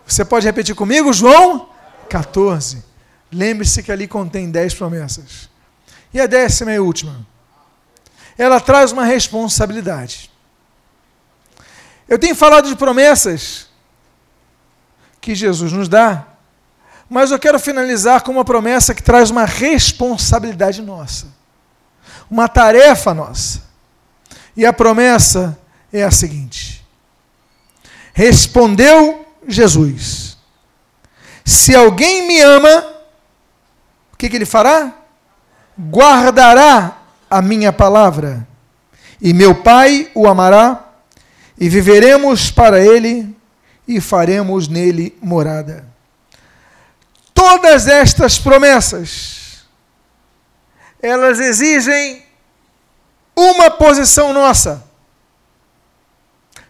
você 0.06 0.24
pode 0.24 0.46
repetir 0.46 0.74
comigo? 0.74 1.12
João 1.12 1.67
14. 2.08 2.84
Lembre-se 3.30 3.82
que 3.82 3.92
ali 3.92 4.08
contém 4.08 4.50
dez 4.50 4.74
promessas. 4.74 5.48
E 6.12 6.20
a 6.20 6.26
décima 6.26 6.72
e 6.72 6.78
última. 6.78 7.26
Ela 8.36 8.60
traz 8.60 8.92
uma 8.92 9.04
responsabilidade. 9.04 10.30
Eu 12.08 12.18
tenho 12.18 12.34
falado 12.34 12.68
de 12.68 12.76
promessas 12.76 13.68
que 15.20 15.34
Jesus 15.34 15.72
nos 15.72 15.88
dá, 15.88 16.26
mas 17.08 17.30
eu 17.30 17.38
quero 17.38 17.58
finalizar 17.58 18.22
com 18.22 18.32
uma 18.32 18.44
promessa 18.44 18.94
que 18.94 19.02
traz 19.02 19.30
uma 19.30 19.44
responsabilidade 19.44 20.80
nossa, 20.82 21.26
uma 22.30 22.48
tarefa 22.48 23.12
nossa. 23.12 23.62
E 24.56 24.64
a 24.66 24.72
promessa 24.72 25.58
é 25.92 26.02
a 26.02 26.10
seguinte: 26.10 26.84
Respondeu 28.18 29.24
Jesus: 29.46 30.27
Se 31.48 31.74
alguém 31.74 32.26
me 32.26 32.38
ama, 32.42 32.84
o 34.12 34.16
que, 34.18 34.28
que 34.28 34.36
ele 34.36 34.44
fará? 34.44 34.92
Guardará 35.80 36.98
a 37.30 37.40
minha 37.40 37.72
palavra, 37.72 38.46
e 39.18 39.32
meu 39.32 39.54
Pai 39.54 40.10
o 40.14 40.28
amará, 40.28 40.84
e 41.58 41.66
viveremos 41.66 42.50
para 42.50 42.84
ele 42.84 43.34
e 43.86 43.98
faremos 43.98 44.68
nele 44.68 45.16
morada. 45.22 45.86
Todas 47.32 47.88
estas 47.88 48.38
promessas, 48.38 49.64
elas 51.00 51.40
exigem 51.40 52.26
uma 53.34 53.70
posição 53.70 54.34
nossa. 54.34 54.84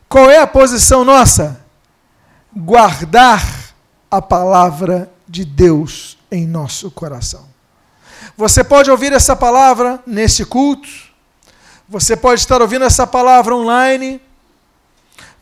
Qual 0.09 0.31
é 0.31 0.39
a 0.39 0.47
posição 0.47 1.05
nossa? 1.05 1.61
Guardar 2.57 3.58
a 4.11 4.23
palavra 4.23 5.11
de 5.27 5.45
Deus 5.45 6.19
em 6.31 6.47
nosso 6.47 6.91
coração. 6.91 7.47
Você 8.37 8.63
pode 8.63 8.91
ouvir 8.91 9.13
essa 9.13 9.35
palavra 9.35 10.01
nesse 10.07 10.45
culto, 10.45 10.89
você 11.89 12.17
pode 12.17 12.41
estar 12.41 12.61
ouvindo 12.61 12.85
essa 12.85 13.07
palavra 13.07 13.55
online, 13.55 14.21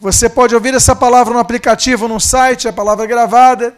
você 0.01 0.29
pode 0.29 0.55
ouvir 0.55 0.75
essa 0.75 0.95
palavra 0.95 1.33
no 1.33 1.41
aplicativo, 1.41 2.07
no 2.07 2.21
site, 2.21 2.69
a 2.69 2.73
palavra 2.73 3.07
gravada. 3.07 3.77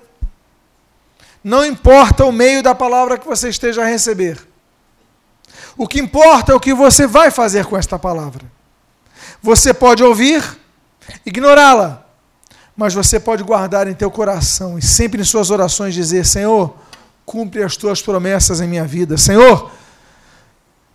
Não 1.42 1.64
importa 1.64 2.24
o 2.24 2.32
meio 2.32 2.62
da 2.62 2.74
palavra 2.74 3.16
que 3.16 3.26
você 3.26 3.48
esteja 3.48 3.82
a 3.82 3.86
receber. 3.86 4.46
O 5.76 5.86
que 5.86 6.00
importa 6.00 6.52
é 6.52 6.54
o 6.54 6.60
que 6.60 6.74
você 6.74 7.06
vai 7.06 7.30
fazer 7.30 7.64
com 7.66 7.76
esta 7.76 7.98
palavra. 7.98 8.44
Você 9.40 9.72
pode 9.72 10.02
ouvir, 10.02 10.44
ignorá-la. 11.24 12.04
Mas 12.78 12.94
você 12.94 13.18
pode 13.18 13.42
guardar 13.42 13.88
em 13.88 13.92
teu 13.92 14.08
coração 14.08 14.78
e 14.78 14.82
sempre 14.82 15.20
em 15.20 15.24
suas 15.24 15.50
orações 15.50 15.92
dizer: 15.92 16.24
Senhor, 16.24 16.76
cumpre 17.26 17.64
as 17.64 17.76
tuas 17.76 18.00
promessas 18.00 18.60
em 18.60 18.68
minha 18.68 18.84
vida. 18.84 19.18
Senhor, 19.18 19.72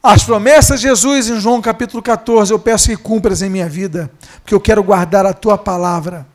as 0.01 0.23
promessas 0.23 0.79
de 0.79 0.87
Jesus 0.87 1.27
em 1.27 1.41
João 1.41 1.61
capítulo 1.61 2.01
14, 2.01 2.53
eu 2.53 2.57
peço 2.57 2.87
que 2.87 2.95
cumpras 2.95 3.41
em 3.41 3.49
minha 3.49 3.67
vida, 3.67 4.09
porque 4.41 4.55
eu 4.55 4.61
quero 4.61 4.81
guardar 4.81 5.25
a 5.25 5.33
tua 5.33 5.57
palavra. 5.57 6.25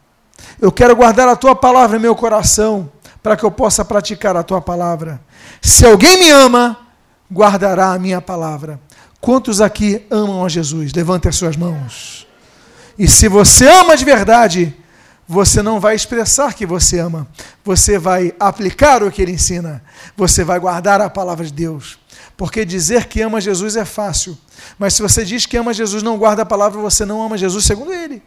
Eu 0.61 0.71
quero 0.71 0.95
guardar 0.95 1.27
a 1.27 1.35
tua 1.35 1.57
palavra 1.57 1.97
em 1.97 2.01
meu 2.01 2.15
coração, 2.15 2.93
para 3.23 3.35
que 3.35 3.43
eu 3.43 3.51
possa 3.51 3.83
praticar 3.83 4.37
a 4.37 4.43
tua 4.43 4.61
palavra. 4.61 5.19
Se 5.63 5.87
alguém 5.87 6.19
me 6.19 6.31
ama, 6.31 6.77
guardará 7.33 7.95
a 7.95 7.99
minha 7.99 8.21
palavra. 8.21 8.79
Quantos 9.19 9.63
aqui 9.63 10.07
amam 10.11 10.45
a 10.45 10.49
Jesus? 10.51 10.93
Levante 10.93 11.27
as 11.27 11.37
suas 11.37 11.57
mãos. 11.57 12.27
E 12.99 13.09
se 13.09 13.29
você 13.29 13.67
ama 13.67 13.97
de 13.97 14.05
verdade, 14.05 14.77
você 15.29 15.61
não 15.61 15.79
vai 15.79 15.95
expressar 15.95 16.55
que 16.55 16.65
você 16.65 16.99
ama, 16.99 17.29
você 17.63 17.99
vai 17.99 18.35
aplicar 18.41 19.03
o 19.03 19.11
que 19.11 19.21
ele 19.21 19.33
ensina, 19.33 19.83
você 20.17 20.43
vai 20.43 20.59
guardar 20.59 21.03
a 21.03 21.11
palavra 21.11 21.45
de 21.45 21.53
Deus. 21.53 21.99
Porque 22.35 22.65
dizer 22.65 23.05
que 23.05 23.21
ama 23.21 23.39
Jesus 23.39 23.77
é 23.77 23.85
fácil, 23.85 24.39
mas 24.79 24.95
se 24.95 25.03
você 25.03 25.27
diz 25.27 25.45
que 25.45 25.59
ama 25.59 25.75
Jesus, 25.75 26.03
não 26.03 26.17
guarda 26.17 26.43
a 26.43 26.47
palavra, 26.47 26.81
você 26.81 27.05
não 27.05 27.23
ama 27.23 27.37
Jesus 27.37 27.67
segundo 27.67 27.93
ele. 27.93 28.23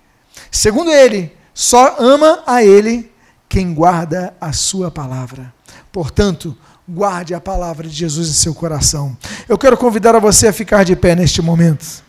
Segundo 0.51 0.91
ele, 0.91 1.35
só 1.55 1.95
ama 1.97 2.43
a 2.45 2.63
ele 2.63 3.11
quem 3.49 3.73
guarda 3.73 4.35
a 4.39 4.53
sua 4.53 4.91
palavra. 4.91 5.51
Portanto, 5.91 6.55
guarde 6.87 7.33
a 7.33 7.41
palavra 7.41 7.87
de 7.87 7.95
Jesus 7.95 8.29
em 8.29 8.33
seu 8.33 8.53
coração. 8.53 9.17
Eu 9.49 9.57
quero 9.57 9.75
convidar 9.75 10.15
a 10.15 10.19
você 10.19 10.49
a 10.49 10.53
ficar 10.53 10.85
de 10.85 10.95
pé 10.95 11.15
neste 11.15 11.41
momento. 11.41 12.03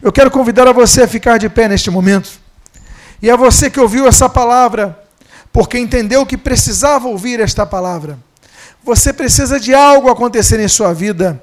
Eu 0.00 0.12
quero 0.12 0.30
convidar 0.30 0.68
a 0.68 0.72
você 0.72 1.02
a 1.02 1.08
ficar 1.08 1.38
de 1.38 1.48
pé 1.48 1.66
neste 1.66 1.90
momento. 1.90 2.40
E 3.20 3.30
a 3.30 3.36
você 3.36 3.68
que 3.68 3.80
ouviu 3.80 4.06
essa 4.06 4.28
palavra, 4.28 4.98
porque 5.52 5.78
entendeu 5.78 6.24
que 6.24 6.36
precisava 6.36 7.08
ouvir 7.08 7.40
esta 7.40 7.66
palavra. 7.66 8.18
Você 8.84 9.12
precisa 9.12 9.58
de 9.58 9.74
algo 9.74 10.08
acontecer 10.08 10.60
em 10.60 10.68
sua 10.68 10.92
vida 10.94 11.40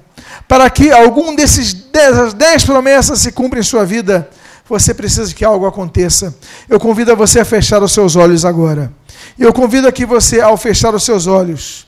para 0.48 0.70
que 0.70 0.92
algum 0.92 1.36
desses 1.36 1.74
dez, 1.74 2.34
dez 2.34 2.64
promessas 2.64 3.20
se 3.20 3.32
cumpra 3.32 3.60
em 3.60 3.64
sua 3.64 3.86
vida. 3.86 4.30
Você 4.68 4.94
precisa 4.94 5.34
que 5.34 5.46
algo 5.46 5.66
aconteça. 5.66 6.36
Eu 6.68 6.80
convido 6.80 7.12
a 7.12 7.16
você 7.16 7.40
a 7.40 7.46
fechar 7.46 7.84
os 7.84 7.94
seus 7.94 8.16
olhos 8.16 8.46
agora. 8.46 8.92
Eu 9.38 9.54
convido 9.54 9.88
a 9.88 9.92
que 9.92 10.06
você, 10.06 10.42
ao 10.42 10.58
fechar 10.58 10.96
os 10.96 11.04
seus 11.04 11.28
olhos, 11.28 11.85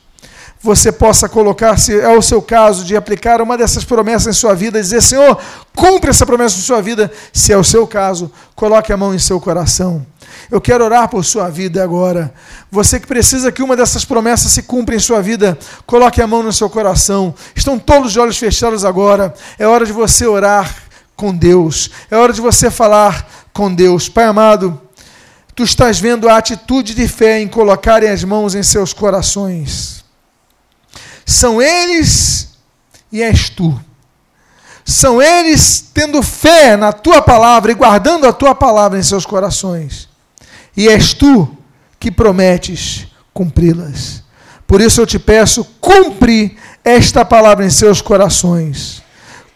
você 0.67 0.91
possa 0.91 1.29
colocar, 1.29 1.77
se 1.77 1.97
é 1.97 2.09
o 2.09 2.21
seu 2.21 2.41
caso, 2.41 2.83
de 2.83 2.95
aplicar 2.95 3.41
uma 3.41 3.57
dessas 3.57 3.85
promessas 3.85 4.35
em 4.35 4.37
sua 4.37 4.53
vida, 4.53 4.81
dizer, 4.81 5.01
Senhor, 5.01 5.39
cumpre 5.73 6.09
essa 6.09 6.25
promessa 6.25 6.57
em 6.57 6.61
sua 6.61 6.81
vida. 6.81 7.09
Se 7.31 7.53
é 7.53 7.57
o 7.57 7.63
seu 7.63 7.87
caso, 7.87 8.29
coloque 8.53 8.91
a 8.91 8.97
mão 8.97 9.15
em 9.15 9.19
seu 9.19 9.39
coração. 9.39 10.05
Eu 10.51 10.59
quero 10.59 10.83
orar 10.83 11.07
por 11.07 11.23
sua 11.23 11.49
vida 11.49 11.81
agora. 11.81 12.33
Você 12.69 12.99
que 12.99 13.07
precisa 13.07 13.49
que 13.49 13.63
uma 13.63 13.77
dessas 13.77 14.03
promessas 14.03 14.51
se 14.51 14.61
cumpra 14.61 14.93
em 14.93 14.99
sua 14.99 15.21
vida, 15.21 15.57
coloque 15.85 16.21
a 16.21 16.27
mão 16.27 16.43
no 16.43 16.51
seu 16.51 16.69
coração. 16.69 17.33
Estão 17.55 17.79
todos 17.79 18.11
os 18.11 18.17
olhos 18.17 18.37
fechados 18.37 18.83
agora. 18.83 19.33
É 19.57 19.65
hora 19.65 19.85
de 19.85 19.93
você 19.93 20.27
orar 20.27 20.75
com 21.15 21.33
Deus. 21.33 21.89
É 22.11 22.17
hora 22.17 22.33
de 22.33 22.41
você 22.41 22.69
falar 22.69 23.25
com 23.53 23.73
Deus. 23.73 24.09
Pai 24.09 24.25
amado, 24.25 24.79
tu 25.55 25.63
estás 25.63 25.97
vendo 25.97 26.27
a 26.27 26.37
atitude 26.37 26.93
de 26.93 27.07
fé 27.07 27.39
em 27.39 27.47
colocarem 27.47 28.09
as 28.09 28.23
mãos 28.25 28.53
em 28.53 28.63
seus 28.63 28.91
corações. 28.91 29.96
São 31.27 31.61
eles 31.61 32.51
e 33.11 33.21
és 33.21 33.49
tu. 33.49 33.77
São 34.85 35.21
eles 35.21 35.83
tendo 35.93 36.23
fé 36.23 36.77
na 36.77 36.93
tua 36.93 37.21
palavra 37.21 37.69
e 37.69 37.75
guardando 37.75 38.25
a 38.25 38.31
tua 38.31 38.55
palavra 38.55 38.97
em 38.97 39.03
seus 39.03 39.25
corações. 39.25 40.07
E 40.75 40.87
és 40.87 41.13
tu 41.13 41.57
que 41.99 42.09
prometes 42.09 43.07
cumpri-las. 43.33 44.23
Por 44.65 44.79
isso 44.79 45.01
eu 45.01 45.05
te 45.05 45.19
peço, 45.19 45.65
cumpre 45.81 46.57
esta 46.81 47.25
palavra 47.25 47.65
em 47.65 47.69
seus 47.69 48.01
corações. 48.01 49.03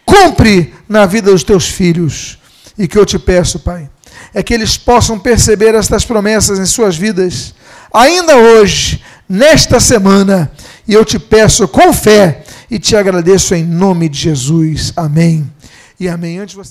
Cumpre 0.06 0.74
na 0.90 1.06
vida 1.06 1.32
dos 1.32 1.44
teus 1.44 1.70
filhos. 1.70 2.38
E 2.78 2.86
que 2.86 2.98
eu 2.98 3.06
te 3.06 3.18
peço, 3.18 3.60
Pai, 3.60 3.90
é 4.34 4.44
que 4.44 4.54
eles 4.54 4.78
possam 4.78 5.18
perceber 5.18 5.74
estas 5.74 6.04
promessas 6.04 6.60
em 6.60 6.66
suas 6.66 6.98
vidas, 6.98 7.54
ainda 7.94 8.36
hoje, 8.36 9.02
nesta 9.32 9.80
semana, 9.80 10.52
e 10.86 10.94
eu 10.94 11.06
te 11.06 11.18
peço 11.18 11.66
com 11.66 11.94
fé 11.94 12.44
e 12.70 12.78
te 12.78 12.98
agradeço 12.98 13.56
em 13.56 13.64
nome 13.64 14.10
de 14.10 14.20
Jesus. 14.20 14.92
Amém. 14.94 15.50
E 15.98 16.10
amém. 16.10 16.38
Antes 16.38 16.54
você 16.54 16.70